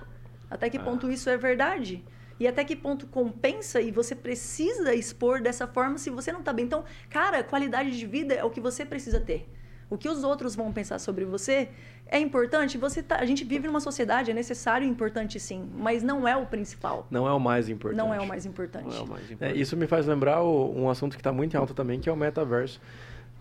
Até 0.49 0.69
que 0.69 0.77
ah. 0.77 0.83
ponto 0.83 1.09
isso 1.09 1.29
é 1.29 1.37
verdade? 1.37 2.03
E 2.39 2.47
até 2.47 2.63
que 2.65 2.75
ponto 2.75 3.07
compensa 3.07 3.79
e 3.79 3.91
você 3.91 4.13
precisa 4.13 4.93
expor 4.93 5.41
dessa 5.41 5.67
forma 5.67 5.97
se 5.97 6.09
você 6.09 6.31
não 6.31 6.41
está 6.41 6.51
bem? 6.51 6.65
Então, 6.65 6.83
cara, 7.09 7.43
qualidade 7.43 7.97
de 7.97 8.05
vida 8.05 8.33
é 8.33 8.43
o 8.43 8.49
que 8.49 8.59
você 8.59 8.83
precisa 8.85 9.19
ter. 9.19 9.49
O 9.89 9.97
que 9.97 10.09
os 10.09 10.23
outros 10.23 10.55
vão 10.55 10.73
pensar 10.73 10.99
sobre 10.99 11.23
você 11.23 11.69
é 12.07 12.19
importante. 12.19 12.77
Você 12.77 13.01
tá, 13.03 13.17
a 13.17 13.25
gente 13.25 13.45
vive 13.45 13.67
numa 13.67 13.79
sociedade, 13.79 14.31
é 14.31 14.33
necessário 14.33 14.85
e 14.85 14.89
importante 14.89 15.39
sim, 15.39 15.69
mas 15.77 16.03
não 16.03 16.27
é 16.27 16.35
o 16.35 16.45
principal. 16.45 17.07
Não 17.09 17.27
é 17.27 17.31
o 17.31 17.39
mais 17.39 17.69
importante. 17.69 17.97
Não 17.97 18.13
é 18.13 18.19
o 18.19 18.27
mais 18.27 18.45
importante. 18.45 18.97
É 18.97 18.99
o 18.99 19.07
mais 19.07 19.23
importante. 19.31 19.57
É, 19.57 19.61
isso 19.61 19.77
me 19.77 19.87
faz 19.87 20.07
lembrar 20.07 20.41
o, 20.41 20.73
um 20.75 20.89
assunto 20.89 21.13
que 21.13 21.21
está 21.21 21.31
muito 21.31 21.53
em 21.53 21.57
alta 21.57 21.73
também, 21.73 21.99
que 21.99 22.09
é 22.09 22.11
o 22.11 22.17
metaverso 22.17 22.81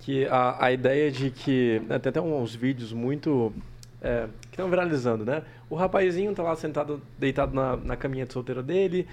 que 0.05 0.27
a, 0.27 0.67
a 0.67 0.73
ideia 0.73 1.11
de 1.11 1.31
que 1.31 1.81
né, 1.89 1.99
tem 1.99 2.11
até 2.11 2.21
uns 2.21 2.55
vídeos 2.55 2.93
muito 2.93 3.53
é, 4.03 4.27
que 4.43 4.51
estão 4.51 4.69
viralizando, 4.69 5.25
né? 5.25 5.43
O 5.71 5.75
rapazinho 5.75 6.35
tá 6.35 6.43
lá 6.43 6.55
sentado, 6.55 7.01
deitado 7.19 7.55
na, 7.55 7.75
na 7.75 7.97
caminha 7.97 8.27
de 8.27 8.33
solteiro 8.35 8.63
dele, 8.63 9.07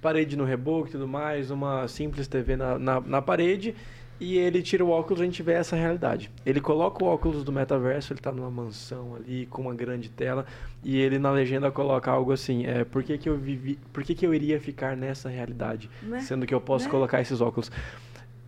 parede 0.00 0.36
no 0.36 0.44
reboco 0.44 0.86
e 0.86 0.90
tudo 0.92 1.08
mais, 1.08 1.50
uma 1.50 1.88
simples 1.88 2.28
TV 2.28 2.56
na, 2.56 2.78
na, 2.78 3.00
na, 3.00 3.20
parede, 3.20 3.74
e 4.20 4.38
ele 4.38 4.62
tira 4.62 4.84
o 4.84 4.90
óculos 4.90 5.18
e 5.18 5.22
a 5.24 5.26
gente 5.26 5.42
vê 5.42 5.54
essa 5.54 5.74
realidade. 5.74 6.30
Ele 6.46 6.60
coloca 6.60 7.02
o 7.04 7.08
óculos 7.08 7.42
do 7.42 7.50
metaverso, 7.50 8.12
ele 8.12 8.20
está 8.20 8.30
numa 8.30 8.50
mansão 8.50 9.16
ali, 9.16 9.44
com 9.46 9.62
uma 9.62 9.74
grande 9.74 10.08
tela, 10.08 10.46
e 10.84 11.00
ele 11.00 11.18
na 11.18 11.32
legenda 11.32 11.68
coloca 11.72 12.12
algo 12.12 12.30
assim, 12.30 12.64
é, 12.64 12.84
por 12.84 13.02
que 13.02 13.18
que 13.18 13.28
eu 13.28 13.36
vivi, 13.36 13.76
por 13.92 14.04
que 14.04 14.14
que 14.14 14.24
eu 14.24 14.32
iria 14.32 14.60
ficar 14.60 14.96
nessa 14.96 15.28
realidade, 15.28 15.90
né? 16.00 16.20
sendo 16.20 16.46
que 16.46 16.54
eu 16.54 16.60
posso 16.60 16.84
né? 16.84 16.92
colocar 16.92 17.20
esses 17.20 17.40
óculos? 17.40 17.72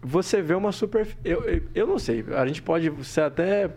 Você 0.03 0.41
vê 0.41 0.55
uma 0.55 0.73
super. 0.73 1.07
Eu, 1.25 1.63
eu, 1.75 1.87
não 1.87 1.99
sei, 1.99 2.25
a 2.35 2.47
gente 2.47 2.63
pode 2.63 2.93
ser 3.05 3.23
até 3.23 3.71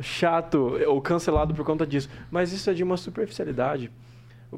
chato 0.00 0.78
ou 0.86 1.00
cancelado 1.00 1.54
por 1.54 1.64
conta 1.64 1.86
disso, 1.86 2.08
mas 2.30 2.52
isso 2.52 2.68
é 2.70 2.74
de 2.74 2.82
uma 2.82 2.96
superficialidade. 2.96 3.90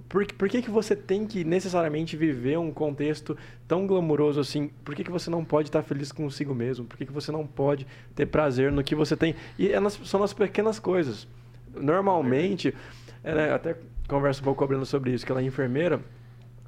Por, 0.08 0.26
por 0.32 0.48
que, 0.48 0.62
que 0.62 0.70
você 0.70 0.96
tem 0.96 1.26
que 1.26 1.44
necessariamente 1.44 2.16
viver 2.16 2.58
um 2.58 2.72
contexto 2.72 3.36
tão 3.68 3.86
glamouroso 3.86 4.40
assim? 4.40 4.70
Por 4.84 4.94
que, 4.94 5.04
que 5.04 5.10
você 5.10 5.28
não 5.28 5.44
pode 5.44 5.68
estar 5.68 5.82
feliz 5.82 6.10
consigo 6.10 6.54
mesmo? 6.54 6.86
Por 6.86 6.96
que, 6.96 7.04
que 7.04 7.12
você 7.12 7.30
não 7.30 7.46
pode 7.46 7.86
ter 8.14 8.26
prazer 8.26 8.72
no 8.72 8.82
que 8.82 8.94
você 8.94 9.16
tem? 9.16 9.34
E 9.58 9.70
é 9.70 9.90
são 9.90 10.18
nas 10.18 10.32
pequenas 10.32 10.78
coisas. 10.78 11.28
Normalmente, 11.74 12.74
é, 13.22 13.34
né, 13.34 13.52
até 13.52 13.76
converso 14.08 14.40
um 14.40 14.44
pouco 14.44 14.58
com 14.58 14.64
a 14.64 14.66
Bruna 14.66 14.84
sobre 14.84 15.12
isso, 15.12 15.26
que 15.26 15.32
ela 15.32 15.42
é 15.42 15.44
enfermeira. 15.44 16.00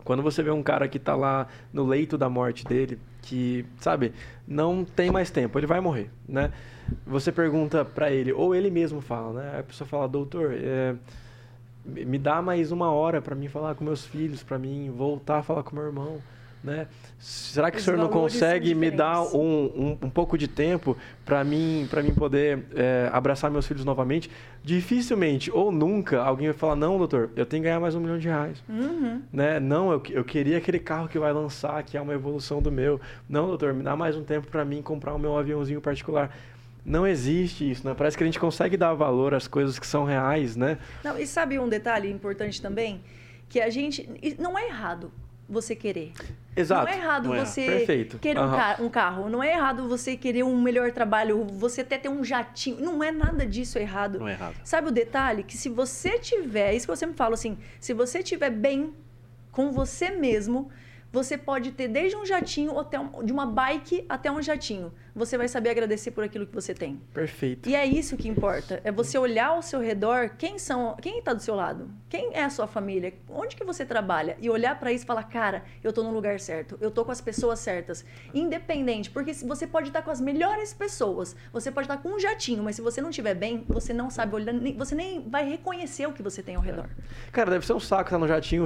Quando 0.05 0.23
você 0.23 0.43
vê 0.43 0.51
um 0.51 0.62
cara 0.62 0.87
que 0.87 0.99
está 0.99 1.17
lá 1.17 1.49
no 1.73 1.87
leito 1.87 2.19
da 2.19 2.29
morte 2.29 2.62
dele, 2.64 2.99
que, 3.25 3.65
sabe, 3.81 4.13
não 4.47 4.85
tem 4.85 5.11
mais 5.11 5.31
tempo, 5.31 5.59
ele 5.59 5.67
vai 5.67 5.81
morrer, 5.81 6.11
né? 6.29 6.53
Você 7.07 7.33
pergunta 7.33 7.85
para 7.85 8.11
ele, 8.11 8.33
ou 8.33 8.55
ele 8.55 8.71
mesmo 8.71 9.01
fala, 9.01 9.43
né? 9.43 9.59
A 9.61 9.63
pessoa 9.63 9.89
fala, 9.89 10.07
doutor, 10.07 10.53
é, 10.53 10.95
me 11.85 12.19
dá 12.19 12.43
mais 12.43 12.71
uma 12.71 12.93
hora 12.93 13.23
para 13.23 13.35
mim 13.35 13.49
falar 13.49 13.75
com 13.75 13.85
meus 13.85 14.05
filhos, 14.05 14.43
para 14.43 14.59
mim 14.59 14.91
voltar 14.95 15.39
a 15.39 15.43
falar 15.43 15.63
com 15.63 15.75
meu 15.75 15.85
irmão. 15.87 16.21
Né? 16.64 16.87
Será 17.18 17.70
que 17.70 17.77
Os 17.77 17.83
o 17.83 17.85
senhor 17.85 17.98
não 17.98 18.09
consegue 18.09 18.74
me 18.74 18.90
dar 18.90 19.22
um, 19.22 19.37
um, 19.38 19.98
um, 20.00 20.11
pouco 20.11 20.38
de 20.38 20.48
tempo 20.48 20.96
para 21.22 21.44
mim, 21.44 21.87
para 21.90 22.03
mim 22.03 22.14
poder 22.14 22.64
é, 22.74 23.11
abraçar 23.12 23.50
meus 23.50 23.66
filhos 23.66 23.85
novamente? 23.85 24.31
Dificilmente 24.62 25.50
ou 25.53 25.70
nunca 25.70 26.22
alguém 26.22 26.46
vai 26.46 26.57
falar: 26.57 26.74
Não, 26.74 26.96
doutor, 26.96 27.29
eu 27.37 27.44
tenho 27.44 27.62
que 27.62 27.68
ganhar 27.68 27.79
mais 27.79 27.94
um 27.94 28.00
milhão 28.00 28.18
de 28.18 28.29
reais. 28.29 28.64
Uhum. 28.66 29.20
Né? 29.31 29.61
Não, 29.61 29.92
eu, 29.92 30.03
eu 30.09 30.24
queria 30.24 30.57
aquele 30.57 30.79
carro 30.79 31.07
que 31.07 31.18
vai 31.18 31.35
lançar, 31.35 31.83
que 31.83 31.98
é 31.98 32.00
uma 32.00 32.14
evolução 32.14 32.62
do 32.62 32.72
meu. 32.72 32.98
Não, 33.29 33.46
doutor, 33.46 33.74
me 33.74 33.83
dá 33.83 33.94
mais 33.94 34.16
um 34.16 34.24
tempo 34.24 34.46
para 34.46 34.64
mim 34.64 34.81
comprar 34.81 35.12
o 35.12 35.18
meu 35.18 35.37
aviãozinho 35.37 35.83
particular. 35.83 36.35
Não 36.83 37.07
existe 37.07 37.70
isso, 37.70 37.87
né? 37.87 37.94
Parece 37.94 38.16
que 38.16 38.22
a 38.22 38.27
gente 38.27 38.40
consegue 38.40 38.79
dar 38.79 38.94
valor 38.94 39.35
às 39.35 39.46
coisas 39.46 39.79
que 39.79 39.87
são 39.87 40.05
reais, 40.05 40.57
né? 40.57 40.79
Não, 41.03 41.18
e 41.18 41.27
sabe 41.27 41.59
um 41.59 41.68
detalhe 41.68 42.11
importante 42.11 42.61
também? 42.62 43.03
Que 43.50 43.61
a 43.61 43.68
gente. 43.68 44.09
Não 44.38 44.59
é 44.59 44.68
errado 44.68 45.12
você 45.48 45.74
querer. 45.74 46.12
Exato. 46.57 46.87
Não 46.87 46.92
é 46.92 46.98
errado 46.98 47.28
não 47.28 47.35
é. 47.35 47.44
você 47.44 47.66
Perfeito. 47.66 48.18
querer 48.18 48.38
uhum. 48.38 48.46
um, 48.46 48.50
car 48.50 48.83
um, 48.83 48.88
carro. 48.88 49.28
Não 49.28 49.42
é 49.42 49.52
errado 49.52 49.88
você 49.88 50.16
querer 50.16 50.44
um 50.44 50.61
melhor 50.61 50.90
trabalho, 50.92 51.44
você 51.44 51.80
até 51.80 51.98
ter 51.98 52.09
um 52.09 52.24
jatinho. 52.24 52.80
Não 52.80 53.02
é 53.02 53.11
nada 53.11 53.46
disso 53.46 53.78
errado. 53.78 54.18
Não 54.18 54.28
é 54.28 54.33
errado. 54.33 54.57
Sabe 54.64 54.88
o 54.88 54.90
detalhe? 54.90 55.42
Que 55.42 55.57
se 55.57 55.68
você 55.68 56.18
tiver, 56.18 56.74
isso 56.74 56.87
que 56.87 56.92
eu 56.92 56.96
sempre 56.96 57.16
falo 57.16 57.35
assim, 57.35 57.59
se 57.80 57.92
você 57.92 58.22
tiver 58.22 58.50
bem 58.50 58.94
com 59.50 59.70
você 59.72 60.11
mesmo, 60.11 60.70
você 61.14 61.38
pode 61.38 61.70
ter 61.70 61.87
desde 61.87 62.16
um 62.16 62.27
jatinho 62.27 62.77
até 62.77 62.98
um, 62.98 63.24
de 63.24 63.33
uma 63.33 63.46
bike 63.46 64.05
até 64.09 64.33
um 64.33 64.42
jatinho. 64.42 64.92
Você 65.14 65.38
vai 65.38 65.46
saber 65.46 65.70
agradecer 65.70 66.11
por 66.11 66.24
aquilo 66.24 66.44
que 66.44 66.53
você 66.53 66.74
tem. 66.74 67.00
Perfeito. 67.12 67.68
E 67.68 67.77
é 67.77 67.87
isso 67.87 68.16
que 68.16 68.27
importa. 68.27 68.81
É 68.83 68.90
você 68.90 69.16
olhar 69.16 69.50
ao 69.50 69.62
seu 69.62 69.79
redor, 69.79 70.31
quem 70.37 70.59
são, 70.59 70.96
quem 71.00 71.20
está 71.20 71.33
do 71.33 71.40
seu 71.40 71.55
lado? 71.55 71.88
Quem 72.09 72.31
é 72.35 72.42
a 72.42 72.50
sua 72.50 72.66
família? 72.66 73.14
Onde 73.29 73.55
que 73.55 73.62
você 73.62 73.85
trabalha? 73.85 74.37
E 74.40 74.50
olhar 74.50 74.77
para 74.77 74.90
isso 74.90 75.05
e 75.05 75.07
falar, 75.07 75.22
cara, 75.22 75.62
eu 75.85 75.90
estou 75.90 76.03
no 76.03 76.11
lugar 76.11 76.40
certo. 76.40 76.77
Eu 76.81 76.88
estou 76.88 77.05
com 77.05 77.12
as 77.12 77.20
pessoas 77.20 77.61
certas. 77.61 78.05
Independente, 78.35 79.09
porque 79.09 79.33
você 79.35 79.68
pode 79.68 79.90
estar 79.90 80.03
com 80.03 80.11
as 80.11 80.20
melhores 80.20 80.74
pessoas. 80.74 81.37
Você 81.53 81.70
pode 81.70 81.85
estar 81.85 81.98
com 81.98 82.09
um 82.09 82.18
jatinho, 82.18 82.64
mas 82.64 82.74
se 82.74 82.83
você 82.83 83.00
não 83.00 83.11
estiver 83.11 83.35
bem, 83.35 83.64
você 83.68 83.92
não 83.92 84.11
sabe 84.11 84.35
olhar, 84.35 84.53
você 84.77 84.96
nem 84.96 85.22
vai 85.31 85.48
reconhecer 85.48 86.09
o 86.09 86.12
que 86.12 86.24
você 86.24 86.42
tem 86.42 86.57
ao 86.57 86.62
redor. 86.62 86.88
Cara, 87.31 87.53
deve 87.53 87.64
ser 87.64 87.74
um 87.74 87.79
saco 87.79 88.09
estar 88.09 88.18
no 88.18 88.27
jatinho 88.27 88.64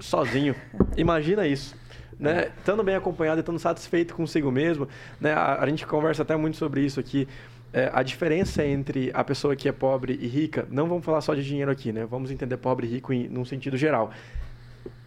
sozinho. 0.00 0.56
Imagina 0.96 1.46
isso 1.46 1.83
né? 2.18 2.52
Estando 2.58 2.82
bem 2.82 2.94
acompanhado 2.94 3.40
estando 3.40 3.58
satisfeito 3.58 4.14
consigo 4.14 4.50
mesmo, 4.50 4.88
né? 5.20 5.32
A, 5.32 5.62
a 5.62 5.68
gente 5.68 5.86
conversa 5.86 6.22
até 6.22 6.36
muito 6.36 6.56
sobre 6.56 6.82
isso 6.82 7.00
aqui. 7.00 7.28
É, 7.72 7.90
a 7.92 8.02
diferença 8.02 8.64
entre 8.64 9.10
a 9.12 9.24
pessoa 9.24 9.56
que 9.56 9.68
é 9.68 9.72
pobre 9.72 10.16
e 10.20 10.28
rica, 10.28 10.66
não 10.70 10.86
vamos 10.86 11.04
falar 11.04 11.20
só 11.20 11.34
de 11.34 11.44
dinheiro 11.44 11.70
aqui, 11.70 11.92
né? 11.92 12.06
Vamos 12.08 12.30
entender 12.30 12.56
pobre 12.56 12.86
e 12.86 12.90
rico 12.90 13.12
em, 13.12 13.28
num 13.28 13.44
sentido 13.44 13.76
geral 13.76 14.12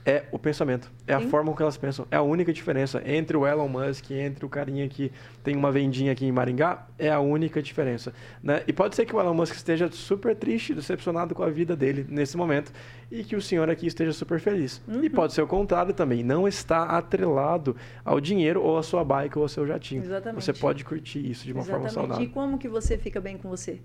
é 0.07 0.23
o 0.31 0.39
pensamento. 0.39 0.89
É 1.05 1.13
a 1.13 1.19
Sim. 1.19 1.29
forma 1.29 1.51
com 1.51 1.57
que 1.57 1.61
elas 1.61 1.75
pensam. 1.75 2.07
É 2.09 2.15
a 2.15 2.21
única 2.21 2.53
diferença 2.53 3.01
entre 3.05 3.35
o 3.35 3.45
Elon 3.45 3.67
Musk, 3.67 4.09
entre 4.11 4.45
o 4.45 4.49
carinha 4.49 4.87
que 4.87 5.11
tem 5.43 5.53
uma 5.53 5.69
vendinha 5.69 6.13
aqui 6.13 6.25
em 6.25 6.31
Maringá, 6.31 6.87
é 6.97 7.11
a 7.11 7.19
única 7.19 7.61
diferença. 7.61 8.13
Né? 8.41 8.63
E 8.65 8.71
pode 8.71 8.95
ser 8.95 9.05
que 9.05 9.13
o 9.13 9.19
Elon 9.19 9.33
Musk 9.33 9.53
esteja 9.53 9.91
super 9.91 10.33
triste, 10.33 10.73
decepcionado 10.73 11.35
com 11.35 11.43
a 11.43 11.49
vida 11.49 11.75
dele 11.75 12.05
nesse 12.07 12.37
momento, 12.37 12.71
e 13.11 13.21
que 13.21 13.35
o 13.35 13.41
senhor 13.41 13.69
aqui 13.69 13.85
esteja 13.85 14.13
super 14.13 14.39
feliz. 14.39 14.81
Uhum. 14.87 15.03
E 15.03 15.09
pode 15.09 15.33
ser 15.33 15.41
o 15.41 15.47
contrário 15.47 15.93
também. 15.93 16.23
Não 16.23 16.47
está 16.47 16.83
atrelado 16.83 17.75
ao 18.05 18.21
dinheiro 18.21 18.63
ou 18.63 18.77
à 18.77 18.83
sua 18.83 19.03
bike 19.03 19.37
ou 19.37 19.43
ao 19.43 19.49
seu 19.49 19.67
jatinho. 19.67 20.03
Exatamente. 20.03 20.41
Você 20.41 20.53
pode 20.53 20.85
curtir 20.85 21.29
isso 21.29 21.43
de 21.43 21.51
uma 21.51 21.63
Exatamente. 21.63 21.93
forma 21.93 22.07
saudável. 22.07 22.23
E 22.23 22.29
como 22.29 22.57
que 22.57 22.69
você 22.69 22.97
fica 22.97 23.19
bem 23.19 23.37
com 23.37 23.49
você? 23.49 23.81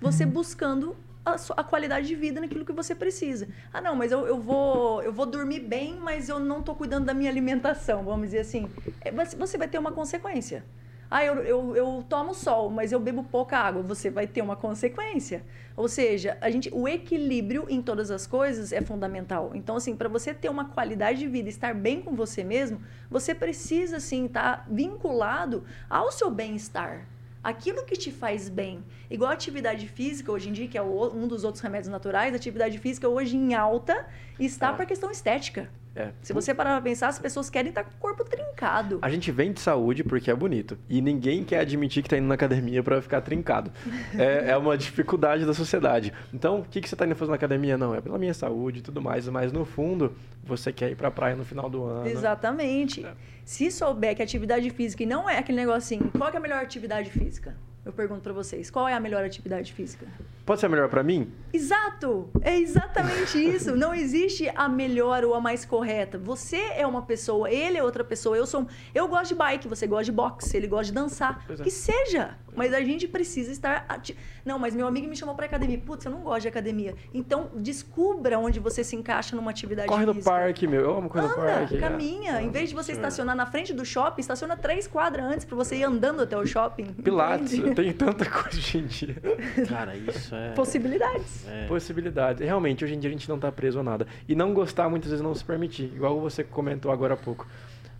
Você 0.00 0.26
buscando 0.26 0.96
a, 1.24 1.36
a, 1.56 1.64
qualidade 1.64 2.06
de 2.06 2.14
vida 2.14 2.40
naquilo 2.40 2.64
que 2.64 2.72
você 2.72 2.94
precisa. 2.94 3.48
Ah, 3.72 3.80
não, 3.80 3.94
mas 3.94 4.10
eu, 4.10 4.26
eu, 4.26 4.40
vou, 4.40 5.02
eu 5.02 5.12
vou 5.12 5.26
dormir 5.26 5.60
bem, 5.60 5.98
mas 6.00 6.28
eu 6.28 6.38
não 6.38 6.60
estou 6.60 6.74
cuidando 6.74 7.06
da 7.06 7.14
minha 7.14 7.30
alimentação, 7.30 8.04
vamos 8.04 8.28
dizer 8.28 8.40
assim. 8.40 8.68
É, 9.00 9.10
você 9.10 9.56
vai 9.56 9.68
ter 9.68 9.78
uma 9.78 9.92
consequência. 9.92 10.64
Ah, 11.08 11.22
eu, 11.22 11.34
eu, 11.42 11.76
eu 11.76 12.04
tomo 12.08 12.34
sol, 12.34 12.70
mas 12.70 12.90
eu 12.90 12.98
bebo 12.98 13.22
pouca 13.22 13.58
água. 13.58 13.82
Você 13.82 14.08
vai 14.08 14.26
ter 14.26 14.40
uma 14.40 14.56
consequência. 14.56 15.44
Ou 15.76 15.86
seja, 15.86 16.38
a 16.40 16.50
gente, 16.50 16.70
o 16.72 16.88
equilíbrio 16.88 17.66
em 17.68 17.82
todas 17.82 18.10
as 18.10 18.26
coisas 18.26 18.72
é 18.72 18.80
fundamental. 18.80 19.50
Então, 19.54 19.76
assim, 19.76 19.94
para 19.94 20.08
você 20.08 20.32
ter 20.32 20.48
uma 20.48 20.70
qualidade 20.70 21.18
de 21.18 21.28
vida, 21.28 21.50
estar 21.50 21.74
bem 21.74 22.00
com 22.00 22.16
você 22.16 22.42
mesmo, 22.42 22.80
você 23.10 23.34
precisa, 23.34 23.98
assim, 23.98 24.24
estar 24.24 24.56
tá 24.56 24.66
vinculado 24.70 25.64
ao 25.88 26.10
seu 26.10 26.30
bem-estar 26.30 27.06
aquilo 27.42 27.84
que 27.84 27.96
te 27.96 28.12
faz 28.12 28.48
bem. 28.48 28.84
Igual 29.10 29.30
a 29.30 29.34
atividade 29.34 29.88
física 29.88 30.30
hoje 30.30 30.48
em 30.48 30.52
dia, 30.52 30.68
que 30.68 30.78
é 30.78 30.82
um 30.82 31.26
dos 31.26 31.44
outros 31.44 31.62
remédios 31.62 31.90
naturais, 31.90 32.32
a 32.32 32.36
atividade 32.36 32.78
física 32.78 33.08
hoje 33.08 33.36
em 33.36 33.54
alta 33.54 34.06
está 34.38 34.68
é. 34.68 34.72
para 34.72 34.84
a 34.84 34.86
questão 34.86 35.10
estética. 35.10 35.70
É. 35.94 36.10
Se 36.22 36.32
você 36.32 36.54
parar 36.54 36.72
pra 36.72 36.80
pensar, 36.80 37.08
as 37.08 37.18
pessoas 37.18 37.50
querem 37.50 37.68
estar 37.68 37.84
com 37.84 37.90
o 37.90 37.96
corpo 37.98 38.24
trincado. 38.24 38.98
A 39.02 39.10
gente 39.10 39.30
vem 39.30 39.52
de 39.52 39.60
saúde 39.60 40.02
porque 40.02 40.30
é 40.30 40.34
bonito. 40.34 40.78
E 40.88 41.00
ninguém 41.00 41.44
quer 41.44 41.60
admitir 41.60 42.02
que 42.02 42.06
está 42.06 42.16
indo 42.16 42.26
na 42.26 42.34
academia 42.34 42.82
para 42.82 43.00
ficar 43.02 43.20
trincado. 43.20 43.70
é, 44.18 44.50
é, 44.52 44.56
uma 44.56 44.76
dificuldade 44.76 45.44
da 45.44 45.52
sociedade. 45.52 46.12
Então, 46.32 46.60
o 46.60 46.64
que, 46.64 46.80
que 46.80 46.88
você 46.88 46.94
está 46.94 47.04
indo 47.04 47.14
fazer 47.14 47.30
na 47.30 47.36
academia? 47.36 47.76
Não, 47.76 47.94
é 47.94 48.00
pela 48.00 48.18
minha 48.18 48.34
saúde 48.34 48.78
e 48.78 48.82
tudo 48.82 49.02
mais. 49.02 49.28
Mas 49.28 49.52
no 49.52 49.64
fundo, 49.64 50.14
você 50.42 50.72
quer 50.72 50.90
ir 50.90 50.96
pra 50.96 51.10
praia 51.10 51.36
no 51.36 51.44
final 51.44 51.68
do 51.68 51.84
ano. 51.84 52.08
Exatamente. 52.08 53.04
É. 53.04 53.12
Se 53.44 53.70
souber 53.70 54.16
que 54.16 54.22
atividade 54.22 54.68
física 54.70 55.02
e 55.02 55.06
não 55.06 55.28
é 55.28 55.38
aquele 55.38 55.58
negocinho, 55.58 56.10
qual 56.16 56.30
é 56.30 56.36
a 56.36 56.40
melhor 56.40 56.62
atividade 56.62 57.10
física? 57.10 57.54
Eu 57.84 57.92
pergunto 57.92 58.20
para 58.20 58.32
vocês, 58.32 58.70
qual 58.70 58.86
é 58.86 58.94
a 58.94 59.00
melhor 59.00 59.24
atividade 59.24 59.72
física? 59.72 60.06
Pode 60.46 60.60
ser 60.60 60.68
melhor 60.68 60.88
para 60.88 61.02
mim? 61.02 61.32
Exato! 61.52 62.30
É 62.40 62.56
exatamente 62.56 63.38
isso. 63.42 63.74
Não 63.74 63.92
existe 63.92 64.48
a 64.54 64.68
melhor 64.68 65.24
ou 65.24 65.34
a 65.34 65.40
mais 65.40 65.64
correta. 65.64 66.16
Você 66.16 66.58
é 66.76 66.86
uma 66.86 67.02
pessoa, 67.02 67.50
ele 67.50 67.76
é 67.76 67.82
outra 67.82 68.04
pessoa. 68.04 68.36
Eu 68.36 68.46
sou, 68.46 68.68
eu 68.94 69.08
gosto 69.08 69.30
de 69.30 69.34
bike, 69.34 69.66
você 69.66 69.88
gosta 69.88 70.04
de 70.04 70.12
boxe, 70.12 70.56
ele 70.56 70.68
gosta 70.68 70.86
de 70.86 70.92
dançar. 70.92 71.44
É. 71.48 71.54
Que 71.56 71.70
seja. 71.72 72.38
Mas 72.54 72.72
a 72.74 72.80
gente 72.80 73.08
precisa 73.08 73.50
estar 73.50 73.84
ati... 73.88 74.16
Não, 74.44 74.58
mas 74.58 74.74
meu 74.74 74.86
amigo 74.86 75.08
me 75.08 75.16
chamou 75.16 75.34
para 75.34 75.46
academia. 75.46 75.78
Putz, 75.78 76.04
eu 76.04 76.10
não 76.12 76.20
gosto 76.20 76.42
de 76.42 76.48
academia. 76.48 76.94
Então, 77.14 77.50
descubra 77.56 78.38
onde 78.38 78.60
você 78.60 78.84
se 78.84 78.94
encaixa 78.94 79.34
numa 79.34 79.50
atividade 79.50 79.88
Corre 79.88 80.04
física. 80.04 80.18
no 80.18 80.24
parque, 80.24 80.66
meu. 80.66 80.80
Eu 80.80 80.96
amo 80.98 81.08
correr 81.08 81.24
Anda, 81.26 81.36
no 81.36 81.42
parque. 81.42 81.78
caminha. 81.78 82.38
É. 82.38 82.42
Em 82.42 82.50
vez 82.50 82.68
de 82.68 82.74
você 82.74 82.92
estacionar 82.92 83.34
na 83.34 83.46
frente 83.46 83.72
do 83.72 83.84
shopping, 83.84 84.20
estaciona 84.20 84.56
três 84.56 84.86
quadras 84.86 85.24
antes 85.24 85.44
para 85.44 85.56
você 85.56 85.76
ir 85.76 85.84
andando 85.84 86.22
até 86.22 86.36
o 86.36 86.44
shopping. 86.46 86.84
Pilates. 86.84 87.52
Tem 87.74 87.92
tanta 87.92 88.24
coisa 88.28 88.58
hoje 88.58 88.78
em 88.78 88.86
dia. 88.86 89.16
Cara, 89.68 89.96
isso 89.96 90.34
é... 90.34 90.52
Possibilidades. 90.52 91.46
É. 91.48 91.66
Possibilidades. 91.66 92.44
Realmente, 92.44 92.84
hoje 92.84 92.94
em 92.94 92.98
dia 92.98 93.08
a 93.08 93.12
gente 93.12 93.28
não 93.28 93.38
tá 93.38 93.50
preso 93.50 93.80
a 93.80 93.82
nada. 93.82 94.06
E 94.28 94.34
não 94.34 94.52
gostar, 94.52 94.88
muitas 94.88 95.10
vezes, 95.10 95.22
não 95.22 95.34
se 95.34 95.44
permitir. 95.44 95.84
Igual 95.94 96.20
você 96.20 96.44
comentou 96.44 96.92
agora 96.92 97.14
há 97.14 97.16
pouco. 97.16 97.46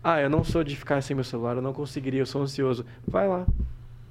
Ah, 0.05 0.21
eu 0.21 0.29
não 0.29 0.43
sou 0.43 0.65
de 0.65 0.75
ficar 0.75 1.01
sem 1.01 1.15
meu 1.15 1.23
celular, 1.25 1.57
eu 1.57 1.63
não 1.63 1.73
conseguiria, 1.73 2.21
eu 2.21 2.27
sou 2.27 2.43
ansioso. 2.43 2.85
Vai 3.07 3.29
lá. 3.29 3.47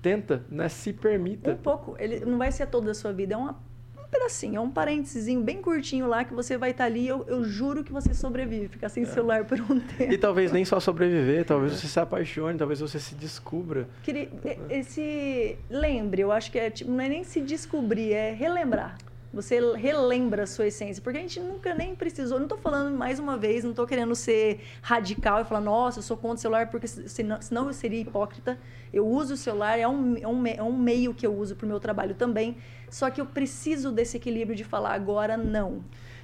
Tenta, 0.01 0.43
né? 0.49 0.67
Se 0.67 0.91
permita. 0.93 1.51
Um 1.51 1.57
pouco. 1.57 1.95
Ele 1.99 2.25
não 2.25 2.37
vai 2.37 2.51
ser 2.51 2.65
toda 2.67 2.91
a 2.91 2.93
sua 2.93 3.13
vida, 3.13 3.35
é 3.35 3.37
uma, 3.37 3.51
um 3.97 4.09
pedacinho, 4.09 4.57
é 4.57 4.59
um 4.59 4.69
parênteses 4.69 5.33
bem 5.41 5.61
curtinho 5.61 6.07
lá 6.07 6.23
que 6.23 6.33
você 6.33 6.57
vai 6.57 6.71
estar 6.71 6.85
tá 6.85 6.87
ali. 6.87 7.07
Eu, 7.07 7.23
eu 7.27 7.43
juro 7.43 7.83
que 7.83 7.91
você 7.91 8.13
sobrevive, 8.13 8.67
ficar 8.67 8.89
sem 8.89 9.03
é. 9.03 9.05
celular 9.05 9.45
por 9.45 9.59
um 9.61 9.79
tempo. 9.97 10.11
E 10.11 10.17
talvez 10.17 10.51
nem 10.51 10.65
só 10.65 10.79
sobreviver, 10.79 11.45
talvez 11.45 11.73
você 11.73 11.87
se 11.87 11.99
apaixone, 11.99 12.57
talvez 12.57 12.79
você 12.79 12.99
se 12.99 13.13
descubra. 13.13 13.87
Queria, 14.01 14.29
esse 14.69 15.57
lembre, 15.69 16.21
eu 16.23 16.31
acho 16.31 16.51
que 16.51 16.57
é 16.57 16.69
tipo, 16.69 16.89
não 16.89 17.01
é 17.01 17.09
nem 17.09 17.23
se 17.23 17.41
descobrir, 17.41 18.13
é 18.13 18.33
relembrar. 18.33 18.97
Você 19.33 19.59
relembra 19.75 20.43
a 20.43 20.47
sua 20.47 20.67
essência. 20.67 21.01
Porque 21.01 21.17
a 21.17 21.21
gente 21.21 21.39
nunca 21.39 21.73
nem 21.73 21.95
precisou. 21.95 22.37
Não 22.37 22.45
estou 22.45 22.57
falando 22.57 22.95
mais 22.95 23.17
uma 23.17 23.37
vez, 23.37 23.63
não 23.63 23.71
estou 23.71 23.87
querendo 23.87 24.13
ser 24.13 24.61
radical 24.81 25.41
e 25.41 25.45
falar, 25.45 25.61
nossa, 25.61 25.99
eu 25.99 26.03
sou 26.03 26.17
contra 26.17 26.37
o 26.37 26.39
celular, 26.39 26.69
porque 26.69 26.87
senão, 26.87 27.41
senão 27.41 27.67
eu 27.67 27.73
seria 27.73 28.01
hipócrita. 28.01 28.59
Eu 28.91 29.07
uso 29.07 29.35
o 29.35 29.37
celular, 29.37 29.79
é 29.79 29.87
um, 29.87 30.17
é 30.17 30.27
um, 30.27 30.47
é 30.47 30.63
um 30.63 30.77
meio 30.77 31.13
que 31.13 31.25
eu 31.25 31.33
uso 31.33 31.55
para 31.55 31.65
o 31.65 31.69
meu 31.69 31.79
trabalho 31.79 32.13
também. 32.13 32.57
Só 32.89 33.09
que 33.09 33.21
eu 33.21 33.25
preciso 33.25 33.91
desse 33.91 34.17
equilíbrio 34.17 34.55
de 34.55 34.63
falar 34.63 34.93
agora 34.93 35.37
não. 35.37 35.83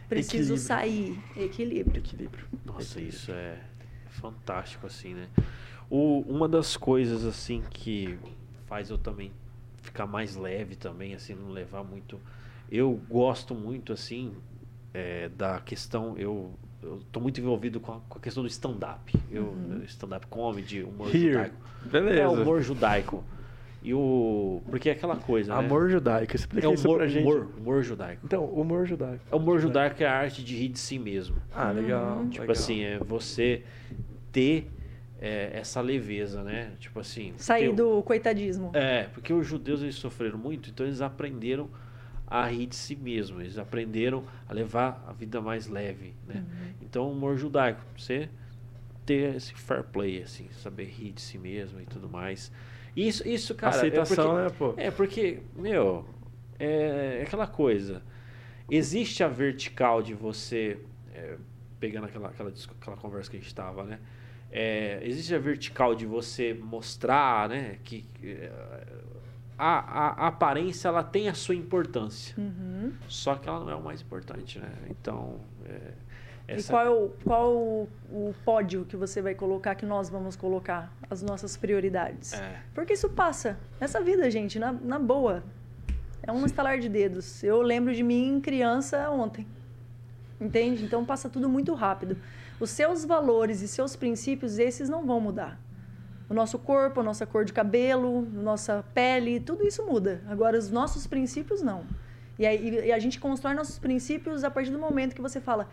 Preciso 0.10 0.56
equilíbrio. 0.56 0.58
sair. 0.58 1.20
Equilíbrio. 1.36 2.00
Equilíbrio. 2.00 2.46
Nossa, 2.66 3.00
equilíbrio. 3.00 3.18
isso 3.18 3.32
é 3.32 3.58
fantástico, 4.10 4.86
assim, 4.86 5.14
né? 5.14 5.28
O, 5.90 6.22
uma 6.28 6.48
das 6.50 6.76
coisas, 6.76 7.24
assim, 7.24 7.64
que 7.70 8.18
faz 8.66 8.90
eu 8.90 8.98
também 8.98 9.32
ficar 9.82 10.06
mais 10.06 10.36
leve 10.36 10.76
também, 10.76 11.16
assim, 11.16 11.34
não 11.34 11.50
levar 11.50 11.84
muito 11.84 12.20
eu 12.72 13.00
gosto 13.10 13.56
muito, 13.56 13.94
assim, 13.94 14.34
é, 14.94 15.30
da 15.30 15.60
questão. 15.60 16.18
Eu 16.18 16.54
estou 17.02 17.22
muito 17.22 17.40
envolvido 17.40 17.80
com 17.80 17.94
a, 17.94 18.00
com 18.08 18.18
a 18.18 18.22
questão 18.22 18.44
do 18.44 18.50
stand-up. 18.50 19.14
Eu 19.32 19.44
uhum. 19.44 19.84
Stand-up 19.86 20.28
comedy, 20.28 20.84
humor 20.84 21.08
Here. 21.08 21.34
judaico. 21.34 21.56
Beleza. 21.86 22.22
É, 22.22 22.28
humor 22.28 22.62
judaico. 22.62 23.24
E 23.82 23.94
o. 23.94 24.62
Porque 24.70 24.90
é 24.90 24.92
aquela 24.92 25.16
coisa. 25.16 25.54
Né? 25.54 25.60
Amor 25.60 25.90
judaico, 25.90 26.36
explica 26.36 26.68
é 26.68 26.74
isso 26.74 26.88
humor, 26.88 26.98
pra 26.98 27.08
gente. 27.08 27.24
Humor, 27.24 27.48
humor 27.58 27.84
judaico. 27.84 28.22
Então, 28.26 28.44
humor 28.46 28.86
judaico. 28.86 29.24
É 29.32 29.36
o 29.36 29.38
humor 29.38 29.60
judaico 29.60 30.04
é 30.04 30.06
a 30.06 30.14
arte 30.14 30.44
de 30.44 30.56
rir 30.56 30.70
de 30.70 30.80
si 30.80 31.00
mesmo. 31.00 31.38
Ah, 31.54 31.72
legal. 31.72 32.26
Tipo 32.28 32.42
legal. 32.42 32.52
assim, 32.52 32.84
é 32.84 33.00
você 33.00 33.64
ter 34.32 34.70
é, 35.22 35.52
essa 35.54 35.80
leveza, 35.80 36.44
né? 36.44 36.72
Tipo 36.80 37.00
assim. 37.00 37.34
Sair 37.38 37.74
do 37.74 38.02
coitadismo. 38.04 38.72
É, 38.74 39.04
porque 39.04 39.32
os 39.32 39.46
judeus 39.46 39.82
eles 39.82 39.96
sofreram 39.96 40.38
muito, 40.38 40.70
então 40.70 40.86
eles 40.86 41.02
aprenderam 41.02 41.70
a 42.28 42.46
rir 42.46 42.68
de 42.68 42.76
si 42.76 42.96
mesmo. 42.96 43.42
Eles 43.42 43.58
aprenderam 43.58 44.24
a 44.48 44.54
levar 44.54 45.04
a 45.08 45.14
vida 45.14 45.42
mais 45.42 45.68
leve, 45.68 46.14
né? 46.28 46.36
Uhum. 46.46 46.74
Então, 46.82 47.08
o 47.08 47.12
humor 47.14 47.38
judaico, 47.38 47.82
você 47.98 48.30
ter 49.06 49.36
esse 49.36 49.54
fair 49.54 49.84
play, 49.84 50.22
assim, 50.22 50.50
saber 50.52 50.84
rir 50.86 51.14
de 51.14 51.22
si 51.22 51.38
mesmo 51.38 51.80
e 51.80 51.86
tudo 51.86 52.10
mais. 52.10 52.52
Isso, 52.96 53.26
isso 53.28 53.56
cara, 53.56 53.76
Aceitação, 53.76 54.38
é 54.38 54.44
né, 54.44 54.50
pô? 54.50 54.70
porque, 54.70 54.82
é 54.82 54.92
porque, 54.92 55.40
meu, 55.56 56.06
é, 56.60 57.20
é 57.20 57.24
aquela 57.24 57.48
coisa. 57.48 58.02
Existe 58.70 59.24
a 59.24 59.30
vertical 59.30 60.02
de 60.02 60.14
você, 60.14 60.78
é, 61.14 61.38
pegando 61.80 62.06
aquela, 62.06 62.28
aquela, 62.28 62.52
aquela 62.82 62.98
conversa 62.98 63.32
que 63.32 63.38
a 63.38 63.40
gente 63.40 63.48
estava, 63.48 63.84
né? 63.84 64.00
É, 64.52 65.00
existe 65.04 65.34
a 65.36 65.40
vertical 65.40 65.94
de 65.94 66.06
você 66.06 66.54
mostrar, 66.54 67.50
né, 67.50 67.78
que 67.84 68.06
é, 68.24 68.52
a, 69.58 69.80
a, 69.80 70.08
a 70.26 70.28
aparência 70.28 70.88
ela 70.88 71.04
tem 71.04 71.30
a 71.30 71.34
sua 71.34 71.56
importância, 71.56 72.36
Uhum. 72.38 72.94
só 73.08 73.36
que 73.36 73.48
ela 73.50 73.60
não 73.62 73.70
é 73.72 73.76
o 73.76 73.84
mais 73.84 74.02
importante, 74.02 74.60
né? 74.60 74.70
Então, 74.90 75.40
é, 75.66 75.92
E 76.50 76.52
essa- 76.54 76.72
qual, 76.72 76.86
é 76.86 76.90
o, 76.90 77.10
qual 77.26 77.54
o, 77.56 77.90
o 78.12 78.36
pódio 78.46 78.86
que 78.86 78.96
você 78.96 79.22
vai 79.22 79.34
colocar, 79.36 79.76
que 79.76 79.86
nós 79.86 80.10
vamos 80.10 80.36
colocar, 80.36 80.92
as 81.10 81.22
nossas 81.22 81.58
prioridades? 81.58 82.34
É. 82.34 82.62
Porque 82.76 82.94
isso 82.94 83.10
passa. 83.10 83.58
Nessa 83.82 84.00
vida, 84.02 84.30
gente, 84.30 84.58
na, 84.60 84.72
na 84.72 85.00
boa. 85.00 85.44
É 86.24 86.32
um 86.32 86.46
estalar 86.46 86.78
de 86.80 86.90
dedos. 86.90 87.42
Eu 87.44 87.62
lembro 87.62 87.94
de 87.96 88.04
mim 88.04 88.40
criança 88.42 89.10
ontem. 89.10 89.48
Entende? 90.40 90.84
Então 90.84 91.04
passa 91.06 91.30
tudo 91.30 91.48
muito 91.50 91.74
rápido. 91.74 92.18
Os 92.60 92.70
seus 92.70 93.06
valores 93.06 93.62
e 93.62 93.68
seus 93.68 93.96
princípios, 93.96 94.60
esses 94.60 94.90
não 94.90 95.06
vão 95.06 95.20
mudar. 95.22 95.60
O 96.30 96.34
nosso 96.34 96.60
corpo, 96.60 97.00
a 97.00 97.04
nossa 97.04 97.26
cor 97.26 97.46
de 97.46 97.54
cabelo, 97.54 98.22
nossa 98.22 98.84
pele, 98.94 99.40
tudo 99.40 99.66
isso 99.66 99.86
muda. 99.86 100.22
Agora, 100.28 100.58
os 100.58 100.70
nossos 100.70 101.08
princípios, 101.08 101.62
não. 101.62 101.86
E, 102.38 102.46
aí, 102.46 102.86
e 102.88 102.92
a 102.92 103.00
gente 103.00 103.20
constrói 103.20 103.54
nossos 103.56 103.80
princípios 103.80 104.44
a 104.44 104.52
partir 104.52 104.72
do 104.72 104.80
momento 104.80 105.16
que 105.16 105.22
você 105.22 105.40
fala: 105.40 105.70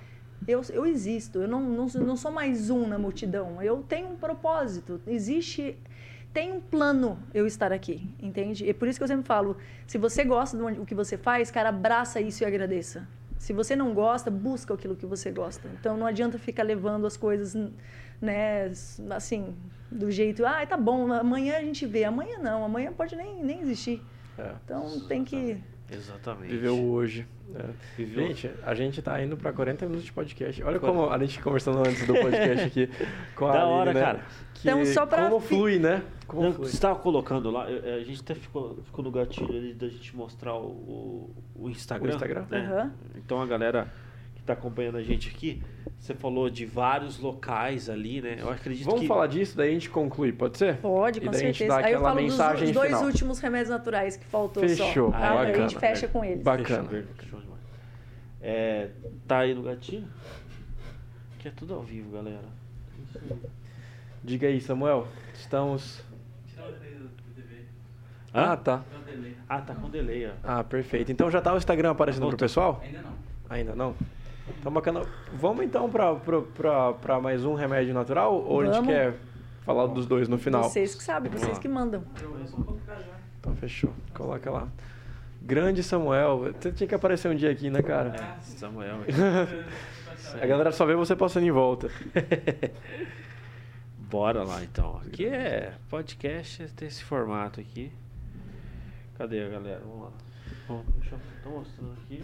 eu, 0.47 0.63
eu 0.73 0.87
existo, 0.87 1.41
eu 1.41 1.49
não, 1.49 1.61
não, 1.61 1.87
não 1.87 2.17
sou 2.17 2.31
mais 2.31 2.71
um 2.71 2.87
na 2.87 2.99
multidão, 2.99 3.61
eu 3.63 3.83
tenho 3.83 4.09
um 4.09 4.17
propósito. 4.17 5.01
Existe 5.07 5.77
tem 6.33 6.53
um 6.53 6.61
plano 6.61 7.17
eu 7.33 7.47
estar 7.47 7.73
aqui, 7.73 8.13
entende? 8.21 8.69
E 8.69 8.75
por 8.75 8.89
isso 8.89 8.99
que 8.99 9.05
eu 9.05 9.09
sempre 9.09 9.25
falo, 9.25 9.57
se 9.87 9.97
você 9.97 10.25
gosta 10.25 10.57
do 10.57 10.85
que 10.85 10.95
você 10.95 11.17
faz, 11.17 11.49
cara, 11.49 11.69
abraça 11.69 12.21
isso 12.21 12.43
e 12.43 12.47
agradeça. 12.47 13.07
Se 13.39 13.53
você 13.53 13.77
não 13.77 13.95
gosta, 13.95 14.33
busca 14.33 14.75
aquilo 14.75 14.97
que 14.97 15.07
você 15.07 15.31
gosta. 15.31 15.69
Então 15.79 15.97
não 15.97 16.07
adianta 16.07 16.37
ficar 16.37 16.65
levando 16.65 17.07
as 17.07 17.17
coisas, 17.17 17.55
né, 18.25 18.70
assim, 19.11 19.55
do 19.91 20.11
jeito, 20.11 20.45
ah, 20.45 20.64
tá 20.66 20.77
bom, 20.77 21.12
amanhã 21.12 21.57
a 21.59 21.61
gente 21.62 21.87
vê. 21.87 22.05
Amanhã 22.05 22.39
não, 22.39 22.64
amanhã 22.64 22.93
pode 22.93 23.14
nem, 23.14 23.45
nem 23.45 23.61
existir. 23.61 24.03
É. 24.39 24.53
Então 24.64 25.01
tem 25.07 25.25
que 25.25 25.57
Exatamente. 25.91 26.51
Viver 26.51 26.70
o 26.70 26.91
hoje. 26.93 27.27
É. 27.55 27.62
Viveu- 27.97 28.27
Gente, 28.27 28.51
a 28.64 28.75
gente 28.75 29.01
tá 29.03 29.22
indo 29.22 29.37
pra 29.37 29.53
40 29.53 29.85
minutos 29.85 30.05
de 30.07 30.12
podcast. 30.12 30.61
Olha 30.64 30.81
como 30.81 31.11
a 31.11 31.18
gente 31.18 31.41
conversando 31.41 31.79
antes 31.81 32.05
do 32.07 32.14
podcast 32.14 32.64
aqui 32.66 32.91
com 33.37 33.47
a 33.47 33.53
Da 33.53 33.61
Aline, 33.62 33.72
hora, 33.75 33.93
né? 33.93 34.01
cara. 34.01 34.20
Que 34.55 34.68
Então, 34.68 34.85
só 34.87 35.05
pra 35.07 35.29
Como 35.29 35.41
fi- 35.41 35.49
flui, 35.55 35.79
né? 35.79 36.03
Como 36.27 36.43
Não, 36.43 36.53
flui. 36.55 36.66
você 36.68 36.75
estava 36.75 36.99
colocando 36.99 37.51
lá, 37.51 37.70
eu- 37.70 37.97
a 37.97 38.03
gente 38.03 38.22
até 38.22 38.35
ficou, 38.35 38.79
ficou 38.83 39.05
no 39.05 39.11
gatilho 39.12 39.55
ali 39.57 39.75
da 39.75 39.87
gente 39.89 40.16
mostrar 40.16 40.55
o, 40.57 41.31
o, 41.55 41.68
Instagram. 41.68 42.12
O 42.12 42.14
Instagram? 42.14 42.47
né? 42.51 42.66
Aham. 42.66 42.93
Então 43.16 43.41
a 43.41 43.47
galera 43.47 43.87
está 44.45 44.53
acompanhando 44.53 44.97
a 44.99 45.03
gente 45.03 45.29
aqui, 45.31 45.63
você 45.99 46.15
falou 46.15 46.49
de 46.51 46.67
vários 46.67 47.19
locais 47.19 47.89
ali, 47.89 48.21
né? 48.21 48.37
Eu 48.39 48.51
acredito 48.51 48.85
Vamos 48.85 49.01
que. 49.01 49.07
falar 49.09 49.27
disso, 49.27 49.57
daí 49.57 49.71
a 49.71 49.73
gente 49.73 49.89
conclui, 49.91 50.33
pode 50.33 50.59
ser? 50.59 50.77
Pode, 50.77 51.19
E 51.19 51.23
com 51.25 51.31
daí 51.31 51.43
a 51.43 51.47
gente 51.47 51.59
certeza. 51.59 51.87
Aí 51.87 51.93
eu 51.95 52.01
falo 52.01 52.15
dos, 52.21 52.25
mensagem 52.31 52.65
dos 52.67 52.75
dois 52.75 52.89
final. 52.89 53.05
últimos 53.05 53.39
remédios 53.41 53.71
naturais 53.71 54.17
que 54.17 54.25
faltou 54.27 54.63
Fechou, 54.69 55.11
só. 55.11 55.19
tá? 55.19 55.41
Aí 55.41 55.51
a 55.53 55.55
gente 55.69 55.79
fecha 55.79 56.07
com 56.09 56.25
eles. 56.25 56.43
Bacana. 56.43 57.05
É, 58.41 58.91
tá 59.27 59.39
aí 59.39 59.55
no 59.55 59.63
gatilho? 59.63 60.07
Que 61.39 61.49
é 61.49 61.51
tudo 61.51 61.75
ao 61.75 61.83
vivo, 61.83 62.11
galera. 62.13 62.45
Diga 64.23 64.47
aí, 64.47 64.61
Samuel. 64.61 65.09
Estamos. 65.35 66.03
Hã? 68.35 68.53
Ah, 68.53 68.57
tá. 68.57 68.83
Ah, 69.49 69.61
tá 69.61 69.75
com 69.75 69.89
delay, 69.89 70.27
ó. 70.27 70.33
Ah, 70.43 70.65
perfeito. 70.65 71.13
Então 71.13 71.31
já 71.31 71.41
tá 71.41 71.55
o 71.55 71.57
Instagram 71.57 71.93
aparecendo 71.93 72.23
pro 72.23 72.31
Voltou. 72.31 72.45
pessoal? 72.47 72.81
Ainda 72.85 73.01
não. 73.03 73.13
Ainda 73.49 73.75
não? 73.75 73.95
Então 74.49 74.73
bacana. 74.73 75.03
Vamos 75.33 75.65
então 75.65 75.91
pra 75.91 77.21
mais 77.21 77.45
um 77.45 77.55
remédio 77.55 77.95
natural? 77.95 78.35
Ou 78.35 78.61
a 78.61 78.65
gente 78.67 78.75
Vamos. 78.75 78.89
quer 78.89 79.15
falar 79.63 79.87
dos 79.87 80.07
dois 80.07 80.29
no 80.29 80.39
final? 80.39 80.65
Vocês 80.65 80.95
que 80.95 81.03
sabem, 81.03 81.31
vocês 81.31 81.55
lá. 81.55 81.59
que 81.59 81.69
mandam. 81.69 82.05
Então 83.41 83.55
fechou. 83.57 83.93
Coloca 84.13 84.51
lá. 84.51 84.69
Grande 85.41 85.83
Samuel. 85.83 86.53
Você 86.59 86.73
tinha 86.73 86.87
que 86.87 86.95
aparecer 86.95 87.31
um 87.31 87.35
dia 87.35 87.51
aqui, 87.51 87.71
né, 87.71 87.83
cara? 87.83 88.15
É, 88.17 88.41
Samuel. 88.41 88.99
A 90.41 90.47
galera 90.47 90.73
só 90.73 90.87
vê 90.87 90.95
você 90.95 91.15
passando 91.15 91.45
em 91.45 91.51
volta. 91.51 91.89
Bora 94.11 94.43
lá 94.43 94.63
então. 94.63 95.01
Aqui 95.07 95.27
é 95.27 95.75
podcast, 95.89 96.67
tem 96.75 96.89
esse 96.89 97.05
formato 97.05 97.61
aqui. 97.61 97.93
Cadê 99.19 99.45
a 99.45 99.49
galera? 99.49 99.81
Vamos 99.81 100.05
lá. 100.05 100.13
Bom, 100.67 100.85
deixa 100.99 101.15
eu 101.15 101.21
tô 101.43 101.51
mostrando 101.51 101.93
aqui. 102.05 102.23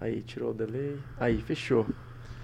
Aí, 0.00 0.22
tirou 0.22 0.50
o 0.50 0.54
delay. 0.54 0.98
Aí, 1.18 1.40
fechou. 1.42 1.86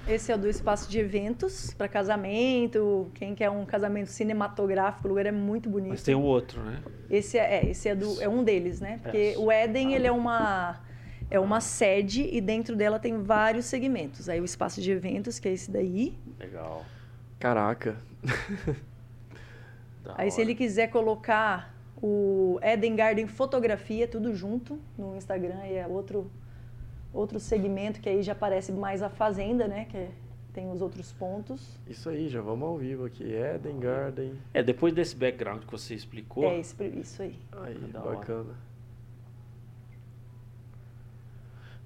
Esse 0.06 0.30
é 0.30 0.34
o 0.36 0.38
do 0.38 0.48
espaço 0.48 0.88
de 0.88 1.00
eventos 1.00 1.74
para 1.74 1.88
casamento. 1.88 3.10
Quem 3.14 3.34
quer 3.34 3.50
um 3.50 3.64
casamento 3.64 4.08
cinematográfico, 4.08 5.08
o 5.08 5.10
lugar 5.10 5.26
é 5.26 5.32
muito 5.32 5.68
bonito. 5.68 5.90
Mas 5.90 6.02
tem 6.02 6.14
um 6.14 6.22
outro, 6.22 6.60
né? 6.62 6.80
Esse 7.10 7.38
é, 7.38 7.56
é, 7.56 7.70
esse 7.70 7.88
é, 7.88 7.94
do, 7.94 8.20
é 8.22 8.28
um 8.28 8.44
deles, 8.44 8.80
né? 8.80 9.00
Porque 9.02 9.34
É. 9.34 9.38
o 9.38 9.50
Éden, 9.50 9.94
ele 9.94 10.06
é 10.06 10.12
uma, 10.12 10.78
é 11.28 11.40
uma 11.40 11.60
sede 11.60 12.28
e 12.30 12.40
dentro 12.40 12.76
dela 12.76 13.00
tem 13.00 13.20
vários 13.20 13.64
segmentos. 13.64 14.28
Aí 14.28 14.40
o 14.40 14.44
espaço 14.44 14.80
de 14.80 14.92
eventos, 14.92 15.40
que 15.40 15.48
é 15.48 15.52
esse 15.52 15.72
daí. 15.72 16.16
Legal. 16.38 16.84
Caraca. 17.40 17.96
Aí 20.14 20.30
se 20.30 20.40
ele 20.40 20.54
quiser 20.54 20.86
colocar 20.88 21.74
o 22.00 22.60
Eden 22.62 22.94
Garden 22.94 23.26
Fotografia, 23.26 24.06
tudo 24.06 24.34
junto 24.34 24.78
no 24.96 25.16
Instagram, 25.16 25.56
aí 25.62 25.74
é 25.74 25.86
outro, 25.86 26.30
outro 27.16 27.40
segmento 27.40 28.00
que 28.00 28.08
aí 28.08 28.22
já 28.22 28.32
aparece 28.32 28.70
mais 28.72 29.02
a 29.02 29.08
fazenda, 29.08 29.66
né? 29.66 29.86
Que 29.86 29.96
é- 29.96 30.10
tem 30.52 30.70
os 30.70 30.80
outros 30.80 31.12
pontos. 31.12 31.78
Isso 31.86 32.08
aí, 32.08 32.28
já 32.28 32.40
vamos 32.40 32.66
ao 32.68 32.76
vivo 32.78 33.04
aqui. 33.04 33.24
Eden 33.24 33.78
Garden. 33.78 34.34
É, 34.54 34.62
depois 34.62 34.94
desse 34.94 35.14
background 35.16 35.62
que 35.64 35.70
você 35.70 35.94
explicou, 35.94 36.44
É 36.44 36.58
esse, 36.58 36.74
isso 36.98 37.22
aí. 37.22 37.38
Aí, 37.52 37.90
hora. 37.94 38.16
bacana. 38.16 38.54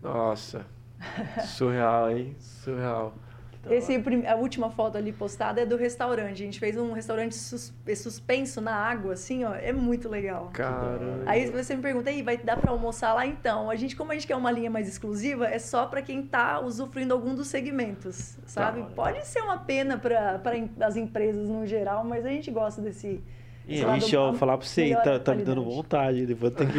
Nossa. 0.03 0.67
Surreal, 1.47 2.11
hein? 2.11 2.37
Surreal. 2.39 3.15
Da 3.63 3.75
Esse, 3.75 3.99
prim- 3.99 4.25
a 4.27 4.35
última 4.37 4.71
foto 4.71 4.97
ali 4.97 5.13
postada 5.13 5.61
é 5.61 5.67
do 5.67 5.77
restaurante. 5.77 6.33
A 6.33 6.45
gente 6.47 6.59
fez 6.59 6.77
um 6.79 6.93
restaurante 6.93 7.35
sus- 7.35 7.73
suspenso 7.97 8.61
na 8.61 8.75
água, 8.75 9.13
assim, 9.13 9.45
ó. 9.45 9.55
É 9.55 9.71
muito 9.73 10.09
legal. 10.09 10.49
Caramba. 10.53 11.25
Aí 11.27 11.51
você 11.51 11.77
me 11.77 11.83
pergunta, 11.83 12.09
aí 12.09 12.23
vai 12.23 12.39
dar 12.39 12.57
pra 12.57 12.71
almoçar 12.71 13.13
lá? 13.13 13.27
Então, 13.27 13.69
a 13.69 13.77
gente, 13.77 13.95
como 13.95 14.13
a 14.13 14.15
gente 14.15 14.27
quer 14.27 14.37
uma 14.37 14.51
linha 14.51 14.71
mais 14.71 14.89
exclusiva, 14.89 15.47
é 15.47 15.59
só 15.59 15.85
pra 15.87 16.01
quem 16.01 16.23
tá 16.23 16.59
usufruindo 16.61 17.13
algum 17.13 17.35
dos 17.35 17.49
segmentos, 17.49 18.39
sabe? 18.47 18.83
Pode 18.95 19.27
ser 19.27 19.41
uma 19.43 19.59
pena 19.59 19.99
para 19.99 20.41
as 20.81 20.97
empresas 20.97 21.49
no 21.49 21.67
geral, 21.67 22.03
mas 22.05 22.25
a 22.25 22.31
gente 22.31 22.51
gosta 22.51 22.81
desse. 22.81 23.23
E, 23.69 23.75
Ixi, 23.99 24.15
eu 24.17 24.23
vou 24.23 24.35
falar 24.35 24.57
pra 24.59 24.67
você, 24.67 24.95
tá, 24.97 25.19
tá 25.21 25.35
me 25.35 25.45
dando 25.45 25.63
vontade. 25.63 26.27
Depois 26.27 26.53
tem 26.55 26.67
que 26.67 26.79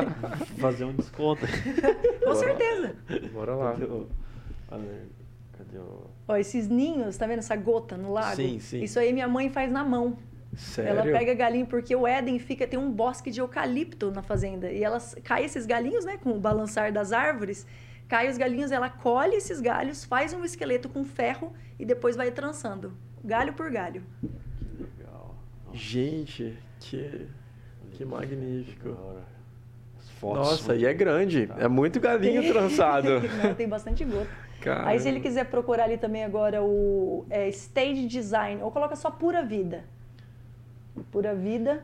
fazer 0.60 0.84
um 0.84 0.92
desconto. 0.94 1.44
Com 2.24 2.34
certeza. 2.34 2.94
Bora 3.32 3.54
lá. 3.56 3.72
Cadê 3.72 3.84
o. 3.84 4.06
Cadê 5.58 5.78
o. 5.78 6.09
Ó, 6.30 6.36
esses 6.36 6.68
ninhos, 6.68 7.16
tá 7.16 7.26
vendo 7.26 7.40
essa 7.40 7.56
gota 7.56 7.96
no 7.96 8.12
lago? 8.12 8.36
Sim, 8.36 8.60
sim. 8.60 8.82
Isso 8.84 9.00
aí 9.00 9.12
minha 9.12 9.26
mãe 9.26 9.50
faz 9.50 9.70
na 9.72 9.82
mão. 9.82 10.16
Sério? 10.56 10.90
Ela 10.90 11.02
pega 11.02 11.34
galinho 11.34 11.66
porque 11.66 11.94
o 11.94 12.06
Éden 12.06 12.38
fica 12.38 12.68
tem 12.68 12.78
um 12.78 12.88
bosque 12.88 13.32
de 13.32 13.40
eucalipto 13.40 14.12
na 14.12 14.22
fazenda 14.22 14.70
e 14.70 14.84
elas 14.84 15.16
cai 15.24 15.44
esses 15.44 15.66
galinhos, 15.66 16.04
né, 16.04 16.18
com 16.18 16.30
o 16.30 16.38
balançar 16.38 16.92
das 16.92 17.12
árvores, 17.12 17.66
cai 18.08 18.28
os 18.28 18.38
galinhos, 18.38 18.70
ela 18.70 18.88
colhe 18.88 19.34
esses 19.34 19.60
galhos, 19.60 20.04
faz 20.04 20.32
um 20.32 20.44
esqueleto 20.44 20.88
com 20.88 21.04
ferro 21.04 21.52
e 21.78 21.84
depois 21.84 22.14
vai 22.14 22.30
trançando, 22.30 22.92
galho 23.24 23.52
por 23.52 23.68
galho. 23.68 24.02
Que 24.20 24.82
legal. 24.84 25.34
Gente, 25.72 26.56
que, 26.78 27.26
que 27.92 28.04
magnífico. 28.04 28.96
Nossa, 30.22 30.76
e 30.76 30.84
é 30.84 30.94
grande. 30.94 31.48
Tá. 31.48 31.56
É 31.58 31.66
muito 31.66 31.98
galinho 31.98 32.46
trançado. 32.52 33.20
Não, 33.42 33.54
tem 33.54 33.68
bastante 33.68 34.04
gota. 34.04 34.49
Aí 34.86 34.98
se 35.00 35.08
ele 35.08 35.20
quiser 35.20 35.44
procurar 35.46 35.84
ali 35.84 35.96
também 35.98 36.24
agora 36.24 36.62
o 36.62 37.24
é, 37.30 37.48
stage 37.48 38.06
design 38.06 38.62
ou 38.62 38.70
coloca 38.70 38.94
só 38.96 39.10
pura 39.10 39.42
vida, 39.42 39.84
pura 41.10 41.34
vida 41.34 41.82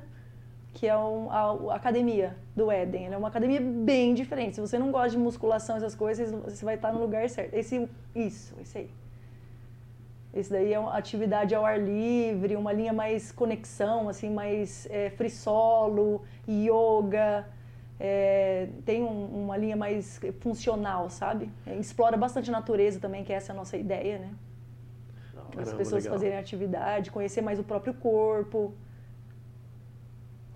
que 0.74 0.86
é 0.86 0.96
um- 0.96 1.30
a, 1.30 1.72
a 1.72 1.76
academia 1.76 2.36
do 2.54 2.70
Éden. 2.70 3.06
Ela 3.06 3.14
é 3.14 3.18
uma 3.18 3.28
academia 3.28 3.60
bem 3.60 4.12
diferente. 4.12 4.56
Se 4.56 4.60
você 4.60 4.78
não 4.78 4.90
gosta 4.92 5.10
de 5.10 5.18
musculação, 5.18 5.76
essas 5.76 5.94
coisas, 5.94 6.30
você 6.30 6.62
vai 6.66 6.74
estar 6.74 6.92
no 6.92 7.00
lugar 7.00 7.26
certo. 7.30 7.54
Esse, 7.54 7.88
isso, 8.14 8.54
esse 8.60 8.78
aí. 8.78 8.90
Esse 10.34 10.50
daí 10.50 10.74
é 10.74 10.78
uma 10.78 10.94
atividade 10.94 11.54
ao 11.54 11.64
ar 11.64 11.80
livre, 11.80 12.56
uma 12.56 12.74
linha 12.74 12.92
mais 12.92 13.32
conexão, 13.32 14.06
assim, 14.10 14.28
mais 14.28 14.86
é, 14.90 15.08
free 15.08 15.30
solo, 15.30 16.22
yoga, 16.46 17.46
É, 17.98 18.68
tem 18.84 19.02
um, 19.02 19.44
uma 19.44 19.56
linha 19.56 19.76
mais 19.76 20.20
funcional, 20.40 21.08
sabe? 21.08 21.50
É, 21.66 21.76
explora 21.76 22.16
bastante 22.16 22.50
a 22.50 22.52
natureza 22.52 23.00
também, 23.00 23.24
que 23.24 23.32
essa 23.32 23.52
é 23.52 23.54
a 23.54 23.56
nossa 23.56 23.76
ideia, 23.76 24.18
né? 24.18 24.34
As 25.34 25.54
Caramba, 25.54 25.76
pessoas 25.78 26.04
legal. 26.04 26.18
fazerem 26.18 26.38
atividade, 26.38 27.10
conhecer 27.10 27.40
mais 27.40 27.58
o 27.58 27.64
próprio 27.64 27.94
corpo. 27.94 28.74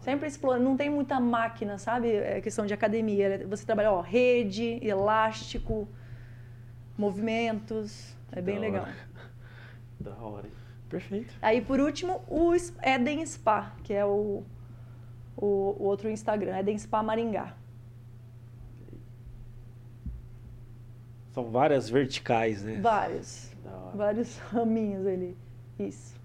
Sempre 0.01 0.29
explora, 0.29 0.59
não 0.59 0.77
tem 0.77 0.91
muita 0.91 1.19
máquina, 1.21 1.79
sabe? 1.79 2.13
É 2.13 2.41
questão 2.41 2.67
de 2.67 2.75
academia. 2.75 3.47
Você 3.49 3.65
trabalha, 3.65 3.93
ó, 3.93 4.01
rede, 4.01 4.79
elástico, 4.87 5.89
movimentos. 6.97 8.15
É 8.33 8.41
bem 8.43 8.57
Da 8.57 8.61
legal. 8.61 8.83
hora. 8.83 8.95
Da 10.01 10.15
hora, 10.17 10.47
hein? 10.47 10.53
Perfeito. 10.89 11.35
Aí, 11.43 11.61
por 11.61 11.79
último, 11.79 12.23
o 12.27 12.53
Eden 12.83 13.25
Spa, 13.27 13.75
que 13.85 13.93
é 13.93 14.05
o, 14.05 14.43
o, 15.41 15.77
o 15.79 15.85
outro 15.85 16.11
Instagram, 16.11 16.59
Eden 16.59 16.79
Spa 16.79 17.03
Maringá. 17.03 17.55
São 21.33 21.45
várias 21.51 21.89
verticais, 21.89 22.63
né? 22.63 22.81
Vários. 22.81 23.51
Vários 23.95 24.39
raminhos 24.53 25.07
ali. 25.07 25.37
Isso. 25.79 26.21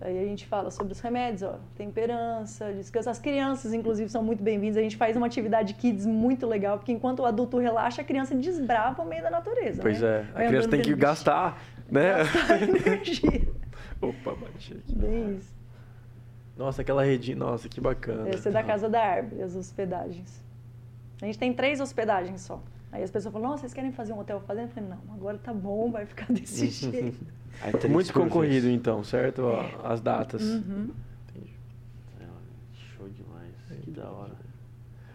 Aí 0.00 0.16
a 0.16 0.24
gente 0.24 0.46
fala 0.46 0.70
sobre 0.70 0.92
os 0.92 1.00
remédios, 1.00 1.42
ó, 1.42 1.58
temperança, 1.74 2.72
descanso. 2.72 3.10
As 3.10 3.18
crianças, 3.18 3.72
inclusive, 3.72 4.08
são 4.08 4.22
muito 4.22 4.44
bem-vindas. 4.44 4.76
A 4.76 4.82
gente 4.82 4.96
faz 4.96 5.16
uma 5.16 5.26
atividade 5.26 5.74
kids 5.74 6.06
muito 6.06 6.46
legal, 6.46 6.78
porque 6.78 6.92
enquanto 6.92 7.20
o 7.20 7.26
adulto 7.26 7.58
relaxa, 7.58 8.02
a 8.02 8.04
criança 8.04 8.32
desbrava 8.32 9.02
no 9.02 9.08
meio 9.10 9.24
da 9.24 9.30
natureza. 9.30 9.82
Pois 9.82 10.00
né? 10.00 10.08
é. 10.08 10.20
A 10.20 10.34
Vai 10.34 10.46
criança 10.46 10.68
tem 10.68 10.82
que 10.82 10.94
gastar, 10.94 11.60
né? 11.90 12.18
Gastar 12.18 12.62
energia. 12.86 13.48
Opa, 14.00 14.36
bati 14.36 14.74
aqui. 14.74 14.94
Bem 14.94 15.36
isso. 15.36 15.57
Nossa, 16.58 16.82
aquela 16.82 17.04
redinha, 17.04 17.36
nossa, 17.36 17.68
que 17.68 17.80
bacana. 17.80 18.28
Essa 18.28 18.48
é 18.48 18.52
da 18.52 18.64
Casa 18.64 18.88
da 18.88 19.00
Árvore, 19.00 19.40
as 19.42 19.54
hospedagens. 19.54 20.44
A 21.22 21.26
gente 21.26 21.38
tem 21.38 21.54
três 21.54 21.80
hospedagens 21.80 22.40
só. 22.40 22.60
Aí 22.90 23.02
as 23.02 23.10
pessoas 23.12 23.32
falam, 23.32 23.50
nossa, 23.50 23.60
vocês 23.60 23.72
querem 23.72 23.92
fazer 23.92 24.12
um 24.12 24.18
hotel 24.18 24.40
fazenda? 24.40 24.66
Eu 24.66 24.72
falei, 24.72 24.88
não, 24.88 25.14
agora 25.14 25.38
tá 25.38 25.54
bom, 25.54 25.90
vai 25.90 26.04
ficar 26.04 26.26
desse 26.32 26.66
jeito. 26.90 27.24
Três 27.78 27.92
Muito 27.92 28.12
concorrido, 28.12 28.68
então, 28.68 29.04
certo? 29.04 29.42
Ó, 29.42 29.64
As 29.84 30.00
datas. 30.00 30.42
Uhum. 30.42 30.90
Entendi. 31.28 31.54
É, 32.20 32.24
Show 32.96 33.08
demais. 33.08 33.54
Que 33.84 33.90
da 33.92 34.10
hora. 34.10 34.32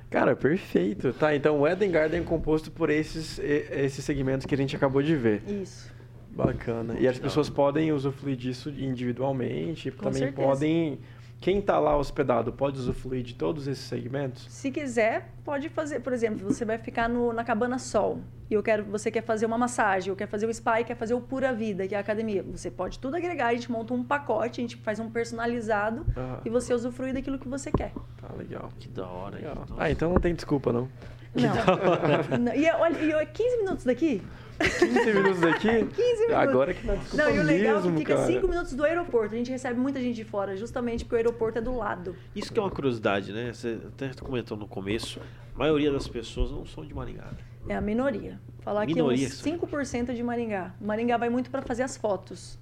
Cara, 0.09 0.35
perfeito. 0.35 1.11
Tá, 1.11 1.35
então 1.35 1.59
o 1.59 1.67
Eden 1.67 1.91
Garden 1.91 2.21
é 2.21 2.23
composto 2.23 2.71
por 2.71 2.89
esses, 2.89 3.39
esses 3.39 4.05
segmentos 4.05 4.45
que 4.45 4.53
a 4.53 4.57
gente 4.57 4.75
acabou 4.75 5.01
de 5.01 5.15
ver. 5.15 5.43
Isso. 5.47 5.91
Bacana. 6.29 6.95
E 6.99 7.07
as 7.07 7.19
pessoas 7.19 7.49
podem 7.49 7.91
usufruir 7.91 8.35
disso 8.35 8.69
individualmente. 8.69 9.91
Com 9.91 10.03
também 10.05 10.23
certeza. 10.23 10.47
podem. 10.47 10.99
Quem 11.43 11.59
está 11.59 11.77
lá 11.77 11.97
hospedado 11.97 12.53
pode 12.53 12.79
usufruir 12.79 13.21
de 13.21 13.35
todos 13.35 13.67
esses 13.67 13.83
segmentos? 13.83 14.45
Se 14.47 14.71
quiser, 14.71 15.27
pode 15.43 15.67
fazer. 15.67 15.99
Por 15.99 16.13
exemplo, 16.13 16.45
você 16.49 16.63
vai 16.63 16.77
ficar 16.77 17.09
no- 17.09 17.33
na 17.33 17.43
Cabana 17.43 17.77
Sol 17.77 18.21
e 18.49 18.53
eu 18.53 18.63
quero, 18.63 18.85
você 18.85 19.11
quer 19.11 19.23
fazer 19.23 19.45
uma 19.45 19.57
massagem, 19.57 20.09
ou 20.09 20.15
quer 20.15 20.25
fazer 20.25 20.45
o 20.47 20.53
spa 20.53 20.79
e 20.79 20.85
quer 20.85 20.95
fazer 20.95 21.13
o 21.13 21.19
Pura 21.19 21.51
Vida, 21.51 21.85
que 21.85 21.93
é 21.93 21.97
a 21.97 21.99
academia. 21.99 22.41
Você 22.49 22.71
pode 22.71 22.97
tudo 22.97 23.17
agregar, 23.17 23.47
a 23.47 23.53
gente 23.53 23.69
monta 23.69 23.93
um 23.93 24.01
pacote, 24.05 24.61
a 24.61 24.63
gente 24.63 24.77
faz 24.77 25.01
um 25.01 25.09
personalizado 25.09 26.05
Ah, 26.15 26.39
e 26.45 26.49
você 26.49 26.73
usufrui 26.73 27.11
daquilo 27.11 27.37
que 27.37 27.49
você 27.49 27.69
quer. 27.73 27.91
tá 28.21 28.29
legal. 28.37 28.69
Que 28.79 28.87
da 28.87 29.05
hora? 29.05 29.35
Legal. 29.35 29.65
Ah, 29.77 29.91
então 29.91 30.13
não 30.13 30.21
tem 30.21 30.33
desculpa, 30.33 30.71
não. 30.71 30.87
Não. 31.35 31.51
Não, 32.39 32.53
E 32.53 32.69
olha, 32.69 32.97
e 32.99 33.11
é 33.11 33.25
15 33.25 33.57
minutos 33.57 33.83
daqui? 33.85 34.21
15 34.59 35.13
minutos 35.13 35.39
daqui? 35.39 35.67
15 35.85 35.87
minutos. 35.95 36.35
Agora 36.35 36.73
que 36.73 36.85
não 36.85 36.93
é 36.93 36.97
desculpa 36.97 37.23
Não, 37.23 37.35
e 37.35 37.39
o 37.39 37.43
legal 37.43 37.79
é 37.79 37.81
que 37.81 37.97
fica 37.97 38.15
cara. 38.15 38.27
5 38.27 38.47
minutos 38.47 38.73
do 38.73 38.83
aeroporto. 38.83 39.35
A 39.35 39.37
gente 39.37 39.51
recebe 39.51 39.79
muita 39.79 39.99
gente 39.99 40.15
de 40.15 40.23
fora, 40.23 40.55
justamente 40.55 41.03
porque 41.03 41.15
o 41.15 41.17
aeroporto 41.17 41.59
é 41.59 41.61
do 41.61 41.75
lado. 41.75 42.15
Isso 42.35 42.51
que 42.51 42.59
é 42.59 42.61
uma 42.61 42.71
curiosidade, 42.71 43.31
né? 43.31 43.51
Você 43.53 43.79
até 43.87 44.11
comentou 44.19 44.57
no 44.57 44.67
começo. 44.67 45.19
A 45.55 45.59
maioria 45.59 45.91
das 45.91 46.07
pessoas 46.07 46.51
não 46.51 46.65
são 46.65 46.85
de 46.85 46.93
Maringá. 46.93 47.31
É 47.67 47.75
a 47.75 47.81
minoria. 47.81 48.39
Falar 48.59 48.85
Minoria, 48.85 49.27
que 49.29 49.33
uns 49.33 49.41
5% 49.41 50.13
de 50.13 50.23
Maringá. 50.23 50.73
Maringá 50.79 51.17
vai 51.17 51.29
muito 51.29 51.49
para 51.49 51.61
fazer 51.61 51.83
as 51.83 51.97
fotos. 51.97 52.57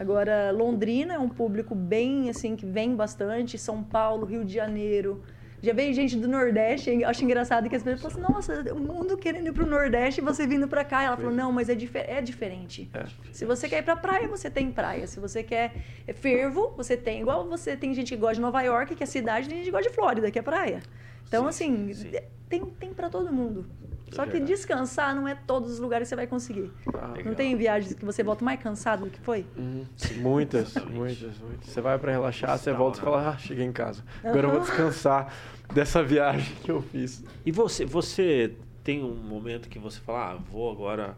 Agora, 0.00 0.50
Londrina 0.50 1.14
é 1.14 1.18
um 1.18 1.28
público 1.28 1.74
bem, 1.74 2.28
assim, 2.30 2.56
que 2.56 2.66
vem 2.66 2.94
bastante. 2.96 3.58
São 3.58 3.82
Paulo, 3.82 4.26
Rio 4.26 4.44
de 4.44 4.52
Janeiro. 4.52 5.22
Já 5.62 5.72
veio 5.72 5.94
gente 5.94 6.16
do 6.16 6.26
Nordeste. 6.26 6.90
Eu 6.90 7.08
Acho 7.08 7.24
engraçado 7.24 7.68
que 7.70 7.76
as 7.76 7.82
pessoas 7.82 8.12
falam 8.12 8.36
assim, 8.36 8.52
nossa, 8.52 8.74
o 8.74 8.80
mundo 8.80 9.16
querendo 9.16 9.46
ir 9.46 9.52
pro 9.52 9.64
Nordeste 9.64 10.20
e 10.20 10.24
você 10.24 10.44
vindo 10.44 10.66
para 10.66 10.84
cá. 10.84 11.04
Ela 11.04 11.16
falou, 11.16 11.32
não, 11.32 11.52
mas 11.52 11.68
é, 11.68 11.74
difer 11.74 12.04
é 12.08 12.20
diferente. 12.20 12.90
É. 12.92 13.04
Se 13.30 13.44
você 13.44 13.68
quer 13.68 13.78
ir 13.78 13.82
pra 13.82 13.94
praia, 13.94 14.26
você 14.26 14.50
tem 14.50 14.72
praia. 14.72 15.06
Se 15.06 15.20
você 15.20 15.42
quer 15.42 15.72
fervo, 16.14 16.74
você 16.76 16.96
tem. 16.96 17.20
Igual 17.20 17.48
você 17.48 17.76
tem 17.76 17.94
gente 17.94 18.08
que 18.08 18.16
gosta 18.16 18.34
de 18.34 18.40
Nova 18.40 18.60
York, 18.60 18.96
que 18.96 19.04
é 19.04 19.06
cidade, 19.06 19.48
tem 19.48 19.58
gente 19.58 19.66
que 19.66 19.70
gosta 19.70 19.88
de 19.88 19.94
Flórida, 19.94 20.30
que 20.32 20.38
é 20.38 20.42
praia. 20.42 20.82
Então, 21.28 21.44
Sim, 21.52 21.88
assim, 21.88 21.94
sim. 21.94 22.10
tem, 22.48 22.64
tem 22.66 22.92
para 22.92 23.08
todo 23.08 23.32
mundo. 23.32 23.64
Só 24.12 24.24
que 24.24 24.32
verdade. 24.32 24.52
descansar 24.52 25.14
não 25.14 25.26
é 25.26 25.34
todos 25.34 25.72
os 25.72 25.78
lugares 25.78 26.06
que 26.06 26.10
você 26.10 26.16
vai 26.16 26.26
conseguir. 26.26 26.70
Ah, 26.94 27.14
Não 27.24 27.34
tem 27.34 27.56
viagens 27.56 27.94
que 27.94 28.04
você 28.04 28.22
volta 28.22 28.44
mais 28.44 28.60
cansado 28.60 29.04
do 29.04 29.10
que 29.10 29.20
foi? 29.20 29.46
Uhum. 29.56 29.84
Muitas, 30.16 30.74
muitas, 30.74 31.38
muitas. 31.38 31.66
Você 31.68 31.80
vai 31.80 31.98
pra 31.98 32.12
relaxar, 32.12 32.58
você 32.58 32.72
volta 32.72 32.98
e 32.98 33.02
fala, 33.02 33.30
ah, 33.30 33.38
cheguei 33.38 33.64
em 33.64 33.72
casa. 33.72 34.04
Agora 34.22 34.46
eu 34.46 34.50
vou 34.50 34.60
descansar 34.60 35.32
dessa 35.72 36.02
viagem 36.02 36.54
que 36.62 36.70
eu 36.70 36.82
fiz. 36.82 37.24
E 37.44 37.50
você, 37.50 37.84
você 37.84 38.54
tem 38.84 39.02
um 39.02 39.14
momento 39.14 39.68
que 39.68 39.78
você 39.78 40.00
fala, 40.00 40.32
ah, 40.32 40.34
vou 40.36 40.70
agora. 40.70 41.16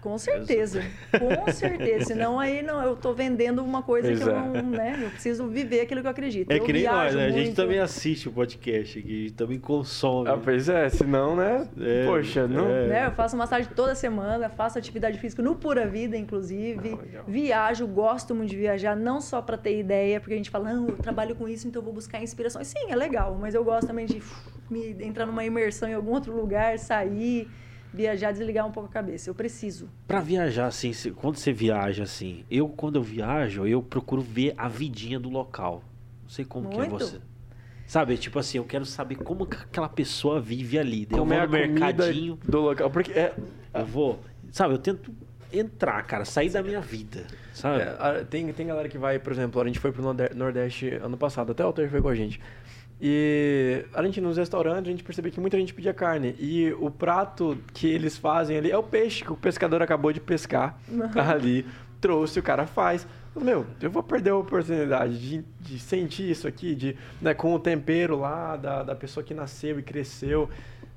Com 0.00 0.16
certeza. 0.16 0.82
Com 1.10 1.52
certeza. 1.52 2.06
Senão 2.06 2.40
aí 2.40 2.62
não, 2.62 2.82
eu 2.82 2.96
tô 2.96 3.12
vendendo 3.12 3.62
uma 3.62 3.82
coisa 3.82 4.08
Pois 4.08 4.18
que 4.22 4.28
eu 4.28 4.34
é. 4.34 4.40
não, 4.40 4.70
né? 4.70 5.00
Eu 5.02 5.10
preciso 5.10 5.46
viver 5.46 5.80
aquilo 5.80 6.00
que 6.00 6.06
eu 6.06 6.10
acredito. 6.10 6.50
É 6.50 6.58
eu 6.58 6.64
que 6.64 6.72
nem 6.72 6.84
nós, 6.84 7.12
viajo 7.12 7.16
né? 7.18 7.26
A 7.26 7.30
gente 7.30 7.54
também 7.54 7.78
assiste 7.78 8.28
o 8.28 8.32
podcast 8.32 8.98
aqui, 8.98 9.08
a 9.08 9.22
gente 9.22 9.34
também 9.34 9.58
consome. 9.58 10.28
Ah, 10.30 10.38
pois 10.42 10.68
é, 10.68 10.88
senão, 10.88 11.36
né? 11.36 11.68
É, 11.78 12.06
Poxa, 12.06 12.48
não. 12.48 12.68
é. 12.68 12.86
Né? 12.86 13.06
Eu 13.06 13.12
faço 13.12 13.36
massagem 13.36 13.70
toda 13.74 13.94
semana, 13.94 14.48
faço 14.48 14.78
atividade 14.78 15.18
física 15.18 15.42
no 15.42 15.54
Pura 15.54 15.86
Vida, 15.86 16.16
inclusive. 16.16 16.98
Ah. 17.16 17.22
Viajo, 17.26 17.86
gosto 17.86 18.34
muito 18.34 18.50
de 18.50 18.56
viajar, 18.56 18.96
não 18.96 19.20
só 19.20 19.42
para 19.42 19.58
ter 19.58 19.78
ideia, 19.78 20.20
porque 20.20 20.34
a 20.34 20.36
gente 20.36 20.50
fala, 20.50 20.72
não, 20.72 20.88
eu 20.88 20.96
trabalho 20.96 21.34
com 21.34 21.48
isso, 21.48 21.68
então 21.68 21.80
eu 21.80 21.84
vou 21.84 21.92
buscar 21.92 22.22
inspirações. 22.22 22.66
Sim, 22.68 22.90
é 22.90 22.96
legal, 22.96 23.36
mas 23.38 23.54
eu 23.54 23.62
gosto 23.62 23.86
também 23.86 24.06
de 24.06 24.22
me 24.70 24.96
entrar 25.04 25.26
numa 25.26 25.44
imersão 25.44 25.88
em 25.88 25.94
algum 25.94 26.12
outro 26.12 26.34
lugar, 26.34 26.78
sair, 26.78 27.48
viajar, 27.92 28.32
desligar 28.32 28.66
um 28.66 28.72
pouco 28.72 28.88
a 28.88 28.92
cabeça. 28.92 29.28
Eu 29.30 29.34
preciso. 29.34 29.88
Pra 30.06 30.20
viajar, 30.20 30.66
assim, 30.66 30.92
quando 31.14 31.36
você 31.36 31.52
viaja, 31.52 32.02
assim, 32.04 32.44
eu, 32.50 32.68
quando 32.68 32.96
eu 32.96 33.02
viajo, 33.02 33.66
eu 33.66 33.82
procuro 33.82 34.22
ver 34.22 34.54
a 34.56 34.68
vidinha 34.68 35.18
do 35.18 35.28
local. 35.28 35.82
Não 36.22 36.28
sei 36.30 36.44
como 36.44 36.68
que 36.68 36.76
é 36.76 36.80
Muito. 36.80 36.92
você. 36.98 37.20
Sabe, 37.86 38.16
tipo 38.16 38.38
assim, 38.38 38.58
eu 38.58 38.64
quero 38.64 38.86
saber 38.86 39.16
como 39.16 39.44
que 39.44 39.56
aquela 39.56 39.88
pessoa 39.88 40.40
vive 40.40 40.78
ali. 40.78 41.04
Daí 41.04 41.18
eu 41.18 41.24
vou 41.24 41.36
a 41.36 41.44
no 41.44 41.52
mercadinho, 41.52 42.38
do 42.46 42.60
local. 42.60 42.88
Porque 42.88 43.10
é, 43.12 43.34
eu 43.74 43.84
vou... 43.84 44.20
Sabe, 44.52 44.74
eu 44.74 44.78
tento 44.78 45.12
entrar, 45.52 46.00
cara, 46.04 46.24
sair 46.24 46.50
da 46.50 46.62
minha 46.62 46.80
vida, 46.80 47.26
sabe? 47.52 47.82
É, 47.82 48.24
tem, 48.24 48.52
tem 48.52 48.68
galera 48.68 48.88
que 48.88 48.96
vai, 48.96 49.18
por 49.18 49.32
exemplo, 49.32 49.60
a 49.60 49.66
gente 49.66 49.80
foi 49.80 49.90
pro 49.90 50.02
Norde- 50.02 50.32
Nordeste 50.34 50.88
ano 50.94 51.16
passado, 51.16 51.50
até 51.50 51.64
o 51.64 51.66
Alter 51.66 51.90
foi 51.90 52.00
com 52.00 52.08
a 52.08 52.14
gente. 52.14 52.40
E 53.00 53.84
a 53.94 54.02
gente 54.02 54.20
nos 54.20 54.36
restaurantes, 54.36 54.88
a 54.88 54.90
gente 54.90 55.02
percebeu 55.02 55.32
que 55.32 55.40
muita 55.40 55.56
gente 55.58 55.72
pedia 55.72 55.94
carne. 55.94 56.34
E 56.38 56.72
o 56.78 56.90
prato 56.90 57.56
que 57.72 57.86
eles 57.88 58.16
fazem 58.18 58.58
ali 58.58 58.70
é 58.70 58.76
o 58.76 58.82
peixe 58.82 59.24
que 59.24 59.32
o 59.32 59.36
pescador 59.36 59.80
acabou 59.82 60.12
de 60.12 60.20
pescar 60.20 60.78
ali, 61.16 61.64
trouxe, 62.00 62.38
o 62.38 62.42
cara 62.42 62.66
faz. 62.66 63.06
Meu, 63.34 63.64
eu 63.80 63.90
vou 63.90 64.02
perder 64.02 64.30
a 64.30 64.36
oportunidade 64.36 65.18
de, 65.18 65.44
de 65.60 65.78
sentir 65.78 66.30
isso 66.30 66.46
aqui, 66.48 66.74
de, 66.74 66.96
né, 67.22 67.32
com 67.32 67.54
o 67.54 67.58
tempero 67.60 68.18
lá 68.18 68.56
da, 68.56 68.82
da 68.82 68.94
pessoa 68.94 69.22
que 69.24 69.32
nasceu 69.32 69.78
e 69.78 69.82
cresceu. 69.82 70.50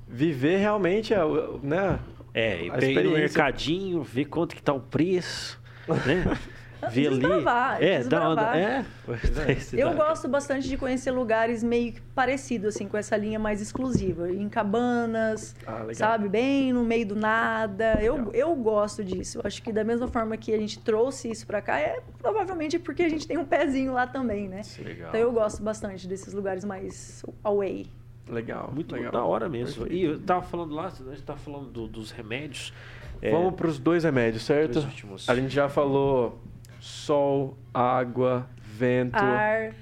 Viver 0.06 0.58
realmente, 0.58 1.14
a- 1.14 1.24
o- 1.24 1.60
né? 1.62 1.98
É, 2.34 2.64
e 2.64 2.70
A 2.70 2.74
pegar 2.74 3.02
no 3.04 3.10
mercadinho, 3.12 4.02
ver 4.02 4.24
quanto 4.26 4.54
que 4.56 4.62
tá 4.62 4.72
o 4.72 4.80
preço, 4.80 5.58
né? 6.04 6.24
ver 6.90 7.06
ali. 7.08 7.18
Desbravar, 7.18 7.82
É, 7.82 8.02
dá 8.04 8.20
uma, 8.30 8.34
desbravar. 8.34 8.56
é. 8.56 8.84
Eu 9.72 9.94
gosto 9.94 10.28
bastante 10.28 10.68
de 10.68 10.76
conhecer 10.76 11.10
lugares 11.10 11.62
meio 11.62 11.92
que 11.92 12.00
parecidos, 12.14 12.74
assim, 12.74 12.88
com 12.88 12.96
essa 12.96 13.16
linha 13.16 13.38
mais 13.38 13.60
exclusiva. 13.60 14.30
Em 14.30 14.48
cabanas, 14.48 15.54
Ah, 15.66 15.86
sabe? 15.92 16.28
Bem 16.28 16.72
no 16.72 16.84
meio 16.84 17.06
do 17.06 17.16
nada. 17.16 17.98
Eu, 18.00 18.14
Legal. 18.16 18.32
eu 18.34 18.54
gosto 18.56 19.04
disso. 19.04 19.38
Eu 19.38 19.42
acho 19.44 19.62
que 19.62 19.72
da 19.72 19.84
mesma 19.84 20.08
forma 20.08 20.36
que 20.36 20.52
a 20.54 20.58
gente 20.58 20.78
trouxe 20.78 21.30
isso 21.30 21.46
pra 21.46 21.60
cá, 21.60 21.78
é 21.78 22.00
provavelmente 22.20 22.78
porque 22.78 23.02
a 23.02 23.08
gente 23.08 23.26
tem 23.26 23.36
um 23.38 23.44
pezinho 23.44 23.92
lá 23.92 24.06
também, 24.06 24.48
né? 24.48 24.62
Legal. 24.82 25.08
Então 25.08 25.20
eu 25.20 25.32
gosto 25.32 25.62
bastante 25.62 26.06
desses 26.08 26.32
lugares 26.32 26.64
mais 26.64 27.24
away. 27.42 27.86
Legal. 28.28 28.70
Muito 28.74 28.94
legal. 28.94 29.12
da 29.12 29.22
hora 29.24 29.48
mesmo. 29.50 29.84
Perfeito. 29.84 29.92
E 29.92 30.04
eu 30.04 30.18
tava 30.18 30.42
falando 30.42 30.74
lá, 30.74 30.86
a 30.86 30.90
gente 30.90 31.22
tava 31.22 31.38
falando 31.38 31.66
do- 31.70 31.86
dos 31.86 32.10
remédios. 32.10 32.72
é, 33.20 33.30
Vamos 33.30 33.54
para 33.54 33.66
os 33.66 33.78
dois 33.78 34.02
remédios, 34.04 34.44
certo? 34.44 34.80
dois. 34.80 35.28
A 35.28 35.34
gente 35.34 35.54
já 35.54 35.68
falou 35.68 36.40
sol, 36.84 37.56
água, 37.72 38.46
vento. 38.58 39.16
Ar, 39.16 39.72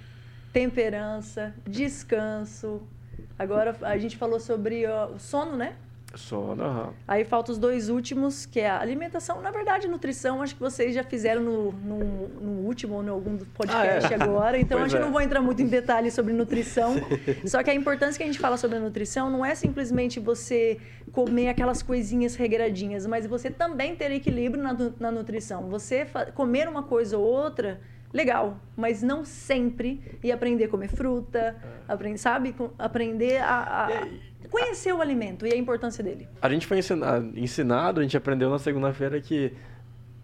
temperança, 0.52 1.52
descanso. 1.66 2.80
Agora 3.36 3.76
a 3.82 3.98
gente 3.98 4.16
falou 4.16 4.38
sobre 4.38 4.86
o 4.86 5.18
sono, 5.18 5.56
né? 5.56 5.74
Sono, 6.14 6.62
aham. 6.62 6.90
Aí 7.08 7.24
faltam 7.24 7.52
os 7.52 7.58
dois 7.58 7.88
últimos, 7.88 8.44
que 8.46 8.60
é 8.60 8.68
a 8.68 8.80
alimentação. 8.80 9.40
Na 9.40 9.50
verdade, 9.50 9.88
nutrição, 9.88 10.42
acho 10.42 10.54
que 10.54 10.60
vocês 10.60 10.94
já 10.94 11.02
fizeram 11.02 11.42
no, 11.42 11.72
no, 11.72 11.98
no 12.28 12.50
último 12.66 12.94
ou 12.96 13.02
em 13.04 13.08
algum 13.08 13.38
podcast 13.38 14.12
Ah, 14.12 14.16
é. 14.18 14.22
agora. 14.22 14.58
Então, 14.58 14.78
Pois 14.78 14.86
acho 14.92 14.96
que 14.96 15.02
é. 15.02 15.04
não 15.04 15.12
vou 15.12 15.20
entrar 15.20 15.40
muito 15.40 15.62
em 15.62 15.66
detalhes 15.66 16.12
sobre 16.14 16.32
nutrição. 16.32 16.94
Só 17.46 17.62
que 17.62 17.70
a 17.70 17.74
importância 17.74 18.16
que 18.18 18.22
a 18.22 18.26
gente 18.26 18.38
fala 18.38 18.56
sobre 18.56 18.76
a 18.76 18.80
nutrição 18.80 19.30
não 19.30 19.44
é 19.44 19.54
simplesmente 19.54 20.20
você 20.20 20.78
comer 21.12 21.48
aquelas 21.48 21.82
coisinhas 21.82 22.34
regradinhas, 22.36 23.06
mas 23.06 23.26
você 23.26 23.50
também 23.50 23.94
ter 23.96 24.10
equilíbrio 24.12 24.62
na, 24.62 24.76
na 25.00 25.10
nutrição. 25.10 25.68
Você 25.68 26.06
comer 26.34 26.68
uma 26.68 26.82
coisa 26.82 27.16
ou 27.18 27.24
outra, 27.24 27.80
legal, 28.12 28.58
mas 28.76 29.02
não 29.02 29.24
sempre. 29.24 30.18
E 30.22 30.30
aprender 30.30 30.64
a 30.64 30.68
comer 30.68 30.88
fruta, 30.88 31.56
aprender, 31.88 32.18
sabe? 32.18 32.54
Aprender 32.78 33.38
a, 33.38 33.86
a- 33.86 33.92
É. 33.92 34.31
conhecer 34.52 34.92
o 34.92 35.00
alimento 35.00 35.46
e 35.46 35.52
a 35.52 35.56
importância 35.56 36.04
dele. 36.04 36.28
A 36.40 36.48
gente 36.48 36.66
foi 36.66 36.78
ensina- 36.78 37.24
ensinado, 37.34 37.98
a 38.00 38.02
gente 38.02 38.16
aprendeu 38.16 38.50
na 38.50 38.58
segunda-feira 38.58 39.20
que 39.20 39.52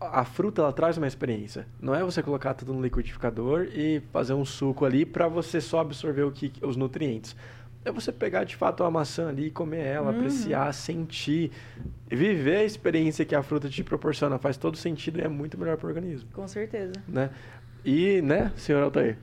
a 0.01 0.25
fruta 0.25 0.63
ela 0.63 0.73
traz 0.73 0.97
uma 0.99 1.07
experiência. 1.07 1.67
Não 1.81 1.95
é 1.95 2.05
você 2.05 2.23
colocar 2.23 2.55
tudo 2.55 2.73
no 2.73 2.81
liquidificador 2.83 3.69
e 3.75 4.01
fazer 4.13 4.35
um 4.35 4.45
suco 4.45 4.85
ali 4.85 5.05
para 5.05 5.27
você 5.27 5.61
só 5.61 5.81
absorver 5.81 6.23
o 6.23 6.31
que, 6.31 6.53
os 6.63 6.77
nutrientes. 6.77 7.35
É 7.85 7.91
você 7.91 8.13
pegar 8.13 8.45
de 8.45 8.55
fato 8.55 8.85
a 8.85 8.91
maçã 8.91 9.29
ali, 9.29 9.51
comer 9.51 9.85
ela, 9.85 10.11
apreciar, 10.11 10.73
sentir, 10.75 11.51
viver 12.07 12.57
a 12.59 12.65
experiência 12.65 13.25
que 13.25 13.35
a 13.35 13.43
fruta 13.43 13.69
te 13.69 13.83
proporciona. 13.83 14.37
Faz 14.39 14.57
todo 14.57 14.77
sentido 14.77 15.19
e 15.19 15.23
é 15.23 15.29
muito 15.29 15.57
melhor 15.59 15.77
para 15.79 15.87
o 15.87 15.89
organismo, 15.89 16.29
Com 16.33 16.47
certeza. 16.47 16.93
né? 17.09 17.31
E, 17.85 18.21
né, 18.21 18.53
senhor 18.57 18.83
Altair? 18.83 19.17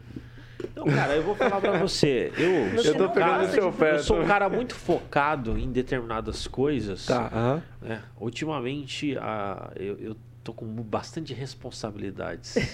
Então, 0.72 0.86
cara, 0.86 1.16
eu 1.16 1.24
vou 1.24 1.36
falar 1.36 1.60
pra 1.62 1.78
você. 1.80 2.32
Eu, 2.38 2.84
Eu 2.84 2.96
tô 2.98 3.10
pegando 3.10 3.40
gosta 3.42 3.52
seu 3.54 3.72
pé. 3.72 3.96
eu 3.96 4.00
sou 4.00 4.22
um 4.22 4.26
cara 4.26 4.50
muito 4.50 4.76
focado 4.76 5.58
em 5.58 5.72
determinadas 5.72 6.48
coisas. 6.48 7.06
Tá, 7.06 7.28
aham. 7.34 7.64
né? 7.82 8.02
Ultimamente, 8.20 9.18
a, 9.18 9.72
eu, 9.76 9.98
eu 10.00 10.16
tô 10.44 10.54
com 10.54 10.66
bastante 10.66 11.34
responsabilidades. 11.34 12.56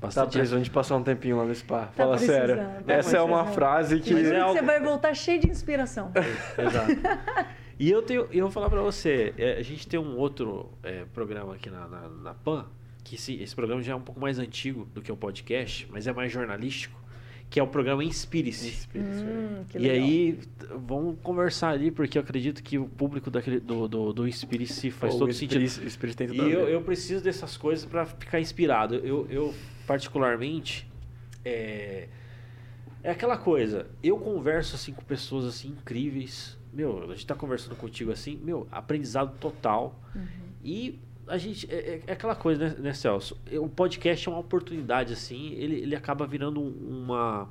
Tá 0.00 0.06
Bastante 0.06 0.30
precisando 0.38 0.62
de 0.62 0.70
passar 0.70 0.94
um 0.94 1.02
tempinho 1.02 1.36
lá 1.36 1.44
no 1.44 1.52
spa. 1.52 1.88
Fala 1.96 2.12
precisando, 2.16 2.36
sério. 2.46 2.56
tá 2.86 2.92
Essa 2.94 3.16
é 3.16 3.20
uma 3.20 3.46
frase 3.46 3.98
que... 3.98 4.14
Mas 4.14 4.30
é 4.30 4.38
algo- 4.38 4.54
Você 4.56 4.62
vai 4.64 4.80
voltar 4.80 5.12
cheio 5.12 5.40
de 5.40 5.50
inspiração. 5.50 6.12
Exato. 6.56 6.92
E 7.80 7.90
eu 7.90 8.00
tenho, 8.00 8.28
eu 8.30 8.42
vou 8.42 8.50
falar 8.52 8.70
pra 8.70 8.80
você, 8.80 9.34
é, 9.36 9.54
a 9.58 9.62
gente 9.62 9.88
tem 9.88 9.98
um 9.98 10.16
outro 10.16 10.70
é, 10.84 11.04
programa 11.12 11.54
aqui 11.54 11.68
na, 11.68 11.88
na, 11.88 12.08
na 12.08 12.34
PAN, 12.34 12.66
que 13.08 13.14
esse, 13.16 13.34
esse 13.42 13.54
programa 13.54 13.82
já 13.82 13.92
é 13.92 13.96
um 13.96 14.00
pouco 14.00 14.20
mais 14.20 14.38
antigo 14.38 14.86
do 14.94 15.00
que 15.00 15.10
o 15.10 15.16
podcast, 15.16 15.88
mas 15.90 16.06
é 16.06 16.12
mais 16.12 16.30
jornalístico, 16.32 16.98
que 17.50 17.58
é 17.58 17.62
o 17.62 17.66
programa 17.66 18.04
Inspire-se. 18.04 18.86
Hum, 18.94 19.64
que 19.68 19.78
E 19.78 19.80
legal. 19.80 19.96
aí, 20.06 20.38
vamos 20.86 21.16
conversar 21.22 21.70
ali, 21.70 21.90
porque 21.90 22.18
eu 22.18 22.22
acredito 22.22 22.62
que 22.62 22.78
o 22.78 22.86
público 22.86 23.30
daquele, 23.30 23.58
do, 23.60 23.88
do, 23.88 24.12
do 24.12 24.28
Inspire-se 24.28 24.90
faz 24.90 25.14
Pô, 25.14 25.20
todo 25.20 25.30
o 25.30 25.34
sentido. 25.34 25.62
espírito 25.62 26.16
tem 26.16 26.26
tudo 26.28 26.36
E 26.36 26.52
a 26.52 26.54
eu, 26.54 26.68
eu 26.68 26.82
preciso 26.82 27.24
dessas 27.24 27.56
coisas 27.56 27.86
pra 27.86 28.04
ficar 28.04 28.38
inspirado. 28.40 28.96
Eu, 28.96 29.26
eu 29.30 29.54
particularmente, 29.86 30.86
é, 31.44 32.08
é 33.02 33.10
aquela 33.10 33.38
coisa. 33.38 33.86
Eu 34.02 34.18
converso 34.18 34.74
assim 34.76 34.92
com 34.92 35.02
pessoas 35.02 35.46
assim 35.46 35.68
incríveis. 35.68 36.58
Meu, 36.70 37.04
a 37.10 37.14
gente 37.14 37.26
tá 37.26 37.34
conversando 37.34 37.74
contigo 37.76 38.12
assim, 38.12 38.38
meu, 38.44 38.68
aprendizado 38.70 39.36
total. 39.38 39.98
E 40.62 40.98
a 41.28 41.38
gente 41.38 41.66
é, 41.72 41.76
é- 41.76 42.00
é 42.06 42.12
aquela 42.12 42.34
coisa, 42.34 42.68
né, 42.68 42.74
né, 42.78 42.92
Celso? 42.92 43.36
O 43.52 43.68
podcast 43.68 44.28
é 44.28 44.30
uma 44.30 44.40
oportunidade 44.40 45.12
assim. 45.12 45.52
Ele, 45.54 45.76
ele 45.76 45.96
acaba 45.96 46.26
virando 46.26 46.60
um- 46.60 47.02
uma 47.04 47.48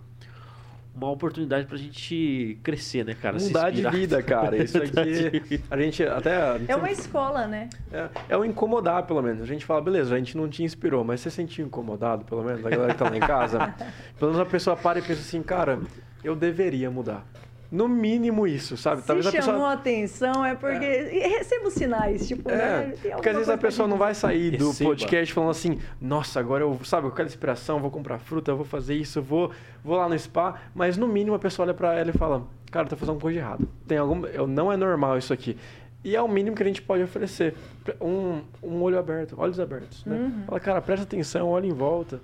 uma 0.96 1.12
oportunidade 1.12 1.68
pra 1.68 1.78
gente 1.78 2.58
crescer, 2.64 3.06
né, 3.06 3.14
cara? 3.14 3.38
Mudar 3.40 3.70
de 3.70 3.88
vida, 3.88 4.24
cara. 4.24 4.58
Isso 4.58 4.80
aqui, 4.80 5.62
a 5.70 5.78
gente 5.80 6.02
até... 6.04 6.36
a 6.42 6.58
gente 6.58 6.72
É 6.72 6.76
uma 6.76 6.88
sempre- 6.88 7.02
escola, 7.04 7.46
né? 7.46 7.70
É, 7.94 8.10
é 8.30 8.36
o 8.38 8.44
incomodar, 8.44 9.04
pelo 9.04 9.22
menos. 9.22 9.44
A 9.44 9.46
gente 9.46 9.64
fala, 9.64 9.80
beleza, 9.80 10.16
a 10.16 10.18
gente 10.18 10.36
não 10.36 10.50
te 10.50 10.64
inspirou, 10.64 11.04
mas 11.04 11.20
você 11.22 11.30
sentiu 11.30 11.68
incomodado, 11.68 12.26
pelo 12.26 12.44
menos, 12.44 12.66
a 12.66 12.70
galera 12.72 12.94
que 12.94 12.98
tá 12.98 13.08
lá 13.12 13.16
em 13.16 13.20
casa? 13.20 13.76
pelo 14.18 14.32
menos 14.32 14.40
a 14.48 14.50
pessoa 14.50 14.76
para 14.76 14.98
e 14.98 15.04
pensa 15.04 15.22
assim, 15.22 15.44
cara, 15.44 15.80
eu 16.24 16.36
deveria 16.36 16.90
mudar. 16.90 17.24
No 17.70 17.88
mínimo 17.88 18.48
isso, 18.48 18.78
sabe? 18.78 19.02
Se 19.02 19.08
Talvez 19.08 19.28
a 19.28 19.32
chamou 19.32 19.54
pessoa... 19.54 19.70
a 19.70 19.74
atenção 19.74 20.46
é 20.46 20.56
porque... 20.56 20.86
Receba 20.86 21.68
os 21.68 21.74
sinais, 21.74 22.28
tipo, 22.28 22.50
É, 22.50 22.56
né? 22.88 22.94
Porque 23.12 23.30
às 23.30 23.36
vezes 23.36 23.50
a 23.50 23.58
pessoa 23.58 23.88
não 23.88 23.98
vai 23.98 24.14
sair 24.14 24.58
do 24.58 24.70
Receba. 24.70 24.90
podcast 24.92 25.34
falando 25.34 25.50
assim, 25.52 25.80
nossa, 26.00 26.40
agora 26.40 26.64
eu, 26.64 26.80
sabe, 26.86 27.08
eu 27.08 27.12
quero 27.12 27.28
inspiração, 27.28 27.80
vou 27.80 27.92
comprar 27.92 28.20
fruta, 28.20 28.54
vou 28.54 28.64
fazer 28.64 28.96
isso, 28.96 29.22
vou, 29.22 29.52
vou 29.84 29.98
lá 29.98 30.08
no 30.08 30.18
spa, 30.18 30.62
mas 30.74 30.96
no 30.96 31.08
mínimo 31.08 31.36
a 31.36 31.40
pessoa 31.40 31.66
olha 31.66 31.74
pra 31.74 31.94
ela 31.94 32.10
e 32.10 32.14
fala, 32.14 32.48
cara, 32.72 32.88
tá 32.88 32.96
fazendo 32.96 33.16
uma 33.16 33.22
coisa 33.22 33.40
de 33.40 33.46
errado. 33.46 33.68
Tem 33.86 33.98
algum, 33.98 34.26
eu, 34.28 34.48
não 34.48 34.72
é 34.72 34.78
normal 34.78 35.18
isso 35.18 35.34
aqui. 35.34 35.58
E 36.04 36.16
é 36.16 36.22
o 36.22 36.28
mínimo 36.28 36.56
que 36.56 36.64
a 36.64 36.66
gente 36.66 36.82
pode 36.82 37.04
oferecer. 37.04 37.54
Um, 38.00 38.42
um 38.64 38.82
olho 38.82 38.98
aberto, 38.98 39.36
olhos 39.38 39.60
abertos, 39.60 40.06
né? 40.06 40.16
Uhum. 40.16 40.44
Fala, 40.46 40.60
cara, 40.60 40.82
presta 40.82 41.04
atenção, 41.04 41.50
olha 41.50 41.66
em 41.68 41.74
volta, 41.74 42.22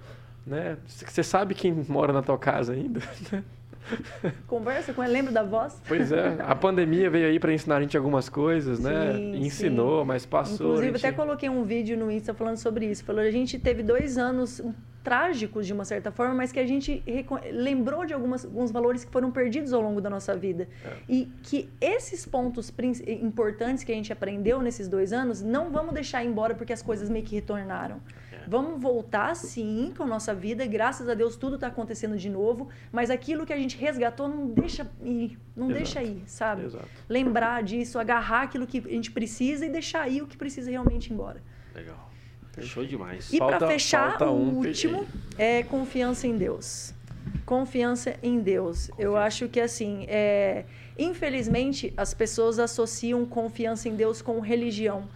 né? 0.48 0.78
Você 0.88 1.22
sabe 1.22 1.54
quem 1.54 1.74
mora 1.90 2.14
na 2.14 2.22
tua 2.22 2.38
casa 2.38 2.72
ainda? 2.72 3.02
Conversa 4.48 4.94
com 4.94 5.04
ele, 5.04 5.14
lembra 5.14 5.32
da 5.32 5.44
voz? 5.44 5.82
pois 5.88 6.12
é, 6.12 6.38
a 6.40 6.56
pandemia 6.56 7.10
veio 7.10 7.28
aí 7.28 7.40
pra 7.40 7.54
ensinar 7.54 7.78
a 7.78 7.82
gente 7.82 7.96
algumas 7.98 8.30
coisas, 8.30 8.80
né? 8.80 9.14
Sim, 9.14 9.36
Ensinou, 9.38 10.06
mas 10.06 10.26
passou. 10.26 10.68
Inclusive, 10.68 10.98
gente... 10.98 11.06
até 11.06 11.16
coloquei 11.16 11.50
um 11.50 11.64
vídeo 11.64 11.98
no 11.98 12.12
Insta 12.12 12.34
falando 12.34 12.58
sobre 12.58 12.86
isso. 12.86 13.04
Falou, 13.04 13.22
a 13.22 13.32
gente 13.32 13.60
teve 13.60 13.84
dois 13.84 14.18
anos 14.18 14.62
trágicos, 15.04 15.68
de 15.68 15.74
uma 15.74 15.84
certa 15.84 16.12
forma, 16.12 16.34
mas 16.34 16.52
que 16.52 16.60
a 16.60 16.66
gente 16.66 17.04
lembrou 17.52 18.06
de 18.06 18.14
algumas, 18.14 18.46
alguns 18.46 18.72
valores 18.72 19.04
que 19.04 19.12
foram 19.12 19.30
perdidos 19.32 19.74
ao 19.74 19.82
longo 19.82 20.00
da 20.00 20.10
nossa 20.10 20.36
vida. 20.36 20.68
É. 20.86 20.94
E 21.10 21.32
que 21.44 21.70
esses 21.82 22.26
pontos 22.26 22.74
importantes 23.22 23.84
que 23.84 23.92
a 23.92 23.96
gente 23.96 24.14
aprendeu 24.14 24.62
nesses 24.62 24.88
dois 24.88 25.12
anos, 25.12 25.42
não 25.42 25.70
vamos 25.70 25.94
deixar 25.94 26.24
embora 26.24 26.56
porque 26.56 26.72
as 26.72 26.82
coisas 26.82 27.10
meio 27.10 27.26
que 27.26 27.36
retornaram. 27.36 28.00
Vamos 28.48 28.82
voltar, 28.82 29.36
sim, 29.36 29.94
com 29.96 30.04
a 30.04 30.08
nossa 30.08 30.34
vida. 30.34 30.66
Graças 30.66 31.08
a 31.10 31.14
Deus, 31.14 31.36
tudo 31.36 31.56
está 31.56 31.68
acontecendo 31.68 32.18
de 32.18 32.30
novo. 32.30 32.70
Mas 32.92 33.10
aquilo 33.10 33.46
que 33.46 33.54
a 33.54 33.58
gente 33.58 33.78
resgatou, 33.78 34.28
não 34.28 34.48
deixa 34.48 34.90
ir. 35.04 35.38
Não 35.56 35.68
Exato. 35.70 35.84
deixa 35.84 36.04
ir, 36.04 36.24
sabe? 36.28 36.66
Exato. 36.66 36.88
lembrar 37.08 37.64
disso, 37.64 38.00
agarrar 38.00 38.44
aquilo 38.44 38.66
que 38.66 38.80
a 38.80 38.90
gente 38.90 39.12
precisa 39.12 39.66
e 39.66 39.70
deixar 39.70 40.02
aí 40.02 40.22
o 40.22 40.28
que 40.28 40.38
precisa 40.38 40.70
realmente 40.70 41.08
ir 41.08 41.14
embora. 41.14 41.42
Legal. 41.74 42.12
Show 42.62 42.86
demais. 42.86 43.34
E 43.34 43.40
para 43.40 43.68
fechar, 43.68 44.12
falta 44.12 44.30
o 44.30 44.38
um, 44.38 44.58
último 44.58 45.08
é 45.38 45.64
confiança 45.64 46.28
em 46.28 46.38
Deus. 46.38 46.94
Confiança 47.46 48.16
em 48.22 48.40
Deus. 48.40 48.92
Eu 48.98 49.18
acho 49.18 49.50
que 49.50 49.60
assim, 49.60 50.06
é... 50.08 50.66
infelizmente, 50.98 51.94
as 51.98 52.14
pessoas 52.14 52.60
associam 52.60 53.26
confiança 53.26 53.90
em 53.90 53.96
Deus 53.96 54.22
com 54.22 54.40
religião. 54.40 55.08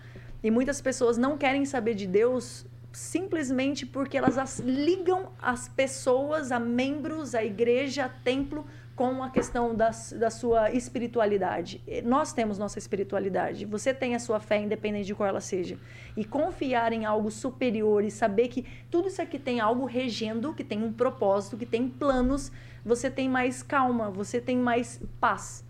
E 0.43 0.49
muitas 0.49 0.81
pessoas 0.81 1.17
não 1.17 1.37
querem 1.37 1.65
saber 1.65 1.93
de 1.93 2.07
Deus 2.07 2.65
simplesmente 2.97 3.85
porque 3.85 4.17
elas 4.17 4.39
as- 4.39 4.59
ligam 4.59 5.31
as 5.39 5.67
pessoas 5.67 6.51
a 6.51 6.59
membros, 6.59 7.35
a 7.35 7.43
igreja, 7.43 8.05
a 8.05 8.09
templo, 8.09 8.65
com 8.95 9.21
a 9.23 9.29
questão 9.29 9.75
da, 9.75 9.91
da 10.15 10.31
sua 10.31 10.71
espiritualidade. 10.71 11.79
Nós 12.03 12.33
temos 12.33 12.57
nossa 12.57 12.79
espiritualidade. 12.79 13.65
Você 13.65 13.93
tem 13.93 14.15
a 14.15 14.19
sua 14.19 14.39
fé, 14.39 14.57
independente 14.59 15.05
de 15.05 15.13
qual 15.13 15.29
ela 15.29 15.39
seja. 15.39 15.77
E 16.15 16.25
confiar 16.25 16.91
em 16.91 17.05
algo 17.05 17.29
superior 17.29 18.03
e 18.03 18.09
saber 18.09 18.47
que 18.47 18.65
tudo 18.89 19.09
isso 19.09 19.21
aqui 19.21 19.37
tem 19.37 19.59
algo 19.59 19.85
regendo, 19.85 20.51
que 20.51 20.63
tem 20.63 20.81
um 20.83 20.91
propósito, 20.91 21.55
que 21.55 21.67
tem 21.67 21.87
planos, 21.87 22.51
você 22.83 23.11
tem 23.11 23.29
mais 23.29 23.61
calma, 23.61 24.09
você 24.09 24.41
tem 24.41 24.57
mais 24.57 24.99
paz. 25.19 25.63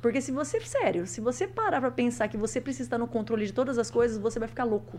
Porque 0.00 0.22
se 0.22 0.32
você, 0.32 0.58
sério, 0.62 1.06
se 1.06 1.20
você 1.20 1.46
parar 1.46 1.82
para 1.82 1.90
pensar 1.90 2.28
que 2.28 2.38
você 2.38 2.62
precisa 2.62 2.84
estar 2.86 2.96
no 2.96 3.06
controle 3.06 3.44
de 3.44 3.52
todas 3.52 3.76
as 3.76 3.90
coisas, 3.90 4.16
você 4.16 4.38
vai 4.38 4.48
ficar 4.48 4.64
louco. 4.64 4.98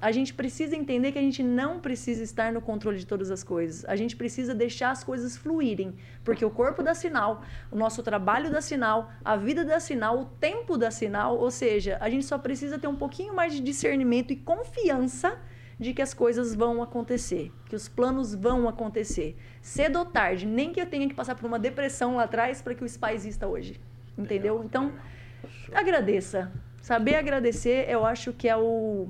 A 0.00 0.12
gente 0.12 0.34
precisa 0.34 0.76
entender 0.76 1.12
que 1.12 1.18
a 1.18 1.22
gente 1.22 1.42
não 1.42 1.80
precisa 1.80 2.22
estar 2.22 2.52
no 2.52 2.60
controle 2.60 2.98
de 2.98 3.06
todas 3.06 3.30
as 3.30 3.42
coisas. 3.42 3.82
A 3.86 3.96
gente 3.96 4.14
precisa 4.14 4.54
deixar 4.54 4.90
as 4.90 5.02
coisas 5.02 5.38
fluírem, 5.38 5.94
porque 6.22 6.44
o 6.44 6.50
corpo 6.50 6.82
dá 6.82 6.94
sinal, 6.94 7.42
o 7.70 7.76
nosso 7.76 8.02
trabalho 8.02 8.50
dá 8.50 8.60
sinal, 8.60 9.10
a 9.24 9.36
vida 9.36 9.64
dá 9.64 9.80
sinal, 9.80 10.20
o 10.20 10.24
tempo 10.26 10.76
dá 10.76 10.90
sinal, 10.90 11.38
ou 11.38 11.50
seja, 11.50 11.96
a 11.98 12.10
gente 12.10 12.26
só 12.26 12.36
precisa 12.36 12.78
ter 12.78 12.86
um 12.86 12.96
pouquinho 12.96 13.34
mais 13.34 13.54
de 13.54 13.60
discernimento 13.60 14.32
e 14.32 14.36
confiança 14.36 15.38
de 15.80 15.94
que 15.94 16.02
as 16.02 16.12
coisas 16.12 16.54
vão 16.54 16.82
acontecer, 16.82 17.50
que 17.66 17.76
os 17.76 17.88
planos 17.88 18.34
vão 18.34 18.68
acontecer. 18.68 19.34
Cedo 19.62 19.98
ou 19.98 20.04
tarde, 20.04 20.46
nem 20.46 20.72
que 20.72 20.80
eu 20.80 20.86
tenha 20.86 21.08
que 21.08 21.14
passar 21.14 21.34
por 21.34 21.46
uma 21.46 21.58
depressão 21.58 22.16
lá 22.16 22.24
atrás 22.24 22.60
para 22.60 22.74
que 22.74 22.84
o 22.84 22.88
spa 22.88 23.14
exista 23.14 23.46
hoje. 23.46 23.80
Entendeu? 24.16 24.62
Então, 24.62 24.92
agradeça. 25.72 26.52
Saber 26.80 27.16
agradecer, 27.16 27.86
eu 27.88 28.06
acho 28.06 28.32
que 28.32 28.48
é 28.48 28.56
o 28.56 29.08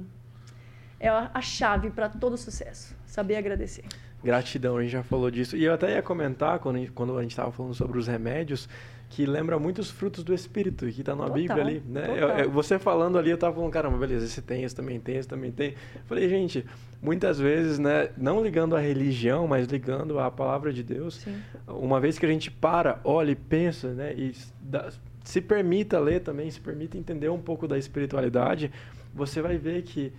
é 1.01 1.09
a 1.09 1.41
chave 1.41 1.91
para 1.91 2.09
todo 2.09 2.37
sucesso. 2.37 2.95
Saber 3.07 3.37
agradecer. 3.37 3.85
Gratidão, 4.25 4.77
a 4.79 4.83
gente 4.83 4.93
já 4.93 5.03
falou 5.03 5.31
disso. 5.31 5.57
E 5.57 5.65
eu 5.65 5.75
até 5.75 5.95
ia 5.95 6.03
comentar, 6.03 6.59
quando 6.59 6.77
a 6.77 6.79
gente, 6.81 6.91
quando 6.93 7.17
a 7.17 7.23
gente 7.23 7.31
estava 7.31 7.53
falando 7.53 7.75
sobre 7.75 7.99
os 7.99 8.07
remédios, 8.09 8.69
que 9.09 9.25
lembra 9.25 9.57
muito 9.59 9.79
os 9.81 9.89
frutos 9.91 10.25
do 10.25 10.35
Espírito, 10.35 10.85
que 10.91 11.01
está 11.01 11.15
na 11.15 11.25
Total, 11.27 11.35
Bíblia 11.35 11.63
ali, 11.63 11.83
né? 11.87 12.07
Eu- 12.17 12.29
eu- 12.31 12.51
você 12.51 12.77
falando 12.77 13.17
ali, 13.19 13.31
eu 13.31 13.39
tava 13.39 13.55
falando, 13.55 13.71
caramba, 13.71 13.97
beleza, 13.99 14.25
esse 14.25 14.43
tem, 14.43 14.65
esse 14.65 14.75
também 14.75 14.99
tem, 14.99 15.17
esse 15.17 15.29
também 15.29 15.53
tem. 15.53 15.75
Falei, 16.07 16.29
gente, 16.29 16.67
muitas 17.01 17.39
vezes, 17.39 17.79
né, 17.79 18.09
não 18.17 18.43
ligando 18.43 18.75
à 18.75 18.81
religião, 18.81 19.47
mas 19.47 19.69
ligando 19.69 20.19
à 20.19 20.29
palavra 20.29 20.73
de 20.73 20.83
Deus, 20.83 21.17
Sim. 21.19 21.37
uma 21.69 22.01
vez 22.01 22.19
que 22.19 22.27
a 22.27 22.29
gente 22.29 22.51
para, 22.51 22.99
olha 23.05 23.31
e 23.31 23.37
pensa, 23.37 23.93
né, 23.93 24.13
e 24.17 24.33
dá- 24.61 24.91
se 25.23 25.41
permita 25.41 26.01
ler 26.01 26.21
também, 26.21 26.51
se 26.51 26.61
permita 26.61 26.99
entender 26.99 27.29
um 27.29 27.39
pouco 27.41 27.69
da 27.69 27.79
espiritualidade, 27.79 28.73
você 29.15 29.41
vai 29.41 29.57
ver 29.57 29.83
que 29.83 30.13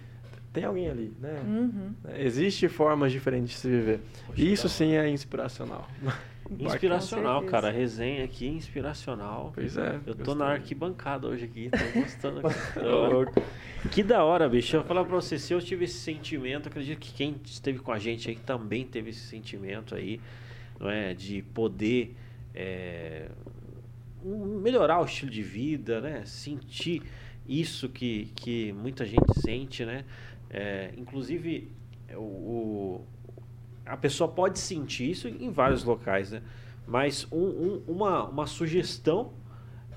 tem 0.58 0.66
alguém 0.66 0.90
ali, 0.90 1.14
né? 1.20 1.40
Uhum. 1.46 1.94
Existem 2.18 2.68
formas 2.68 3.12
diferentes 3.12 3.52
de 3.52 3.56
se 3.58 3.70
viver. 3.70 4.00
Poxa, 4.26 4.42
E 4.42 4.52
isso 4.52 4.64
da 4.64 4.70
sim 4.70 4.96
é 4.96 5.08
inspiracional. 5.08 5.88
Inspiracional, 6.50 7.44
cara. 7.44 7.68
certeza. 7.68 8.02
Resenha 8.04 8.24
aqui, 8.24 8.48
inspiracional. 8.48 9.52
Pois 9.54 9.76
é. 9.76 10.00
Eu 10.06 10.16
tô 10.16 10.24
gostei. 10.24 10.36
na 10.36 10.46
arquibancada 10.54 11.28
hoje 11.28 11.44
aqui, 11.44 11.70
tô 11.70 11.78
gostando. 12.00 12.48
aqui. 12.48 12.80
Louco. 12.80 13.44
que 13.92 14.02
da 14.02 14.24
hora, 14.24 14.48
bicho. 14.48 14.78
Eu 14.78 14.80
vou 14.80 14.88
falar 14.88 15.04
pra 15.04 15.14
você, 15.14 15.38
se 15.38 15.54
eu 15.54 15.62
tive 15.62 15.84
esse 15.84 16.00
sentimento, 16.00 16.70
acredito 16.70 16.98
que 17.00 17.14
quem 17.14 17.36
esteve 17.44 17.80
com 17.80 17.92
a 17.92 18.00
gente 18.00 18.30
aí 18.30 18.38
também 18.38 18.86
teve 18.86 19.10
esse 19.10 19.28
sentimento 19.28 19.94
aí, 19.94 20.22
não 20.80 20.90
é? 20.90 21.14
De 21.14 21.42
poder 21.54 22.16
é, 22.56 23.28
melhorar 24.24 25.02
o 25.02 25.06
estilo 25.06 25.30
de 25.30 25.44
vida, 25.44 26.00
né? 26.00 26.24
Sentir 26.26 27.04
isso 27.46 27.90
que, 27.90 28.32
que 28.36 28.72
muita 28.72 29.06
gente 29.06 29.38
sente, 29.42 29.86
né? 29.86 30.06
É, 30.50 30.92
inclusive, 30.98 31.72
o, 32.14 32.20
o- 32.22 33.06
a 33.86 33.98
pessoa 33.98 34.28
pode 34.30 34.60
sentir 34.60 35.10
isso 35.12 35.28
em 35.28 35.50
vários 35.52 35.84
locais, 35.84 36.32
né? 36.32 36.42
Mas 36.86 37.28
um- 37.32 37.38
um- 37.38 37.84
uma, 37.88 38.24
uma 38.26 38.48
sugestão 38.48 39.32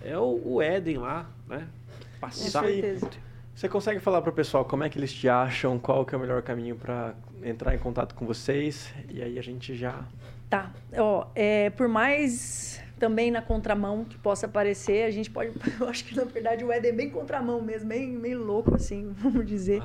é 0.02 0.16
o, 0.18 0.40
o 0.44 0.62
Éden 0.62 0.98
lá, 0.98 1.30
né? 1.48 1.68
Com 2.14 2.20
Passar. 2.20 2.64
certeza. 2.64 3.08
Você 3.54 3.68
consegue 3.68 4.00
falar 4.00 4.22
pro 4.22 4.32
pessoal 4.32 4.64
como 4.64 4.84
é 4.84 4.88
que 4.88 4.98
eles 4.98 5.12
te 5.12 5.28
acham, 5.28 5.78
qual 5.78 6.04
que 6.04 6.14
é 6.14 6.18
o 6.18 6.20
melhor 6.20 6.40
caminho 6.42 6.76
para 6.76 7.14
entrar 7.42 7.74
em 7.74 7.78
contato 7.78 8.14
com 8.14 8.24
vocês? 8.26 8.92
E 9.08 9.22
aí 9.22 9.38
a 9.38 9.42
gente 9.42 9.74
já 9.76 10.04
Tá. 10.48 10.72
Ó, 10.96 11.26
é, 11.34 11.70
por 11.70 11.86
mais 11.86 12.82
também 12.98 13.30
na 13.30 13.40
contramão 13.40 14.04
que 14.04 14.18
possa 14.18 14.48
parecer, 14.48 15.04
a 15.04 15.10
gente 15.10 15.30
pode. 15.30 15.52
Eu 15.80 15.88
acho 15.88 16.04
que 16.04 16.16
na 16.16 16.24
verdade 16.24 16.64
o 16.64 16.72
Éden 16.72 16.90
é 16.90 16.94
bem 16.94 17.08
contramão 17.10 17.62
mesmo, 17.62 17.88
bem 17.88 18.08
meio 18.08 18.42
louco, 18.42 18.74
assim, 18.74 19.12
vamos 19.16 19.46
dizer. 19.46 19.80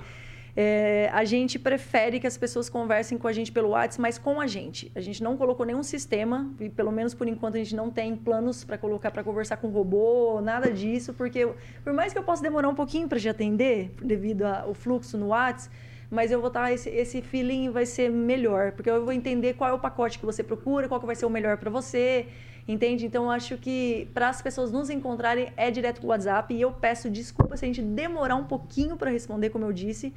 É, 0.58 1.10
a 1.12 1.26
gente 1.26 1.60
prefere 1.60 2.18
que 2.18 2.26
as 2.26 2.38
pessoas 2.38 2.70
conversem 2.70 3.18
com 3.18 3.28
a 3.28 3.34
gente 3.34 3.52
pelo 3.52 3.70
WhatsApp, 3.70 4.02
mas 4.02 4.18
com 4.18 4.40
a 4.40 4.48
gente. 4.48 4.90
A 4.96 5.02
gente 5.02 5.22
não 5.22 5.36
colocou 5.36 5.66
nenhum 5.66 5.84
sistema, 5.84 6.50
e 6.62 6.70
pelo 6.70 6.92
menos 6.92 7.14
por 7.14 7.28
enquanto 7.28 7.56
a 7.56 7.58
gente 7.58 7.76
não 7.76 7.92
tem 7.92 8.16
planos 8.16 8.64
para 8.64 8.78
colocar 8.78 9.12
para 9.12 9.24
conversar 9.24 9.58
com 9.58 9.68
robô, 9.68 10.40
nada 10.42 10.72
disso, 10.72 11.14
porque 11.14 11.46
por 11.84 11.92
mais 11.92 12.14
que 12.14 12.20
eu 12.20 12.24
possa 12.24 12.42
demorar 12.42 12.70
um 12.70 12.76
pouquinho 12.76 13.08
para 13.10 13.20
te 13.20 13.28
atender, 13.28 13.92
devido 14.02 14.44
ao 14.44 14.74
fluxo 14.74 15.18
no 15.18 15.28
WhatsApp, 15.28 15.76
mas 16.10 16.32
eu 16.32 16.40
vou 16.40 16.48
estar 16.48 16.72
esse, 16.72 16.90
esse 16.90 17.22
feeling 17.22 17.70
vai 17.70 17.86
ser 17.86 18.10
melhor, 18.10 18.72
porque 18.72 18.90
eu 18.90 19.04
vou 19.04 19.12
entender 19.12 19.56
qual 19.56 19.72
é 19.72 19.74
o 19.74 19.80
pacote 19.80 20.20
que 20.20 20.26
você 20.26 20.42
procura, 20.42 20.88
qual 20.88 21.02
que 21.02 21.06
vai 21.06 21.16
ser 21.16 21.26
o 21.26 21.30
melhor 21.30 21.58
para 21.58 21.70
você, 21.70 22.28
entende? 22.66 23.06
Então 23.06 23.26
eu 23.26 23.32
acho 23.32 23.58
que 23.58 24.08
para 24.14 24.30
as 24.30 24.42
pessoas 24.42 24.72
nos 24.72 24.90
encontrarem 24.90 25.52
é 25.58 25.70
direto 25.70 26.00
com 26.00 26.08
o 26.08 26.10
WhatsApp 26.12 26.54
e 26.54 26.62
eu 26.62 26.72
peço 26.72 27.10
desculpa 27.10 27.58
se 27.58 27.66
a 27.66 27.68
gente 27.68 27.82
demorar 27.82 28.36
um 28.36 28.46
pouquinho 28.46 28.96
para 28.96 29.12
responder, 29.12 29.50
como 29.50 29.66
eu 29.66 29.74
disse, 29.74 30.14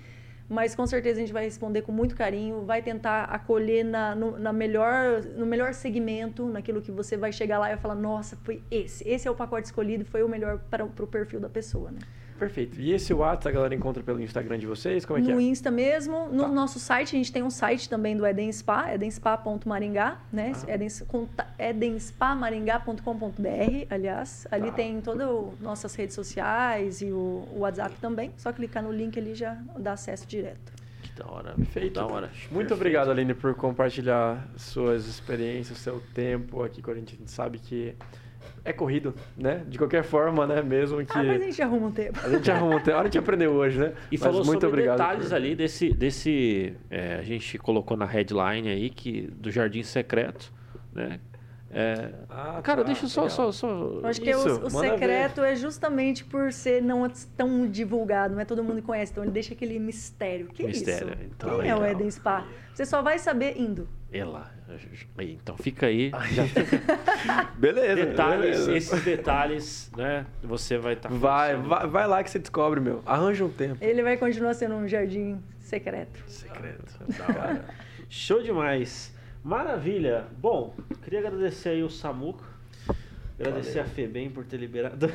mas 0.49 0.75
com 0.75 0.87
certeza 0.87 1.19
a 1.19 1.21
gente 1.21 1.33
vai 1.33 1.45
responder 1.45 1.83
com 1.83 1.93
muito 1.93 2.17
carinho, 2.17 2.65
vai 2.65 2.81
tentar 2.81 3.25
acolher 3.25 3.85
na, 3.85 4.15
no, 4.15 4.39
na 4.39 4.53
melhor, 4.53 5.23
no 5.37 5.45
melhor 5.45 5.75
segmento, 5.75 6.47
naquilo 6.47 6.81
que 6.81 6.91
você 6.91 7.17
vai 7.17 7.33
chegar 7.33 7.59
lá 7.59 7.73
e 7.73 7.77
falar, 7.77 7.95
nossa, 7.95 8.37
foi 8.43 8.63
esse, 8.71 9.07
esse 9.07 9.29
é 9.29 9.31
o 9.31 9.35
pacote 9.35 9.67
escolhido, 9.67 10.05
foi 10.05 10.23
o 10.23 10.29
melhor 10.29 10.59
para 10.71 10.85
o 10.85 11.07
perfil 11.07 11.39
da 11.39 11.49
pessoa, 11.49 11.91
né? 11.91 11.99
Perfeito. 12.39 12.81
E 12.81 12.93
esse 12.93 13.13
WhatsApp 13.13 13.49
a 13.49 13.53
galera 13.53 13.75
encontra 13.75 14.03
pelo 14.03 14.21
Instagram 14.23 14.59
de 14.59 14.67
vocês? 14.67 15.05
Como 15.05 15.19
é 15.19 15.23
que 15.23 15.33
no 15.33 15.41
é? 15.41 15.43
Insta 15.43 15.71
mesmo, 15.71 16.29
no 16.29 16.43
Tá. 16.45 16.49
nosso 16.49 16.79
site, 16.79 17.15
a 17.17 17.19
gente 17.19 17.33
tem 17.33 17.43
um 17.43 17.51
site 17.51 17.89
também 17.89 18.17
do 18.17 18.25
Eden 18.27 18.51
Spa, 18.53 18.93
edenspa.maringá, 18.95 20.19
né? 20.33 20.53
Ah. 20.67 20.73
Edens, 20.75 21.03
conta- 21.09 21.47
edenspamaringá.com.br, 21.59 23.87
aliás. 23.91 24.47
Ali 24.51 24.71
Tá. 24.71 24.77
tem 24.77 25.01
todas 25.01 25.29
as 25.29 25.61
nossas 25.61 25.95
redes 25.95 26.15
sociais 26.15 27.01
e 27.03 27.11
o, 27.13 27.45
o 27.53 27.59
WhatsApp 27.61 27.95
também. 28.01 28.33
Só 28.37 28.53
clicar 28.53 28.83
no 28.83 28.93
link 28.93 29.19
ali 29.19 29.35
já 29.35 29.55
dá 29.79 29.93
acesso 29.93 30.27
direto. 30.27 30.73
Que 31.03 31.13
da 31.13 31.27
hora. 31.31 31.55
Perfeito. 31.55 31.95
Da 31.95 32.07
hora. 32.07 32.27
Muito 32.27 32.49
Perfeito. 32.51 32.75
obrigado, 32.75 33.11
Aline, 33.11 33.35
por 33.35 33.55
compartilhar 33.55 34.49
suas 34.57 35.07
experiências, 35.07 35.79
seu 35.79 36.01
tempo 36.15 36.63
aqui 36.63 36.83
com 36.83 36.91
a 36.91 36.95
gente. 36.95 37.15
A 37.15 37.19
gente 37.19 37.31
sabe 37.31 37.59
que 37.59 37.95
é 38.65 38.73
corrido, 38.73 39.15
né? 39.37 39.63
De 39.69 39.79
qualquer 39.79 40.03
forma, 40.05 40.47
né? 40.47 40.63
Mesmo 40.63 41.05
que 41.05 41.13
Ah, 41.19 41.23
mas 41.23 41.43
a 41.43 41.45
gente 41.45 41.63
arruma 41.63 41.87
um 41.89 41.93
tempo. 41.93 42.19
a 42.25 42.29
gente 42.29 42.51
arruma 42.51 42.77
um 42.77 42.81
tempo. 42.81 42.99
A 42.99 43.05
gente 43.05 43.19
aprendeu 43.19 43.53
hoje, 43.53 43.79
né? 43.79 43.93
E 44.11 44.15
Mas 44.17 44.21
falou 44.21 44.45
muito 44.45 44.61
sobre 44.61 44.69
obrigado 44.69 44.97
detalhes 44.99 45.29
por- 45.29 45.35
ali 45.35 45.55
desse. 45.55 45.93
desse 45.93 46.75
é, 46.91 47.15
a 47.15 47.23
gente 47.23 47.59
colocou 47.59 47.97
na 47.97 48.05
headline 48.07 48.69
aí 48.69 48.91
que, 48.91 49.23
do 49.23 49.51
Jardim 49.51 49.83
Secreto, 49.83 50.53
né? 50.93 51.21
É, 51.71 52.13
Ah, 52.31 52.61
cara, 52.63 52.81
tá, 52.81 52.87
deixa 52.87 53.05
eu 53.05 53.09
só, 53.11 53.21
legal. 53.25 53.37
só, 53.37 53.53
só. 53.53 54.01
Acho 54.05 54.23
que 54.23 54.31
Isso, 54.31 54.49
o, 54.49 54.69
o 54.69 54.73
manda 54.73 54.89
ver. 54.89 54.99
secreto 54.99 55.43
é 55.43 55.55
justamente 55.55 56.25
por 56.25 56.51
ser 56.51 56.83
não 56.83 57.07
tão 57.37 57.69
divulgado, 57.69 58.33
não 58.35 58.41
é 58.41 58.45
todo 58.47 58.65
mundo 58.65 58.77
que 58.77 58.87
conhece, 58.87 59.13
então 59.13 59.23
ele 59.23 59.33
deixa 59.33 59.53
aquele 59.53 59.79
mistério. 59.79 60.47
Que 60.47 60.65
Mistério, 60.65 61.09
isso? 61.11 61.19
então, 61.31 61.59
Quem 61.61 61.69
é 61.69 61.75
o 61.77 61.81
legal. 61.81 61.93
Eden 62.01 62.11
Spa? 62.11 62.47
Você 62.73 62.87
só 62.87 63.03
vai 63.03 63.19
saber 63.19 63.61
indo. 63.61 63.87
É 64.11 64.25
lá. 64.25 64.51
Então 65.19 65.57
fica 65.57 65.87
aí. 65.87 66.11
Beleza. 67.59 68.07
Detalhes, 68.07 68.41
beleza. 68.67 68.77
esses 68.77 69.03
detalhes, 69.05 69.91
né? 69.97 70.27
Você 70.43 70.79
vai 70.79 70.95
estar. 70.95 71.09
Vai, 71.09 71.57
vai, 71.57 71.87
vai 71.87 72.07
lá 72.07 72.23
que 72.23 72.31
você 72.31 72.39
descobre, 72.39 72.81
meu. 72.81 73.03
Arranja 73.07 73.45
um 73.45 73.49
tempo. 73.51 73.77
Ele 73.81 74.03
vai 74.03 74.17
continuar 74.17 74.55
sendo 74.55 74.75
um 74.75 74.87
jardim 74.87 75.41
secreto. 75.59 76.23
Secreto. 76.27 76.85
Da 77.17 77.25
hora. 77.27 77.65
Show 78.09 78.43
demais. 78.43 79.15
Maravilha. 79.43 80.25
Bom, 80.39 80.75
queria 81.03 81.21
agradecer 81.21 81.71
aí 81.71 81.83
o 81.83 81.89
Samuco. 81.91 82.45
Agradecer 83.41 83.79
a 83.79 83.85
Febem 83.85 84.29
por 84.29 84.45
ter 84.45 84.57
liberado. 84.57 85.09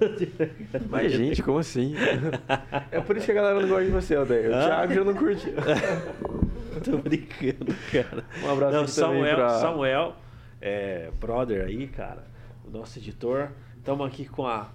Mas, 0.88 1.12
gente, 1.12 1.42
como 1.42 1.58
assim? 1.58 1.94
é 2.90 3.00
por 3.02 3.16
isso 3.18 3.26
que 3.26 3.32
a 3.32 3.34
galera 3.34 3.60
não 3.60 3.68
gosta 3.68 3.84
de 3.84 3.90
você, 3.90 4.14
Aldeia. 4.16 4.48
O 4.50 4.54
Ah. 4.54 4.64
Thiago 4.64 4.94
já 4.94 5.04
não 5.04 5.14
curte. 5.14 5.46
Tô 6.84 6.98
brincando, 6.98 7.74
cara. 7.90 8.24
Um 8.42 8.50
abraço 8.50 8.76
Não, 8.76 8.86
Samuel, 8.88 9.36
pra- 9.36 9.60
Samuel 9.60 10.16
é, 10.60 11.10
brother 11.20 11.64
aí, 11.66 11.86
cara, 11.88 12.24
o 12.64 12.70
nosso 12.70 12.98
editor. 12.98 13.50
Estamos 13.78 14.06
aqui 14.06 14.24
com 14.26 14.46
a 14.46 14.70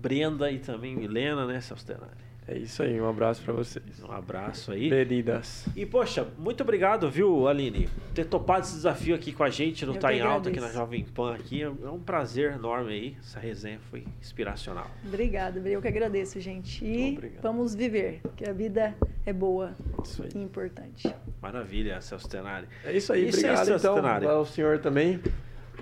Brenda 0.00 0.50
e 0.50 0.58
também 0.58 0.96
Milena, 0.96 1.46
né, 1.46 1.60
Celso 1.60 1.86
Tenari? 1.86 2.27
É 2.50 2.56
isso 2.56 2.82
aí, 2.82 2.98
um 2.98 3.06
abraço 3.06 3.42
pra 3.42 3.52
vocês. 3.52 3.84
Um 4.02 4.10
abraço 4.10 4.72
aí. 4.72 4.88
Queridas. 4.88 5.66
E, 5.76 5.84
poxa, 5.84 6.26
muito 6.38 6.62
obrigado, 6.62 7.10
viu, 7.10 7.46
Aline, 7.46 7.88
por 7.88 8.14
ter 8.14 8.24
topado 8.24 8.60
esse 8.62 8.74
desafio 8.74 9.14
aqui 9.14 9.32
com 9.32 9.44
a 9.44 9.50
gente 9.50 9.84
no 9.84 9.94
Tá 9.94 10.14
em 10.14 10.22
Alta, 10.22 10.48
aqui 10.48 10.58
na. 10.58 10.68
Jovem 10.70 11.04
Pan. 11.04 11.34
Aqui. 11.34 11.60
É 11.62 11.68
um 11.68 12.00
prazer 12.00 12.52
enorme 12.52 12.92
aí. 12.94 13.16
Essa 13.20 13.38
resenha 13.38 13.78
foi 13.90 14.06
inspiracional. 14.18 14.90
Obrigada, 15.06 15.60
eu 15.68 15.82
que 15.82 15.88
agradeço, 15.88 16.40
gente. 16.40 16.82
E 16.82 17.12
Obrigado. 17.12 17.42
vamos 17.42 17.74
viver, 17.74 18.22
que 18.34 18.48
a 18.48 18.52
vida 18.54 18.96
é 19.26 19.32
boa 19.32 19.76
Isso 20.02 20.22
aí. 20.22 20.30
e 20.34 20.38
importante. 20.38 21.14
Maravilha, 21.42 22.00
Celso 22.00 22.28
Tenari. 22.30 22.66
É 22.82 22.96
isso 22.96 23.12
aí, 23.12 23.28
Isso 23.28 23.38
aí, 23.40 23.44
obrigado 23.44 23.66
Celso 23.66 23.86
então 23.86 23.94
Tenari. 23.96 24.24
ao 24.24 24.46
senhor 24.46 24.78
também. 24.78 25.20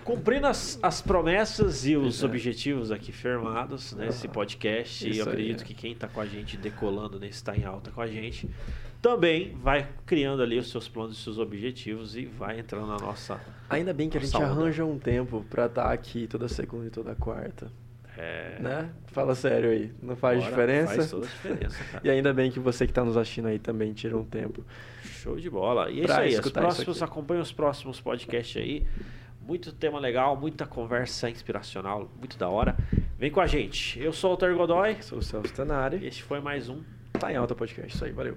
Cumprindo 0.07 0.47
as, 0.47 0.79
as 0.81 1.03
promessas 1.03 1.85
e 1.85 1.97
os 1.97 2.23
é. 2.23 2.27
objetivos 2.27 2.93
aqui 2.93 3.11
firmados 3.11 3.93
nesse 3.93 4.29
podcast, 4.29 5.05
e 5.05 5.11
Isso 5.11 5.21
eu 5.21 5.27
acredito 5.27 5.63
é. 5.63 5.67
que 5.67 5.75
quem 5.75 5.91
está 5.91 6.07
com 6.07 6.21
a 6.21 6.27
gente 6.27 6.57
decolando 6.57 7.19
nesse 7.19 7.43
Tá 7.43 7.57
em 7.57 7.65
Alta 7.65 7.91
com 7.91 8.01
a 8.01 8.07
gente, 8.07 8.49
também 9.03 9.57
vai 9.61 9.89
criando 10.07 10.45
ali 10.45 10.61
os 10.61 10.71
seus 10.71 10.89
planos 10.89 11.19
e 11.19 11.21
seus 11.21 11.39
objetivos 11.39 12.17
e 12.17 12.25
vai 12.25 12.61
entrando 12.61 12.87
na 12.87 12.99
nossa. 12.99 13.41
Ainda 13.69 13.93
bem 13.93 14.09
que 14.09 14.17
a 14.17 14.21
gente 14.21 14.31
Saúde. 14.31 14.49
arranja 14.49 14.85
um 14.85 14.97
tempo 14.97 15.45
pra 15.51 15.67
estar 15.67 15.91
aqui 15.93 16.29
toda 16.29 16.47
segunda 16.47 16.87
e 16.87 16.91
toda 16.91 17.13
quarta, 17.17 17.69
É, 18.17 18.59
né? 18.61 18.91
Fala 19.09 19.35
sério 19.35 19.71
aí, 19.71 19.93
não 20.01 20.15
faz 20.15 20.39
bora, 20.39 20.51
diferença? 20.51 20.95
Faz 20.95 21.11
toda 21.11 21.27
a 21.27 21.29
diferença, 21.29 21.85
cara. 21.85 22.07
E 22.07 22.11
ainda 22.11 22.33
bem 22.33 22.53
que 22.53 22.61
você 22.61 22.87
que 22.87 22.93
tá 22.93 23.05
nos 23.05 23.17
assistindo 23.17 23.49
aí 23.49 23.59
também 23.59 23.93
tira 23.93 24.17
um 24.17 24.25
tempo. 24.25 24.65
Show 25.03 25.37
de 25.37 25.51
bola. 25.51 25.91
E 25.91 26.03
é 26.03 26.05
isso 26.05 26.13
aí. 26.13 26.39
Os 26.39 26.53
próximos, 26.53 27.03
aqui. 27.03 27.11
acompanhem 27.11 27.43
os 27.43 27.51
próximos 27.51 28.01
podcasts 28.01 28.57
aí. 28.63 28.87
Muito 29.47 29.73
tema 29.73 30.01
legal, 30.01 30.37
muita 30.37 30.67
conversa 30.67 31.31
inspiracional, 31.31 32.11
muito 32.19 32.37
da 32.37 32.49
hora. 32.49 32.77
Vem 33.17 33.31
com 33.31 33.41
a 33.41 33.47
gente. 33.47 33.99
Eu 34.01 34.13
sou 34.13 34.31
o 34.31 34.33
Alter 34.33 34.57
Godoy. 34.57 35.01
Sou 35.01 35.19
o 35.19 35.23
Celso 35.23 35.53
E 35.53 35.55
Tanari. 35.55 36.05
este 36.05 36.25
foi 36.25 36.41
mais 36.41 36.69
um 36.69 36.83
Tá 37.13 37.33
em 37.33 37.37
alta 37.37 37.55
podcast. 37.55 37.95
Isso 37.95 38.05
aí, 38.05 38.11
valeu. 38.13 38.37